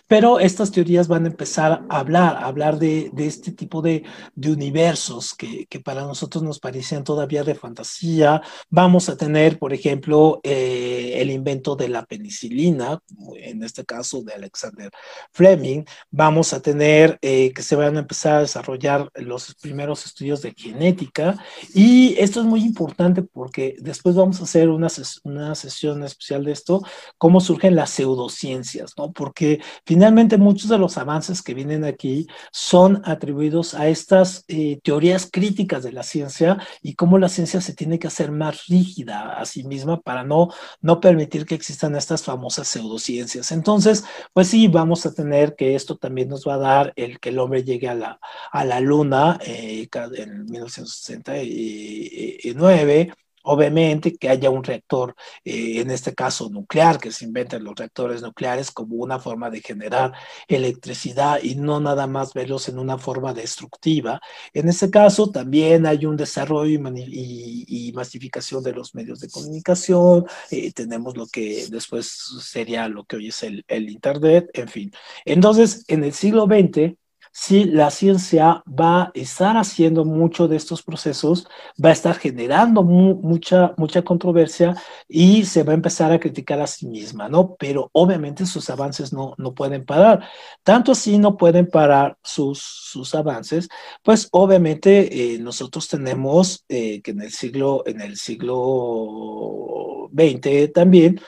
Pero 0.06 0.38
estas 0.38 0.70
teorías 0.70 1.08
van 1.08 1.24
a 1.24 1.28
empezar 1.28 1.84
a 1.88 1.98
hablar, 1.98 2.36
a 2.36 2.46
hablar 2.46 2.78
de, 2.78 3.10
de 3.12 3.26
este 3.26 3.52
tipo 3.52 3.82
de, 3.82 4.04
de 4.34 4.52
universos 4.52 5.34
que, 5.34 5.66
que, 5.66 5.80
para 5.80 6.02
nosotros 6.02 6.42
nos 6.42 6.60
parecían 6.60 7.04
todavía 7.04 7.44
de 7.44 7.54
fantasía. 7.54 8.42
Vamos 8.70 9.08
a 9.08 9.16
tener, 9.16 9.58
por 9.58 9.72
ejemplo, 9.72 10.40
eh, 10.42 11.14
el 11.16 11.30
invento 11.30 11.76
de 11.76 11.88
la 11.88 12.04
penicilina, 12.04 13.00
en 13.36 13.62
este 13.62 13.84
caso 13.84 14.22
de 14.22 14.34
Alexander 14.34 14.90
Fleming. 15.32 15.84
Vamos 16.10 16.52
a 16.52 16.60
tener 16.60 17.18
eh, 17.22 17.52
que 17.52 17.62
se 17.62 17.76
van 17.76 17.96
a 17.96 18.00
empezar 18.00 18.36
a 18.36 18.40
desarrollar 18.40 19.10
los 19.14 19.54
primeros 19.56 20.06
estudios 20.06 20.42
de 20.42 20.54
genética. 20.56 21.36
Y 21.74 22.14
esto 22.18 22.40
es 22.40 22.46
muy 22.46 22.62
importante 22.62 23.22
porque 23.22 23.76
después 23.80 24.14
vamos 24.14 24.40
a 24.40 24.44
hacer 24.44 24.68
una, 24.68 24.88
una 25.24 25.54
sesión 25.54 26.02
especial 26.04 26.44
de 26.44 26.52
esto, 26.52 26.82
cómo 27.18 27.40
surgen 27.40 27.76
las 27.76 27.90
pseudociencias, 27.90 28.92
¿no? 28.96 29.12
Porque 29.12 29.60
Finalmente, 29.84 30.38
muchos 30.38 30.68
de 30.68 30.78
los 30.78 30.98
avances 30.98 31.42
que 31.42 31.54
vienen 31.54 31.84
aquí 31.84 32.26
son 32.52 33.02
atribuidos 33.04 33.74
a 33.74 33.88
estas 33.88 34.44
eh, 34.48 34.80
teorías 34.82 35.28
críticas 35.30 35.82
de 35.82 35.92
la 35.92 36.02
ciencia 36.02 36.58
y 36.82 36.94
cómo 36.94 37.18
la 37.18 37.28
ciencia 37.28 37.60
se 37.60 37.74
tiene 37.74 37.98
que 37.98 38.06
hacer 38.06 38.30
más 38.30 38.66
rígida 38.66 39.34
a 39.34 39.44
sí 39.44 39.64
misma 39.64 40.00
para 40.00 40.24
no, 40.24 40.48
no 40.80 41.00
permitir 41.00 41.46
que 41.46 41.54
existan 41.54 41.96
estas 41.96 42.22
famosas 42.22 42.68
pseudociencias. 42.68 43.52
Entonces, 43.52 44.04
pues 44.32 44.48
sí, 44.48 44.68
vamos 44.68 45.04
a 45.06 45.12
tener 45.12 45.54
que 45.56 45.74
esto 45.74 45.96
también 45.96 46.28
nos 46.28 46.46
va 46.46 46.54
a 46.54 46.58
dar 46.58 46.92
el 46.96 47.18
que 47.20 47.30
el 47.30 47.38
hombre 47.38 47.64
llegue 47.64 47.88
a 47.88 47.94
la, 47.94 48.20
a 48.52 48.64
la 48.64 48.80
luna 48.80 49.38
eh, 49.44 49.88
en 50.16 50.44
1969 50.44 53.12
Obviamente 53.46 54.16
que 54.16 54.28
haya 54.28 54.50
un 54.50 54.64
reactor, 54.64 55.14
eh, 55.44 55.80
en 55.80 55.90
este 55.90 56.14
caso 56.14 56.48
nuclear, 56.50 56.98
que 56.98 57.12
se 57.12 57.24
inventen 57.26 57.62
los 57.62 57.74
reactores 57.74 58.22
nucleares 58.22 58.70
como 58.70 58.96
una 58.96 59.18
forma 59.18 59.50
de 59.50 59.60
generar 59.60 60.12
electricidad 60.48 61.40
y 61.42 61.54
no 61.54 61.78
nada 61.78 62.06
más 62.06 62.32
verlos 62.32 62.68
en 62.68 62.78
una 62.78 62.98
forma 62.98 63.34
destructiva. 63.34 64.20
En 64.52 64.68
este 64.68 64.90
caso 64.90 65.30
también 65.30 65.86
hay 65.86 66.06
un 66.06 66.16
desarrollo 66.16 66.64
y, 66.74 67.92
masificación 67.94 68.62
de 68.64 68.72
los 68.72 68.94
medios 68.94 69.20
de 69.20 69.28
comunicación, 69.28 70.24
eh, 70.50 70.72
tenemos 70.72 71.16
lo 71.16 71.26
que 71.26 71.66
después 71.70 72.06
sería 72.40 72.88
lo 72.88 73.04
que 73.04 73.16
hoy 73.16 73.28
es 73.28 73.42
el, 73.44 73.64
el 73.68 73.88
Internet, 73.88 74.50
en 74.54 74.68
fin. 74.68 74.92
Entonces, 75.24 75.84
en 75.88 76.02
el 76.02 76.12
siglo 76.12 76.46
XX, 76.46 76.96
si 77.36 77.64
la 77.64 77.90
ciencia 77.90 78.62
va 78.68 79.02
a 79.02 79.10
estar 79.12 79.56
haciendo 79.56 80.04
mucho 80.04 80.46
de 80.46 80.54
estos 80.54 80.84
procesos, 80.84 81.48
va 81.84 81.88
a 81.88 81.92
estar 81.92 82.14
generando 82.16 82.84
mucha, 82.84 83.74
mucha 83.76 84.02
controversia 84.02 84.76
y 85.08 85.44
se 85.44 85.64
va 85.64 85.72
a 85.72 85.74
empezar 85.74 86.12
a 86.12 86.20
criticar 86.20 86.60
a 86.60 86.68
sí 86.68 86.86
misma, 86.86 87.28
¿no? 87.28 87.56
Pero 87.56 87.90
obviamente 87.92 88.46
sus 88.46 88.70
avances 88.70 89.12
no, 89.12 89.34
no 89.36 89.52
pueden 89.52 89.84
parar. 89.84 90.24
Tanto 90.62 90.92
así 90.92 91.18
no 91.18 91.36
pueden 91.36 91.66
parar 91.66 92.16
sus, 92.22 92.60
sus 92.62 93.16
avances, 93.16 93.68
pues 94.04 94.28
obviamente 94.30 95.34
eh, 95.34 95.38
nosotros 95.40 95.88
tenemos 95.88 96.64
eh, 96.68 97.02
que 97.02 97.10
en 97.10 97.22
el 97.22 97.32
siglo, 97.32 97.82
en 97.84 98.00
el 98.00 98.16
siglo 98.16 100.08
XX 100.16 100.72
también, 100.72 101.20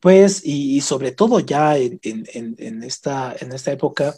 pues, 0.00 0.42
y, 0.44 0.80
sobre 0.80 1.12
todo 1.12 1.40
ya 1.40 1.76
en, 1.78 2.00
en, 2.02 2.82
esta, 2.82 3.34
en 3.38 3.52
esta 3.52 3.72
época, 3.72 4.14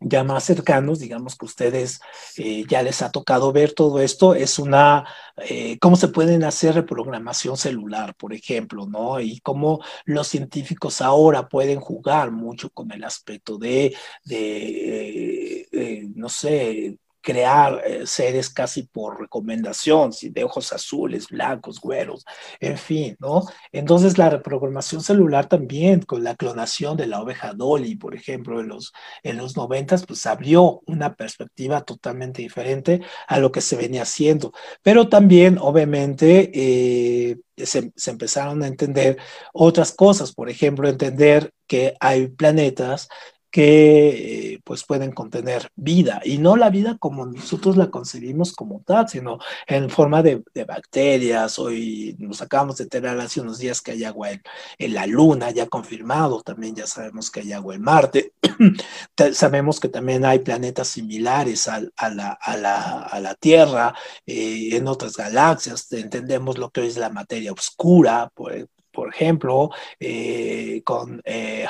ya 0.00 0.24
más 0.24 0.44
cercanos, 0.44 0.98
digamos 0.98 1.36
que 1.36 1.46
ustedes 1.46 2.00
eh, 2.36 2.64
ya 2.68 2.82
les 2.82 3.02
ha 3.02 3.10
tocado 3.10 3.52
ver 3.52 3.72
todo 3.72 4.00
esto, 4.00 4.34
es 4.34 4.58
una, 4.58 5.04
eh, 5.38 5.78
cómo 5.78 5.96
se 5.96 6.08
pueden 6.08 6.44
hacer 6.44 6.74
reprogramación 6.74 7.56
celular, 7.56 8.14
por 8.16 8.32
ejemplo, 8.34 8.86
¿no? 8.86 9.20
Y 9.20 9.40
cómo 9.40 9.80
los 10.04 10.28
científicos 10.28 11.00
ahora 11.00 11.48
pueden 11.48 11.80
jugar 11.80 12.30
mucho 12.30 12.70
con 12.70 12.92
el 12.92 13.04
aspecto 13.04 13.58
de, 13.58 13.96
de 14.24 15.68
eh, 15.72 16.08
no 16.14 16.28
sé, 16.28 16.98
crear 17.24 17.82
eh, 17.86 18.06
seres 18.06 18.50
casi 18.50 18.82
por 18.82 19.18
recomendación, 19.18 20.10
de 20.22 20.44
ojos 20.44 20.72
azules, 20.74 21.28
blancos, 21.28 21.80
güeros, 21.80 22.24
en 22.60 22.76
fin, 22.76 23.16
¿no? 23.18 23.44
Entonces 23.72 24.18
la 24.18 24.28
reprogramación 24.28 25.00
celular 25.00 25.48
también, 25.48 26.02
con 26.02 26.22
la 26.22 26.36
clonación 26.36 26.98
de 26.98 27.06
la 27.06 27.22
oveja 27.22 27.54
Dolly, 27.54 27.96
por 27.96 28.14
ejemplo, 28.14 28.60
en 28.60 28.68
los, 28.68 28.92
en 29.22 29.38
los 29.38 29.56
90, 29.56 29.96
pues 30.06 30.26
abrió 30.26 30.82
una 30.86 31.14
perspectiva 31.14 31.80
totalmente 31.80 32.42
diferente 32.42 33.00
a 33.26 33.38
lo 33.38 33.50
que 33.50 33.62
se 33.62 33.76
venía 33.76 34.02
haciendo. 34.02 34.52
Pero 34.82 35.08
también, 35.08 35.56
obviamente, 35.58 36.50
eh, 36.54 37.38
se, 37.56 37.90
se, 37.96 38.10
empezaron 38.10 38.62
a 38.62 38.66
entender 38.66 39.16
otras 39.54 39.92
cosas, 39.92 40.34
por 40.34 40.50
ejemplo, 40.50 40.88
entender 40.88 41.52
que 41.66 41.94
hay 42.00 42.26
planetas 42.28 43.08
que 43.54 44.60
pues 44.64 44.82
pueden 44.82 45.12
contener 45.12 45.70
vida 45.76 46.20
y 46.24 46.38
no 46.38 46.56
la 46.56 46.70
vida 46.70 46.98
como 46.98 47.24
nosotros 47.24 47.76
la 47.76 47.88
concebimos 47.88 48.52
como 48.52 48.82
tal, 48.84 49.08
sino 49.08 49.38
en 49.68 49.90
forma 49.90 50.24
de, 50.24 50.42
bacterias. 50.66 51.60
Hoy 51.60 52.16
nos 52.18 52.42
acabamos 52.42 52.78
de 52.78 52.84
enterar 52.84 53.16
hace 53.20 53.40
unos 53.40 53.58
días 53.58 53.80
que 53.80 53.92
hay 53.92 54.02
agua 54.02 54.32
en, 54.32 54.42
en, 54.78 54.94
la 54.94 55.06
Luna, 55.06 55.52
ya 55.52 55.68
confirmado, 55.68 56.42
también 56.42 56.74
ya 56.74 56.88
sabemos 56.88 57.30
que 57.30 57.42
hay 57.42 57.52
agua 57.52 57.76
en 57.76 57.82
Marte, 57.82 58.32
sabemos 59.32 59.78
que 59.78 59.88
también 59.88 60.24
hay 60.24 60.40
planetas 60.40 60.88
similares 60.88 61.68
a, 61.68 61.80
a, 61.96 62.10
la, 62.10 62.32
a, 62.32 62.56
la, 62.56 63.02
a 63.02 63.20
la, 63.20 63.36
Tierra, 63.36 63.94
eh, 64.26 64.70
en 64.72 64.88
otras 64.88 65.16
galaxias, 65.16 65.92
entendemos 65.92 66.58
lo 66.58 66.70
que 66.70 66.84
es 66.84 66.96
la 66.96 67.10
materia 67.10 67.52
oscura, 67.52 68.32
por, 68.34 68.52
por 68.94 69.12
ejemplo, 69.12 69.70
eh, 69.98 70.80
con 70.84 71.20
eh, 71.24 71.66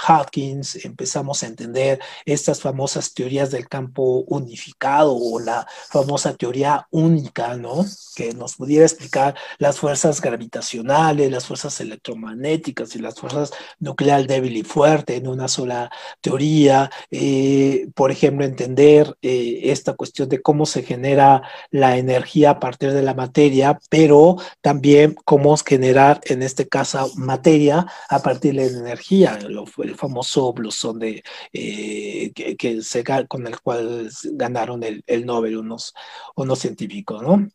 empezamos 0.84 1.42
a 1.42 1.46
entender 1.46 1.98
estas 2.26 2.60
famosas 2.60 3.14
teorías 3.14 3.50
del 3.50 3.66
campo 3.66 4.24
unificado 4.28 5.16
o 5.16 5.40
la 5.40 5.66
famosa 5.90 6.34
teoría 6.34 6.86
única, 6.90 7.56
¿no? 7.56 7.84
Que 8.14 8.34
nos 8.34 8.56
pudiera 8.56 8.84
explicar 8.84 9.34
las 9.58 9.78
fuerzas 9.78 10.20
gravitacionales, 10.20 11.30
las 11.30 11.46
fuerzas 11.46 11.80
electromagnéticas 11.80 12.94
y 12.94 12.98
las 12.98 13.14
fuerzas 13.14 13.52
nuclear 13.80 14.26
débil 14.26 14.56
y 14.58 14.62
fuerte 14.62 15.16
en 15.16 15.26
una 15.26 15.48
sola 15.48 15.90
teoría. 16.20 16.90
Eh, 17.10 17.88
por 17.94 18.10
ejemplo, 18.10 18.44
entender 18.44 19.16
esta 19.22 19.94
cuestión 19.94 20.28
de 20.28 20.42
cómo 20.42 20.66
se 20.66 20.82
genera 20.82 21.42
la 21.70 21.96
energía 21.96 22.50
a 22.50 22.60
partir 22.60 22.92
de 22.92 23.02
la 23.02 23.14
materia, 23.14 23.78
pero 23.88 24.36
también 24.60 25.16
cómo 25.24 25.54
generar, 25.56 26.20
en 26.24 26.42
este 26.42 26.68
caso, 26.68 27.13
materia 27.16 27.86
a 28.08 28.18
partir 28.20 28.54
de 28.54 28.70
la 28.70 28.78
energía, 28.78 29.38
el 29.38 29.94
famoso 29.96 30.52
blusón 30.52 30.98
de, 30.98 31.22
eh, 31.52 32.32
que, 32.32 32.82
se, 32.82 33.04
con 33.28 33.46
el 33.46 33.60
cual 33.60 34.10
ganaron 34.32 34.82
el, 34.82 35.02
el 35.06 35.26
Nobel 35.26 35.58
unos, 35.58 35.94
unos 36.36 36.58
científicos, 36.58 37.22
¿no? 37.22 37.48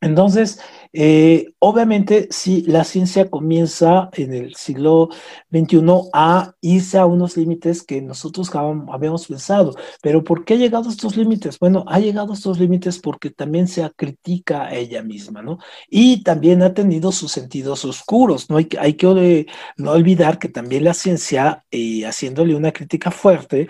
Entonces, 0.00 0.60
eh, 0.92 1.52
obviamente, 1.58 2.28
si 2.30 2.62
la 2.62 2.84
ciencia 2.84 3.30
comienza 3.30 4.08
en 4.14 4.32
el 4.32 4.54
siglo 4.54 5.10
XXI 5.50 6.08
a 6.12 6.54
irse 6.62 6.98
a 6.98 7.06
unos 7.06 7.36
límites 7.36 7.82
que 7.82 8.00
nosotros 8.00 8.50
habíamos 8.54 9.26
pensado. 9.26 9.74
Pero 10.02 10.24
¿por 10.24 10.44
qué 10.44 10.54
ha 10.54 10.56
llegado 10.56 10.88
a 10.88 10.92
estos 10.92 11.16
límites? 11.16 11.58
Bueno, 11.58 11.84
ha 11.86 11.98
llegado 12.00 12.32
a 12.32 12.34
estos 12.34 12.58
límites 12.58 12.98
porque 12.98 13.30
también 13.30 13.68
se 13.68 13.88
critica 13.94 14.64
a 14.66 14.74
ella 14.74 15.02
misma, 15.02 15.42
¿no? 15.42 15.58
Y 15.88 16.22
también 16.22 16.62
ha 16.62 16.74
tenido 16.74 17.12
sus 17.12 17.32
sentidos 17.32 17.84
oscuros, 17.84 18.48
¿no? 18.48 18.56
Hay, 18.56 18.68
hay 18.78 18.94
que 18.94 19.46
no 19.76 19.92
olvidar 19.92 20.38
que 20.38 20.48
también 20.48 20.84
la 20.84 20.94
ciencia, 20.94 21.64
eh, 21.70 22.06
haciéndole 22.06 22.54
una 22.54 22.72
crítica 22.72 23.10
fuerte, 23.10 23.68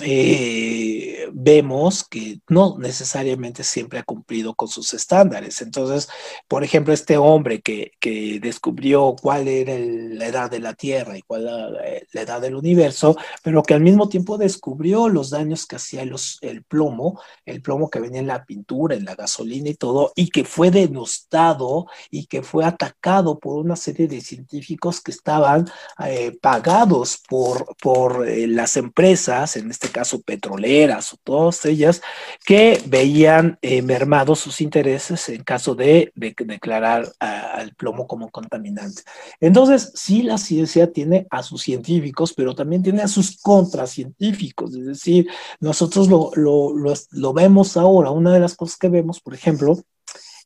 eh, 0.00 1.28
vemos 1.32 2.04
que 2.04 2.40
no 2.48 2.76
necesariamente 2.78 3.62
siempre 3.62 4.00
ha 4.00 4.02
cumplido 4.02 4.54
con 4.54 4.68
sus 4.68 4.92
estándares. 4.94 5.62
Entonces, 5.62 6.08
por 6.48 6.64
ejemplo, 6.64 6.92
este 6.92 7.16
hombre 7.16 7.60
que, 7.60 7.92
que 8.00 8.40
descubrió 8.40 9.14
cuál 9.20 9.46
era 9.46 9.74
la 9.78 10.26
edad 10.26 10.50
de 10.50 10.58
la 10.58 10.74
Tierra 10.74 11.16
y 11.16 11.22
cuál 11.22 11.42
era 11.42 11.70
la 12.12 12.20
edad 12.20 12.40
del 12.40 12.56
universo, 12.56 13.16
pero 13.42 13.62
que 13.62 13.74
al 13.74 13.80
mismo 13.80 14.08
tiempo 14.08 14.38
descubrió 14.38 15.08
los 15.08 15.30
daños 15.30 15.66
que 15.66 15.76
hacía 15.76 16.02
el 16.02 16.64
plomo, 16.64 17.20
el 17.44 17.62
plomo 17.62 17.90
que 17.90 18.00
venía 18.00 18.20
en 18.20 18.26
la 18.26 18.44
pintura, 18.44 18.96
en 18.96 19.04
la 19.04 19.14
gasolina 19.14 19.70
y 19.70 19.74
todo, 19.74 20.12
y 20.16 20.28
que 20.28 20.44
fue 20.44 20.70
denostado 20.70 21.86
y 22.10 22.26
que 22.26 22.42
fue 22.42 22.64
atacado 22.64 23.38
por 23.38 23.58
una 23.58 23.76
serie 23.76 24.08
de 24.08 24.20
científicos 24.20 25.00
que 25.00 25.10
estaban 25.10 25.66
eh, 26.04 26.36
pagados 26.40 27.20
por, 27.28 27.74
por 27.80 28.28
eh, 28.28 28.46
las 28.46 28.76
empresas, 28.76 29.56
en 29.56 29.70
este 29.70 29.83
este 29.84 29.92
caso 29.92 30.22
petroleras 30.22 31.12
o 31.12 31.16
todas 31.22 31.64
ellas, 31.66 32.00
que 32.44 32.82
veían 32.86 33.58
eh, 33.60 33.82
mermados 33.82 34.40
sus 34.40 34.60
intereses 34.60 35.28
en 35.28 35.44
caso 35.44 35.74
de, 35.74 36.12
declarar 36.14 37.12
al 37.18 37.74
plomo 37.74 38.06
como 38.06 38.30
contaminante. 38.30 39.02
Entonces, 39.40 39.92
sí, 39.94 40.22
la 40.22 40.38
ciencia 40.38 40.90
tiene 40.90 41.26
a 41.30 41.42
sus 41.42 41.62
científicos, 41.62 42.32
pero 42.32 42.54
también 42.54 42.82
tiene 42.82 43.02
a 43.02 43.08
sus 43.08 43.38
contracientíficos, 43.38 44.74
es 44.74 44.86
decir, 44.86 45.28
nosotros 45.60 46.08
lo, 46.08 47.32
vemos 47.34 47.76
ahora, 47.76 48.10
una 48.10 48.32
de 48.32 48.40
las 48.40 48.56
cosas 48.56 48.78
que 48.78 48.88
vemos, 48.88 49.20
por 49.20 49.34
ejemplo, 49.34 49.78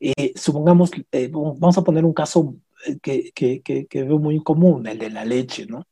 eh, 0.00 0.32
supongamos, 0.34 0.90
eh, 1.12 1.28
vamos 1.32 1.78
a 1.78 1.82
poner 1.82 2.04
un 2.04 2.14
caso 2.14 2.56
que, 3.02 3.30
que, 3.34 3.62
que, 3.62 4.02
veo 4.02 4.18
muy 4.18 4.42
común, 4.42 4.86
el 4.86 4.98
de 4.98 5.10
la 5.10 5.24
leche, 5.24 5.66
¿no? 5.66 5.84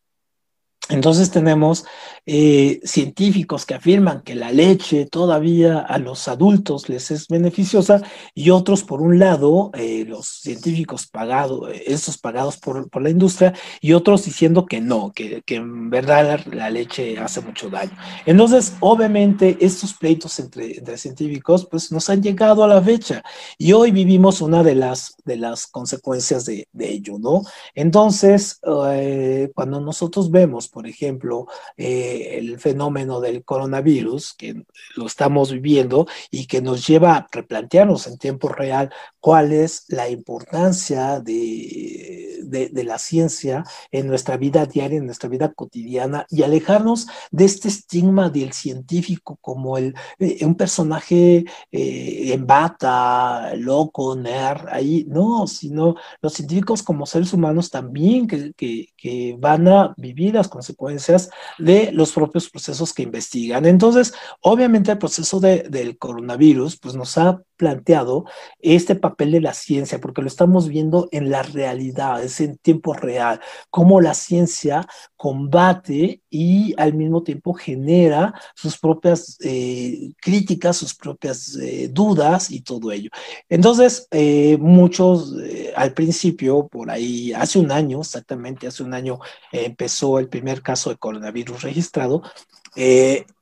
Entonces 0.88 1.30
tenemos 1.30 1.84
eh, 2.28 2.80
científicos 2.84 3.66
que 3.66 3.74
afirman 3.74 4.22
que 4.22 4.34
la 4.34 4.50
leche 4.50 5.06
todavía 5.06 5.78
a 5.78 5.98
los 5.98 6.26
adultos 6.26 6.88
les 6.88 7.12
es 7.12 7.28
beneficiosa 7.28 8.02
y 8.34 8.50
otros, 8.50 8.82
por 8.82 9.00
un 9.00 9.18
lado, 9.18 9.70
eh, 9.74 10.04
los 10.06 10.26
científicos 10.26 11.06
pagados, 11.06 11.70
estos 11.86 12.18
pagados 12.18 12.56
por, 12.56 13.00
la 13.00 13.10
industria, 13.10 13.54
y 13.80 13.92
otros 13.92 14.24
diciendo 14.24 14.66
que 14.66 14.80
no, 14.80 15.12
que, 15.12 15.42
en 15.46 15.90
verdad 15.90 16.40
la, 16.52 16.70
leche 16.70 17.18
hace 17.18 17.40
mucho 17.40 17.70
daño. 17.70 17.96
Entonces, 18.26 18.74
obviamente, 18.80 19.56
estos 19.60 19.94
pleitos 19.94 20.38
entre, 20.40 20.98
científicos 20.98 21.66
pues 21.70 21.92
nos 21.92 22.10
han 22.10 22.22
llegado 22.22 22.64
a 22.64 22.68
la 22.68 22.82
fecha 22.82 23.22
y 23.56 23.72
hoy 23.72 23.92
vivimos 23.92 24.40
una 24.40 24.62
de 24.62 24.74
las, 24.74 25.16
de 25.24 25.36
las 25.36 25.66
consecuencias 25.66 26.44
de, 26.44 26.66
ello, 26.78 27.18
¿no? 27.18 27.42
Entonces, 27.74 28.60
eh, 28.90 29.50
cuando 29.54 29.80
nosotros 29.80 30.30
vemos, 30.30 30.68
por 30.76 30.86
ejemplo, 30.86 31.46
eh, 31.78 32.36
el 32.36 32.60
fenómeno 32.60 33.18
del 33.18 33.44
coronavirus, 33.44 34.34
que 34.34 34.62
lo 34.94 35.06
estamos 35.06 35.50
viviendo 35.50 36.06
y 36.30 36.46
que 36.46 36.60
nos 36.60 36.86
lleva 36.86 37.16
a 37.16 37.26
replantearnos 37.32 38.06
en 38.06 38.18
tiempo 38.18 38.50
real 38.50 38.92
cuál 39.26 39.52
es 39.52 39.86
la 39.88 40.08
importancia 40.08 41.18
de, 41.18 42.44
de, 42.44 42.84
la 42.84 42.96
ciencia 42.96 43.64
en 43.90 44.06
nuestra 44.06 44.36
vida 44.36 44.66
diaria, 44.66 44.98
en 44.98 45.06
nuestra 45.06 45.28
vida 45.28 45.52
cotidiana 45.52 46.24
y 46.30 46.44
alejarnos 46.44 47.08
de 47.32 47.44
este 47.44 47.66
estigma 47.66 48.30
del 48.30 48.52
científico 48.52 49.36
como 49.40 49.78
el, 49.78 49.96
eh, 50.20 50.46
un 50.46 50.54
personaje 50.54 51.44
eh, 51.72 52.32
en 52.32 52.46
bata, 52.46 53.52
loco, 53.56 54.14
nerd, 54.14 54.68
ahí, 54.70 55.04
no, 55.08 55.48
sino 55.48 55.96
los 56.22 56.32
científicos 56.32 56.84
como 56.84 57.04
seres 57.04 57.32
humanos 57.32 57.68
también 57.68 58.28
que, 58.28 58.52
que, 58.52 58.90
que 58.96 59.36
van 59.40 59.66
a 59.66 59.92
vivir 59.96 60.34
las 60.34 60.46
consecuencias 60.46 61.30
de 61.58 61.90
los 61.90 62.12
propios 62.12 62.48
procesos 62.48 62.92
que 62.92 63.02
investigan. 63.02 63.66
Entonces, 63.66 64.14
obviamente 64.42 64.92
el 64.92 64.98
proceso 64.98 65.40
de, 65.40 65.64
del 65.68 65.98
coronavirus 65.98 66.78
pues 66.78 66.94
nos 66.94 67.18
ha 67.18 67.42
planteado 67.56 68.24
este 68.60 68.94
papel 68.94 69.32
de 69.32 69.40
la 69.40 69.54
ciencia, 69.54 70.00
porque 70.00 70.22
lo 70.22 70.28
estamos 70.28 70.68
viendo 70.68 71.08
en 71.12 71.30
la 71.30 71.42
realidad, 71.42 72.22
es 72.22 72.40
en 72.40 72.56
tiempo 72.58 72.92
real, 72.92 73.40
cómo 73.70 74.00
la 74.00 74.14
ciencia 74.14 74.86
combate 75.16 76.20
y 76.30 76.74
al 76.76 76.94
mismo 76.94 77.22
tiempo 77.22 77.54
genera 77.54 78.34
sus 78.54 78.78
propias 78.78 79.38
eh, 79.40 80.12
críticas, 80.20 80.76
sus 80.76 80.94
propias 80.94 81.56
eh, 81.56 81.88
dudas 81.90 82.50
y 82.50 82.60
todo 82.60 82.92
ello. 82.92 83.10
Entonces, 83.48 84.06
eh, 84.10 84.56
muchos 84.58 85.34
al 85.74 85.92
principio, 85.94 86.68
por 86.68 86.90
ahí, 86.90 87.32
hace 87.32 87.58
un 87.58 87.72
año, 87.72 88.00
exactamente 88.00 88.66
hace 88.66 88.82
un 88.82 88.94
año, 88.94 89.18
empezó 89.52 90.18
el 90.18 90.28
primer 90.28 90.62
caso 90.62 90.90
de 90.90 90.96
coronavirus 90.96 91.62
registrado 91.62 92.22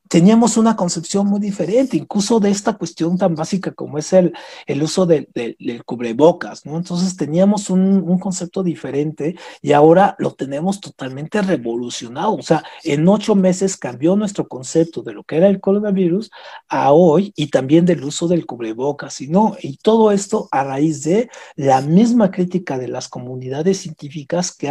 teníamos 0.09 0.57
una 0.57 0.77
concepción 0.77 1.27
muy 1.27 1.41
diferente, 1.41 1.97
incluso 1.97 2.41
de 2.41 2.51
esta 2.51 2.75
cuestión 2.75 3.17
tan 3.17 3.35
básica 3.35 3.73
como 3.73 3.99
es 3.99 4.13
el, 4.13 4.33
el 4.67 4.83
uso 4.83 5.07
del 5.07 5.29
cubrebocas, 5.85 6.67
¿no? 6.67 6.77
Entonces 6.77 7.17
teníamos 7.17 7.71
un, 7.71 8.03
un, 8.07 8.19
concepto 8.19 8.63
diferente 8.63 9.37
y 9.61 9.73
ahora 9.73 10.15
lo 10.19 10.33
tenemos 10.33 10.81
totalmente 10.81 11.43
revolucionado. 11.43 12.35
O 12.35 12.43
sea, 12.43 12.63
en 12.85 13.07
ocho 13.09 13.35
meses 13.35 13.77
cambió 13.77 14.17
nuestro 14.17 14.49
concepto 14.49 15.03
de 15.03 15.13
lo 15.13 15.25
que 15.25 15.37
era 15.37 15.49
el 15.49 15.61
coronavirus 15.61 16.31
a 16.69 16.93
hoy 16.93 17.33
y 17.37 17.49
también 17.49 17.85
del 17.85 18.05
uso 18.05 18.29
del 18.29 18.47
cubrebocas, 18.47 19.21
no, 19.23 19.57
y 19.61 19.77
todo 19.79 20.13
esto 20.13 20.49
a 20.51 20.65
raíz 20.65 21.03
de 21.03 21.29
la 21.57 21.81
misma 21.81 22.31
crítica 22.31 22.79
de 22.79 22.89
las 22.89 23.09
comunidades 23.09 23.79
científicas 23.79 24.55
que 24.55 24.67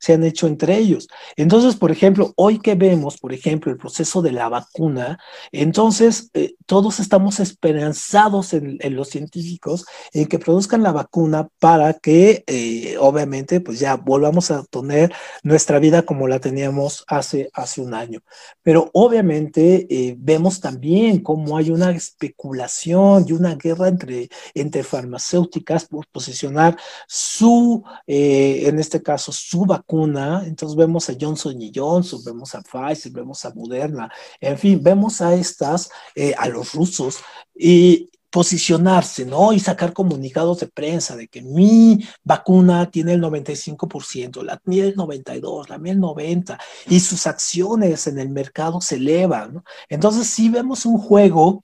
se 0.00 0.12
han 0.12 0.24
hecho 0.24 0.46
entre 0.46 0.76
ellos. 0.76 1.08
Entonces, 1.36 1.76
por 1.76 1.90
ejemplo, 1.90 2.32
hoy 2.36 2.58
que 2.58 2.74
vemos, 2.74 3.18
por 3.18 3.32
ejemplo, 3.32 3.70
el 3.70 3.78
proceso 3.78 4.22
de 4.22 4.32
la 4.32 4.43
vacuna. 4.48 5.18
Entonces, 5.52 6.30
eh, 6.34 6.54
todos 6.66 7.00
estamos 7.00 7.40
esperanzados 7.40 8.52
en, 8.54 8.78
los 8.94 9.08
científicos 9.08 9.84
en 10.12 10.26
que 10.26 10.38
produzcan 10.38 10.82
la 10.82 10.92
vacuna 10.92 11.48
para 11.58 11.94
que, 11.94 12.44
eh, 12.46 12.96
obviamente, 12.98 13.60
pues 13.60 13.78
ya 13.80 13.96
volvamos 13.96 14.50
a 14.50 14.64
tener 14.64 15.12
nuestra 15.42 15.78
vida 15.78 16.02
como 16.02 16.28
la 16.28 16.40
teníamos 16.40 17.04
hace, 17.08 17.50
hace 17.54 17.80
un 17.80 17.94
año. 17.94 18.20
Pero 18.62 18.90
obviamente 18.92 19.86
eh, 19.90 20.16
vemos 20.18 20.60
también 20.60 21.20
cómo 21.20 21.56
hay 21.56 21.70
una 21.70 21.90
especulación 21.90 23.26
y 23.28 23.32
una 23.32 23.54
guerra 23.56 23.88
entre, 23.88 24.28
entre 24.54 24.82
farmacéuticas 24.82 25.86
por 25.86 26.06
posicionar 26.08 26.76
su, 27.06 27.82
en 28.06 28.78
este 28.78 29.02
caso, 29.02 29.32
su 29.32 29.64
vacuna. 29.64 30.44
Entonces 30.46 30.76
vemos 30.76 31.08
a 31.08 31.14
Johnson 31.20 31.60
y 31.60 31.72
Johnson, 31.74 32.22
vemos 32.24 32.54
a 32.54 32.62
Pfizer, 32.62 33.12
vemos 33.12 33.44
a 33.44 33.54
Moderna, 33.54 34.10
en 34.40 34.58
fin, 34.58 34.82
vemos 34.82 35.20
a 35.20 35.34
estas, 35.34 35.90
eh, 36.14 36.34
a 36.36 36.48
los 36.54 36.72
rusos, 36.72 37.18
y 37.54 38.10
posicionarse, 38.34 39.24
¿no? 39.24 39.52
Y 39.52 39.60
sacar 39.60 39.92
comunicados 39.92 40.58
de 40.58 40.66
prensa 40.66 41.14
de 41.14 41.28
que 41.28 41.40
mi 41.40 42.04
vacuna 42.24 42.90
tiene 42.90 43.12
el 43.12 43.22
95%, 43.22 44.42
la 44.42 44.60
mía 44.64 44.86
el 44.86 44.96
92%, 44.96 45.68
la 45.68 45.78
mía 45.78 45.92
el 45.92 46.00
90%, 46.00 46.58
y 46.88 46.98
sus 46.98 47.28
acciones 47.28 48.08
en 48.08 48.18
el 48.18 48.30
mercado 48.30 48.80
se 48.80 48.96
elevan. 48.96 49.62
Entonces 49.88 50.26
sí 50.26 50.48
vemos 50.48 50.84
un 50.84 50.98
juego 50.98 51.62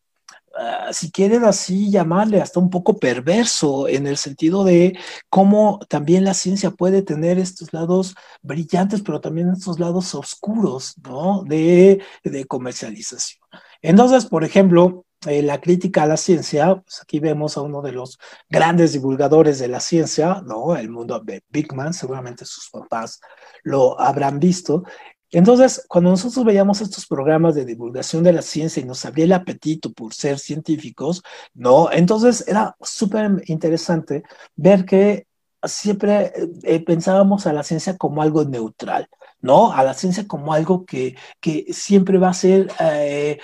ah, 0.57 0.93
si 0.93 1.11
quieren 1.11 1.45
así 1.45 1.91
llamarle, 1.91 2.41
hasta 2.41 2.61
un 2.61 2.71
poco 2.71 2.97
perverso 2.99 3.89
en 3.89 4.07
el 4.07 4.17
sentido 4.17 4.63
de 4.63 4.97
cómo 5.29 5.81
también 5.89 6.25
la 6.25 6.35
ciencia 6.35 6.71
puede 6.71 7.03
tener 7.03 7.41
estos 7.41 7.73
lados 7.73 8.15
brillantes, 8.43 9.03
pero 9.03 9.21
también 9.21 9.51
estos 9.51 9.81
lados 9.81 10.15
oscuros, 10.15 10.95
¿no? 11.03 11.43
De, 11.43 12.01
de 12.23 12.45
comercialización. 12.45 13.41
Entonces, 13.83 14.27
por 14.27 14.45
ejemplo, 14.45 15.05
eh, 15.27 15.43
la 15.43 15.61
crítica 15.61 16.05
a 16.05 16.07
la 16.07 16.17
ciencia, 16.17 16.77
pues 16.77 17.01
aquí 17.03 17.21
vemos 17.21 17.57
a 17.57 17.63
uno 17.63 17.83
de 17.83 17.93
los 17.93 18.19
grandes 18.49 18.93
divulgadores 18.93 19.59
de 19.59 19.69
la 19.69 19.81
ciencia, 19.81 20.43
¿no? 20.47 20.77
El 20.77 20.91
mundo 20.91 21.21
de 21.21 21.43
Big 21.51 21.75
Man, 21.75 21.93
seguramente 21.93 22.45
sus 22.47 22.71
papás 22.71 23.21
lo 23.63 24.01
habrán 24.01 24.41
visto. 24.41 24.85
Entonces, 25.33 25.85
cuando 25.89 26.11
nosotros 26.11 26.45
veíamos 26.45 26.81
estos 26.81 27.07
programas 27.07 27.55
de 27.55 27.65
divulgación 27.65 28.25
de 28.25 28.33
la 28.33 28.43
ciencia 28.43 28.83
y 28.83 28.87
nos 28.87 29.05
abría 29.05 29.27
el 29.27 29.33
apetito 29.33 29.93
por 29.93 30.13
ser 30.15 30.39
científicos, 30.39 31.23
¿no? 31.55 31.91
Entonces 31.93 32.47
era 32.49 32.77
súper 32.81 33.43
interesante 33.47 34.25
ver 34.57 34.85
que 34.85 35.27
siempre 35.63 36.33
eh, 36.63 36.85
pensábamos 36.85 37.47
a 37.47 37.53
la 37.53 37.63
ciencia 37.63 37.97
como 37.97 38.23
algo 38.23 38.45
neutral, 38.45 39.09
¿no? 39.41 39.73
A 39.73 39.83
la 39.85 39.95
ciencia 39.95 40.27
como 40.27 40.53
algo 40.53 40.85
que, 40.85 41.17
que 41.41 41.67
siempre 41.73 42.19
va 42.19 42.31
a 42.31 42.35
ser 42.35 42.69
eh, 42.81 43.39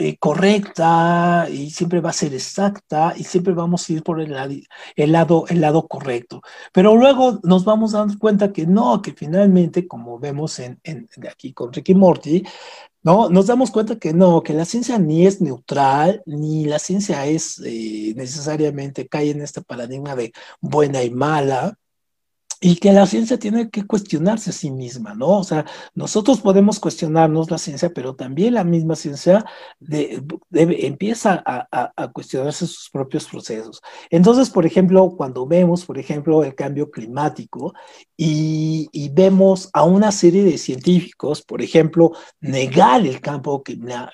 eh, 0.00 0.16
correcta 0.18 1.48
y 1.50 1.70
siempre 1.70 2.00
va 2.00 2.10
a 2.10 2.12
ser 2.12 2.32
exacta 2.32 3.14
y 3.16 3.24
siempre 3.24 3.52
vamos 3.52 3.88
a 3.88 3.92
ir 3.92 4.04
por 4.04 4.20
el, 4.20 4.64
el, 4.94 5.12
lado, 5.12 5.44
el 5.48 5.60
lado 5.60 5.88
correcto. 5.88 6.40
Pero 6.72 6.94
luego 6.96 7.40
nos 7.42 7.64
vamos 7.64 7.92
dando 7.92 8.16
cuenta 8.16 8.52
que 8.52 8.64
no, 8.66 9.02
que 9.02 9.12
finalmente, 9.12 9.88
como 9.88 10.18
vemos 10.20 10.60
en, 10.60 10.80
aquí 11.28 11.52
con 11.52 11.72
Ricky 11.72 11.94
Morty, 11.94 12.44
¿no? 13.02 13.28
Nos 13.28 13.46
damos 13.48 13.70
cuenta 13.72 13.98
que 13.98 14.12
no, 14.12 14.42
que 14.42 14.54
la 14.54 14.64
ciencia 14.64 14.98
ni 14.98 15.26
es 15.26 15.40
neutral, 15.40 16.22
ni 16.26 16.64
la 16.66 16.78
ciencia 16.78 17.26
es 17.26 17.60
eh, 17.64 18.14
necesariamente, 18.16 19.08
cae 19.08 19.30
en 19.30 19.42
este 19.42 19.62
paradigma 19.62 20.14
de 20.14 20.32
buena 20.60 21.02
y 21.02 21.10
mala, 21.10 21.76
y 22.60 22.76
que 22.76 22.92
la 22.92 23.06
ciencia 23.06 23.38
tiene 23.38 23.70
que 23.70 23.86
cuestionarse 23.86 24.50
a 24.50 24.52
sí 24.52 24.70
misma, 24.70 25.14
¿no? 25.14 25.38
O 25.38 25.44
sea, 25.44 25.64
nosotros 25.94 26.40
podemos 26.40 26.80
cuestionarnos 26.80 27.50
la 27.50 27.58
ciencia, 27.58 27.90
pero 27.94 28.16
también 28.16 28.54
la 28.54 28.64
misma 28.64 28.96
ciencia 28.96 29.44
empieza 30.52 31.42
a, 31.46 32.08
cuestionarse 32.12 32.66
sus 32.66 32.90
propios 32.90 33.26
procesos. 33.26 33.80
Entonces, 34.10 34.50
por 34.50 34.66
ejemplo, 34.66 35.14
cuando 35.16 35.46
vemos, 35.46 35.84
por 35.84 35.98
ejemplo, 35.98 36.42
el 36.42 36.54
cambio 36.54 36.90
climático 36.90 37.74
y, 38.20 39.10
vemos 39.10 39.70
a 39.72 39.84
una 39.84 40.10
serie 40.10 40.42
de 40.42 40.58
científicos, 40.58 41.42
por 41.42 41.62
ejemplo, 41.62 42.12
negar 42.40 43.06
el 43.06 43.20
cambio 43.20 43.62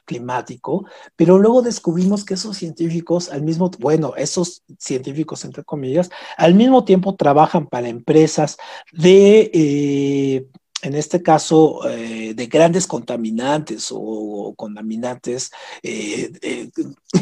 climático, 0.05 0.85
pero 1.17 1.39
luego 1.39 1.63
descubrimos 1.63 2.25
que 2.25 2.35
esos 2.35 2.57
científicos, 2.57 3.31
al 3.31 3.43
mismo, 3.43 3.71
bueno, 3.79 4.13
esos 4.17 4.63
científicos, 4.79 5.45
entre 5.47 5.65
comillas, 5.65 6.11
al 6.37 6.55
mismo 6.55 6.85
tiempo 6.85 7.17
trabajan 7.17 7.67
para 7.67 7.89
empresas, 7.89 8.59
de, 8.93 9.51
eh, 9.55 10.47
en 10.83 10.95
este 10.95 11.23
caso, 11.23 11.89
eh, 11.89 12.35
de 12.35 12.47
grandes 12.47 12.87
contaminantes 12.87 13.89
o, 13.91 14.53
contaminantes 14.55 15.51
eh, 15.83 16.71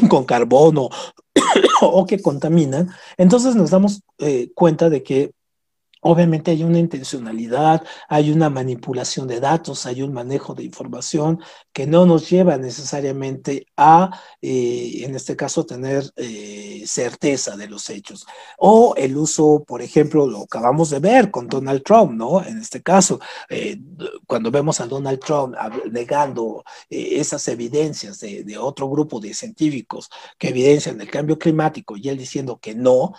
con 0.09 0.25
carbono 0.25 0.89
o 1.81 2.05
que 2.05 2.21
contaminan, 2.21 2.89
entonces 3.17 3.55
nos 3.55 3.69
damos 3.69 4.01
cuenta 4.53 4.89
de 4.89 5.01
que 5.01 5.31
Obviamente 6.03 6.51
hay 6.51 6.63
una 6.63 6.79
intencionalidad, 6.79 7.83
hay 8.09 8.31
una 8.31 8.49
manipulación 8.49 9.27
de 9.27 9.39
datos, 9.39 9.85
hay 9.85 10.01
un 10.01 10.13
manejo 10.13 10.53
de 10.53 10.63
información 10.63 11.39
que 11.71 11.87
no 11.87 12.05
nos 12.05 12.29
lleva 12.29 12.57
necesariamente 12.57 13.67
a, 13.77 14.11
eh, 14.41 15.03
en 15.03 15.15
este 15.15 15.35
caso, 15.35 15.65
tener 15.65 16.03
eh, 16.17 16.83
certeza 16.85 17.55
de 17.55 17.67
los 17.67 17.89
hechos. 17.89 18.25
O 18.57 18.95
el 18.97 19.15
uso, 19.17 19.63
por 19.65 19.81
ejemplo, 19.81 20.27
lo 20.27 20.43
acabamos 20.43 20.89
de 20.89 20.99
ver 20.99 21.31
con 21.31 21.47
Donald 21.47 21.83
Trump, 21.83 22.11
¿no? 22.11 22.43
En 22.43 22.59
este 22.59 22.81
caso, 22.81 23.19
eh, 23.49 23.79
cuando 24.27 24.51
vemos 24.51 24.81
a 24.81 24.87
Donald 24.87 25.19
Trump 25.19 25.55
negando 25.89 26.63
esas 26.89 27.47
evidencias 27.47 28.19
de, 28.19 28.43
de 28.43 28.57
otro 28.57 28.89
grupo 28.89 29.19
de 29.19 29.33
científicos 29.33 30.09
que 30.37 30.49
evidencian 30.49 30.99
el 30.99 31.09
cambio 31.09 31.37
climático 31.39 31.95
y 31.97 32.09
él 32.09 32.17
diciendo 32.17 32.59
que 32.61 32.75
no, 32.75 33.13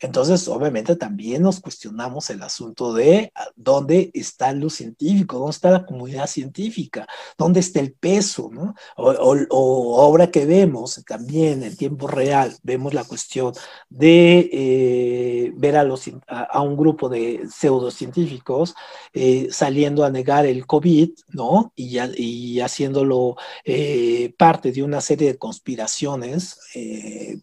entonces, 0.00 0.46
obviamente, 0.46 0.94
también 0.94 1.42
nos 1.42 1.60
cuestionamos 1.60 2.30
el 2.30 2.42
asunto 2.42 2.94
de 2.94 3.32
ah, 3.34 3.48
dónde 3.56 4.10
están 4.14 4.60
los 4.60 4.74
científicos, 4.74 5.38
dónde 5.38 5.50
está 5.50 5.70
la 5.70 5.86
comunidad 5.86 6.28
científica, 6.28 7.06
dónde 7.36 7.60
está 7.60 7.80
el 7.80 7.92
peso, 7.92 8.48
¿no? 8.52 8.74
O, 8.96 10.00
ahora 10.00 10.30
que 10.30 10.46
vemos 10.46 11.02
también 11.06 11.64
en 11.64 11.76
tiempo 11.76 12.06
real, 12.06 12.56
vemos 12.62 12.94
la 12.94 13.04
cuestión 13.04 13.52
de 13.88 14.48
eh, 14.52 15.52
ver 15.56 15.76
a, 15.76 15.82
los, 15.82 16.04
a, 16.28 16.62
un 16.62 16.76
grupo 16.76 17.08
de 17.08 17.48
pseudocientíficos 17.50 18.74
eh, 19.12 19.48
saliendo 19.50 20.04
a 20.04 20.10
negar 20.10 20.46
el 20.46 20.64
COVID, 20.66 21.10
¿no? 21.30 21.72
Y, 21.74 21.98
y 22.16 22.60
haciéndolo 22.60 23.36
eh, 23.64 24.32
parte 24.38 24.70
de 24.70 24.82
una 24.84 25.00
serie 25.00 25.32
de 25.32 25.38
conspiraciones 25.38 26.60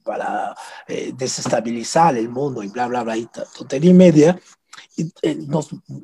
para 0.04 0.56
desestabilizar 1.18 2.18
el 2.18 2.30
mundo 2.30 2.45
y 2.64 2.68
bla, 2.68 2.88
bla, 2.88 3.04
bla, 3.04 3.18
y 3.18 3.28
tontería 3.58 3.92
y 3.92 3.94
media. 3.94 4.40
Eh, 4.98 5.38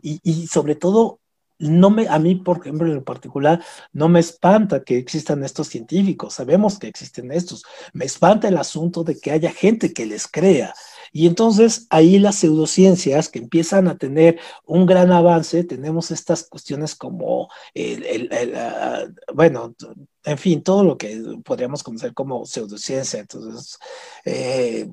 y, 0.01 0.19
y, 0.23 0.47
sobre 0.47 0.75
todo, 0.75 1.19
no 1.61 1.91
me, 1.91 2.07
a 2.07 2.17
mí, 2.17 2.35
por 2.35 2.59
ejemplo, 2.59 2.91
en 2.91 3.03
particular, 3.03 3.63
no 3.93 4.09
me 4.09 4.19
espanta 4.19 4.83
que 4.83 4.97
existan 4.97 5.43
estos 5.43 5.67
científicos, 5.67 6.33
sabemos 6.33 6.79
que 6.79 6.87
existen 6.87 7.31
estos, 7.31 7.63
me 7.93 8.05
espanta 8.05 8.47
el 8.47 8.57
asunto 8.57 9.03
de 9.03 9.19
que 9.19 9.31
haya 9.31 9.51
gente 9.51 9.93
que 9.93 10.05
les 10.05 10.27
crea. 10.27 10.73
Y 11.13 11.27
entonces 11.27 11.87
ahí 11.89 12.19
las 12.19 12.37
pseudociencias 12.37 13.29
que 13.29 13.39
empiezan 13.39 13.87
a 13.87 13.97
tener 13.97 14.39
un 14.65 14.85
gran 14.85 15.11
avance, 15.11 15.63
tenemos 15.63 16.09
estas 16.09 16.43
cuestiones 16.43 16.95
como 16.95 17.49
el, 17.73 18.29
ah, 18.55 19.05
bueno, 19.33 19.75
en 20.23 20.37
fin, 20.37 20.63
todo 20.63 20.83
lo 20.83 20.97
que 20.97 21.21
podríamos 21.43 21.83
conocer 21.83 22.13
como 22.13 22.45
pseudociencia. 22.45 23.19
Entonces, 23.19 23.77
eh, 24.25 24.89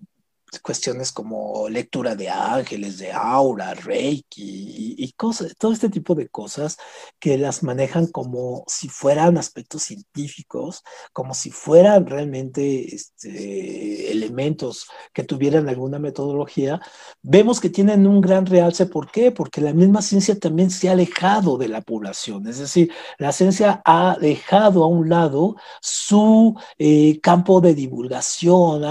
cuestiones 0.63 1.13
como 1.13 1.69
lectura 1.69 2.15
de 2.15 2.29
ángeles, 2.29 2.99
de 2.99 3.13
aura, 3.13 3.75
reiki 3.75 4.95
y, 4.97 5.13
cosas, 5.13 5.55
todo 5.59 5.73
este 5.73 5.89
tipo 5.89 6.15
de 6.15 6.29
cosas 6.29 6.77
que 7.19 7.37
las 7.39 7.63
manejan 7.63 8.07
como 8.07 8.65
si 8.67 8.89
fueran 8.89 9.37
aspectos 9.37 9.83
científicos, 9.83 10.83
como 11.13 11.35
si 11.35 11.51
fueran 11.51 12.07
realmente 12.07 12.95
este, 12.95 14.11
elementos 14.11 14.89
que 15.13 15.25
tuvieran 15.25 15.69
alguna 15.69 15.99
metodología, 15.99 16.81
vemos 17.23 17.61
que 17.61 17.71
tienen 17.71 18.07
un 18.07 18.21
gran 18.21 18.47
realce. 18.47 18.87
¿Por 18.87 19.11
qué? 19.11 19.31
Porque 19.33 19.61
la 19.61 19.73
misma 19.73 20.03
ciencia 20.03 20.39
también 20.39 20.71
se 20.71 20.89
ha 20.89 20.93
alejado 20.93 21.59
de 21.59 21.69
la 21.69 21.81
población, 21.81 22.47
es 22.47 22.59
decir, 22.59 22.93
la 23.19 23.33
ciencia 23.33 23.83
ha 23.85 24.17
dejado 24.21 24.85
a 24.85 24.87
un 24.87 25.09
lado 25.09 25.57
su 25.81 26.55
eh, 26.79 27.21
campo 27.21 27.61
de 27.61 27.75
divulgación, 27.75 28.83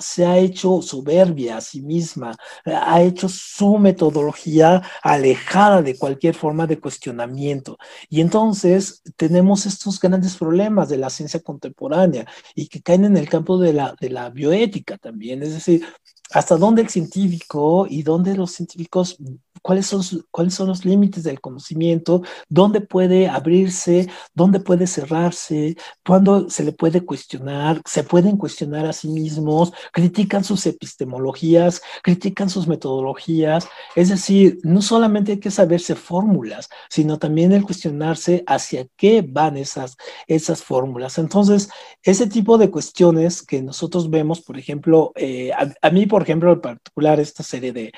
se 0.00 0.26
ha 0.26 0.38
hecho 0.38 0.82
su 0.82 1.01
soberbia 1.02 1.56
a 1.56 1.60
sí 1.60 1.82
misma, 1.82 2.36
ha 2.64 3.02
hecho 3.02 3.28
su 3.28 3.78
metodología 3.78 4.82
alejada 5.02 5.82
de 5.82 5.96
cualquier 5.96 6.34
forma 6.34 6.66
de 6.66 6.78
cuestionamiento. 6.78 7.78
Y 8.08 8.20
entonces 8.20 9.02
tenemos 9.16 9.66
estos 9.66 10.00
grandes 10.00 10.36
problemas 10.36 10.88
de 10.88 10.98
la 10.98 11.10
ciencia 11.10 11.40
contemporánea 11.40 12.26
y 12.54 12.68
que 12.68 12.82
caen 12.82 13.04
en 13.04 13.16
el 13.16 13.28
campo 13.28 13.58
de 13.58 13.72
la, 13.72 13.94
de 14.00 14.10
la 14.10 14.30
bioética 14.30 14.98
también, 14.98 15.42
es 15.42 15.52
decir, 15.54 15.84
hasta 16.30 16.56
dónde 16.56 16.82
el 16.82 16.88
científico 16.88 17.86
y 17.88 18.02
dónde 18.02 18.34
los 18.34 18.52
científicos 18.52 19.18
cuáles 19.62 19.86
son, 19.86 20.02
cuáles 20.30 20.54
son 20.54 20.68
los 20.68 20.84
límites 20.84 21.22
del 21.22 21.40
conocimiento, 21.40 22.22
dónde 22.48 22.80
puede 22.80 23.28
abrirse, 23.28 24.08
dónde 24.34 24.60
puede 24.60 24.86
cerrarse, 24.86 25.76
cuándo 26.04 26.50
se 26.50 26.64
le 26.64 26.72
puede 26.72 27.04
cuestionar, 27.04 27.80
se 27.86 28.02
pueden 28.02 28.36
cuestionar 28.36 28.86
a 28.86 28.92
sí 28.92 29.08
mismos, 29.08 29.72
critican 29.92 30.44
sus 30.44 30.66
epistemologías, 30.66 31.80
critican 32.02 32.50
sus 32.50 32.66
metodologías. 32.66 33.68
Es 33.96 34.08
decir, 34.08 34.58
no 34.64 34.82
solamente 34.82 35.32
hay 35.32 35.40
que 35.40 35.50
saberse 35.50 35.94
fórmulas, 35.94 36.68
sino 36.90 37.18
también 37.18 37.52
el 37.52 37.62
cuestionarse 37.64 38.42
hacia 38.46 38.86
qué 38.96 39.24
van 39.26 39.56
esas, 39.56 39.96
esas 40.26 40.62
fórmulas. 40.62 41.18
Entonces, 41.18 41.70
ese 42.02 42.26
tipo 42.26 42.58
de 42.58 42.70
cuestiones 42.70 43.42
que 43.42 43.62
nosotros 43.62 44.10
vemos, 44.10 44.40
por 44.40 44.58
ejemplo, 44.58 45.12
eh, 45.14 45.52
a 45.52 45.90
mí, 45.90 46.06
por 46.06 46.22
ejemplo, 46.22 46.52
en 46.52 46.60
particular, 46.60 47.20
esta 47.20 47.42
serie 47.42 47.72
de 47.72 47.92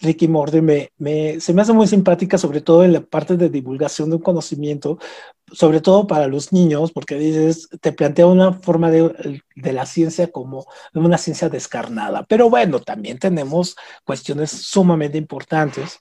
Ricky 0.00 0.28
Morty 0.28 0.60
me, 0.62 1.40
se 1.40 1.52
me 1.52 1.62
hace 1.62 1.72
muy 1.72 1.86
simpática, 1.86 2.38
sobre 2.38 2.60
todo 2.60 2.84
en 2.84 2.92
la 2.92 3.00
parte 3.02 3.36
de 3.36 3.50
divulgación 3.50 4.10
de 4.10 4.16
un 4.16 4.22
conocimiento, 4.22 4.98
sobre 5.52 5.80
todo 5.80 6.06
para 6.06 6.26
los 6.26 6.52
niños, 6.52 6.92
porque 6.92 7.16
dices, 7.16 7.68
te 7.80 7.92
plantea 7.92 8.26
una 8.26 8.54
forma 8.54 8.90
de, 8.90 9.42
de 9.54 9.72
la 9.72 9.84
ciencia 9.86 10.30
como 10.30 10.66
una 10.94 11.18
ciencia 11.18 11.48
descarnada. 11.48 12.24
Pero 12.28 12.48
bueno, 12.48 12.80
también 12.80 13.18
tenemos 13.18 13.76
cuestiones 14.04 14.50
sumamente 14.50 15.18
importantes 15.18 16.00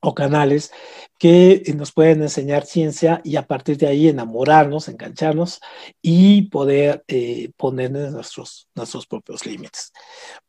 o 0.00 0.14
canales 0.14 0.72
que 1.18 1.62
nos 1.76 1.92
pueden 1.92 2.22
enseñar 2.22 2.64
ciencia 2.64 3.20
y 3.22 3.36
a 3.36 3.46
partir 3.46 3.76
de 3.76 3.86
ahí 3.86 4.08
enamorarnos, 4.08 4.88
engancharnos 4.88 5.60
y 6.02 6.42
poder 6.48 7.04
eh, 7.06 7.52
poner 7.56 7.90
nuestros, 7.90 8.68
nuestros 8.74 9.06
propios 9.06 9.44
límites. 9.46 9.92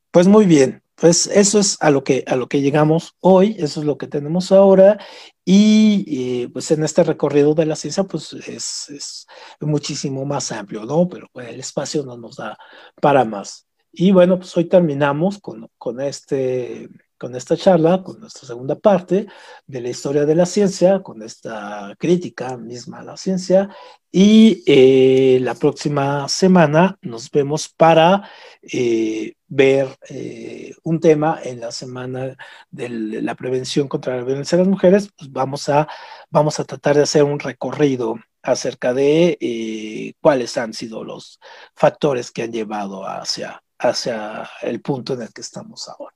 Pues 0.10 0.28
muy 0.28 0.46
bien, 0.46 0.82
pues 1.02 1.26
eso 1.26 1.58
es 1.58 1.78
a 1.82 1.90
lo 1.90 2.04
que, 2.04 2.24
a 2.28 2.36
lo 2.36 2.48
que 2.48 2.62
llegamos 2.62 3.16
hoy, 3.22 3.56
eso 3.58 3.80
es 3.80 3.88
lo 3.88 3.98
que 3.98 4.06
tenemos 4.06 4.52
ahora 4.52 5.00
y 5.44 6.46
pues 6.50 6.70
en 6.70 6.84
este 6.84 7.04
recorrido 7.04 7.56
de 7.56 7.66
la 7.66 7.76
ciencia 7.76 8.04
pues 8.04 8.34
es, 8.34 9.26
muchísimo 9.60 10.26
más 10.26 10.52
amplio, 10.52 10.86
¿no? 10.86 11.10
Pero 11.10 11.28
el 11.34 11.60
espacio 11.60 12.04
no 12.04 12.18
nos 12.18 12.36
da 12.36 12.56
para 13.02 13.26
más. 13.26 13.66
Y 13.92 14.12
bueno, 14.12 14.38
pues 14.38 14.56
hoy 14.56 14.66
terminamos 14.66 15.40
con, 15.40 15.68
con 15.80 16.00
este 16.02 16.88
con 17.22 17.36
esta 17.36 17.56
charla, 17.56 18.02
con 18.02 18.20
nuestra 18.20 18.48
segunda 18.48 18.74
parte 18.74 19.28
de 19.68 19.82
la 19.82 19.90
historia 19.90 20.26
de 20.26 20.34
la 20.34 20.48
ciencia, 20.48 21.04
con 21.04 21.22
esta 21.22 21.96
crítica 22.00 22.58
misma 22.58 23.02
a 23.02 23.04
la 23.04 23.16
ciencia. 23.16 23.70
Y 24.12 24.64
eh, 24.66 25.40
la 25.40 25.54
próxima 25.54 26.28
semana 26.28 26.98
nos 27.04 27.30
vemos 27.30 27.70
para 27.70 28.28
eh, 28.64 29.36
ver 29.48 29.96
eh, 30.10 30.74
un 30.84 31.00
tema 31.00 31.40
en 31.44 31.60
la 31.60 31.72
semana 31.72 32.36
de 32.72 32.90
la 32.90 33.36
prevención 33.36 33.88
contra 33.88 34.18
la 34.18 34.24
violencia 34.24 34.58
de 34.58 34.64
las 34.64 34.72
mujeres. 34.72 35.12
Pues 35.16 35.32
vamos, 35.32 35.70
a, 35.70 35.88
vamos 36.32 36.60
a 36.60 36.64
tratar 36.64 36.96
de 36.96 37.04
hacer 37.04 37.24
un 37.24 37.38
recorrido 37.40 38.16
acerca 38.42 38.96
de 38.96 40.16
cuáles 40.22 40.58
han 40.58 40.74
sido 40.74 41.04
los 41.04 41.40
factores 41.76 42.32
que 42.32 42.42
han 42.42 42.52
llevado 42.52 43.06
hacia, 43.06 43.62
hacia 43.78 44.50
el 44.64 44.82
punto 44.82 45.14
en 45.14 45.22
el 45.22 45.32
que 45.32 45.42
estamos 45.42 45.88
ahora. 45.88 46.16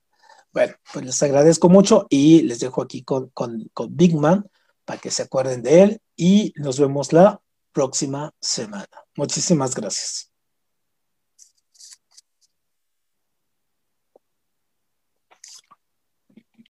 Bueno, 0.55 0.73
pues 0.93 1.03
les 1.03 1.21
agradezco 1.21 1.67
mucho 1.67 2.07
y 2.09 2.43
les 2.43 2.61
dejo 2.61 2.81
aquí 2.81 3.03
con, 3.03 3.29
con, 3.31 3.69
con 3.73 3.93
Big 3.93 4.15
Man 4.15 4.49
para 4.85 5.01
que 5.01 5.11
se 5.11 5.23
acuerden 5.23 5.61
de 5.61 5.83
él 5.83 6.01
y 6.15 6.53
nos 6.55 6.79
vemos 6.79 7.11
la 7.11 7.41
próxima 7.73 8.33
semana. 8.39 8.87
Muchísimas 9.17 9.75
gracias. 9.75 10.31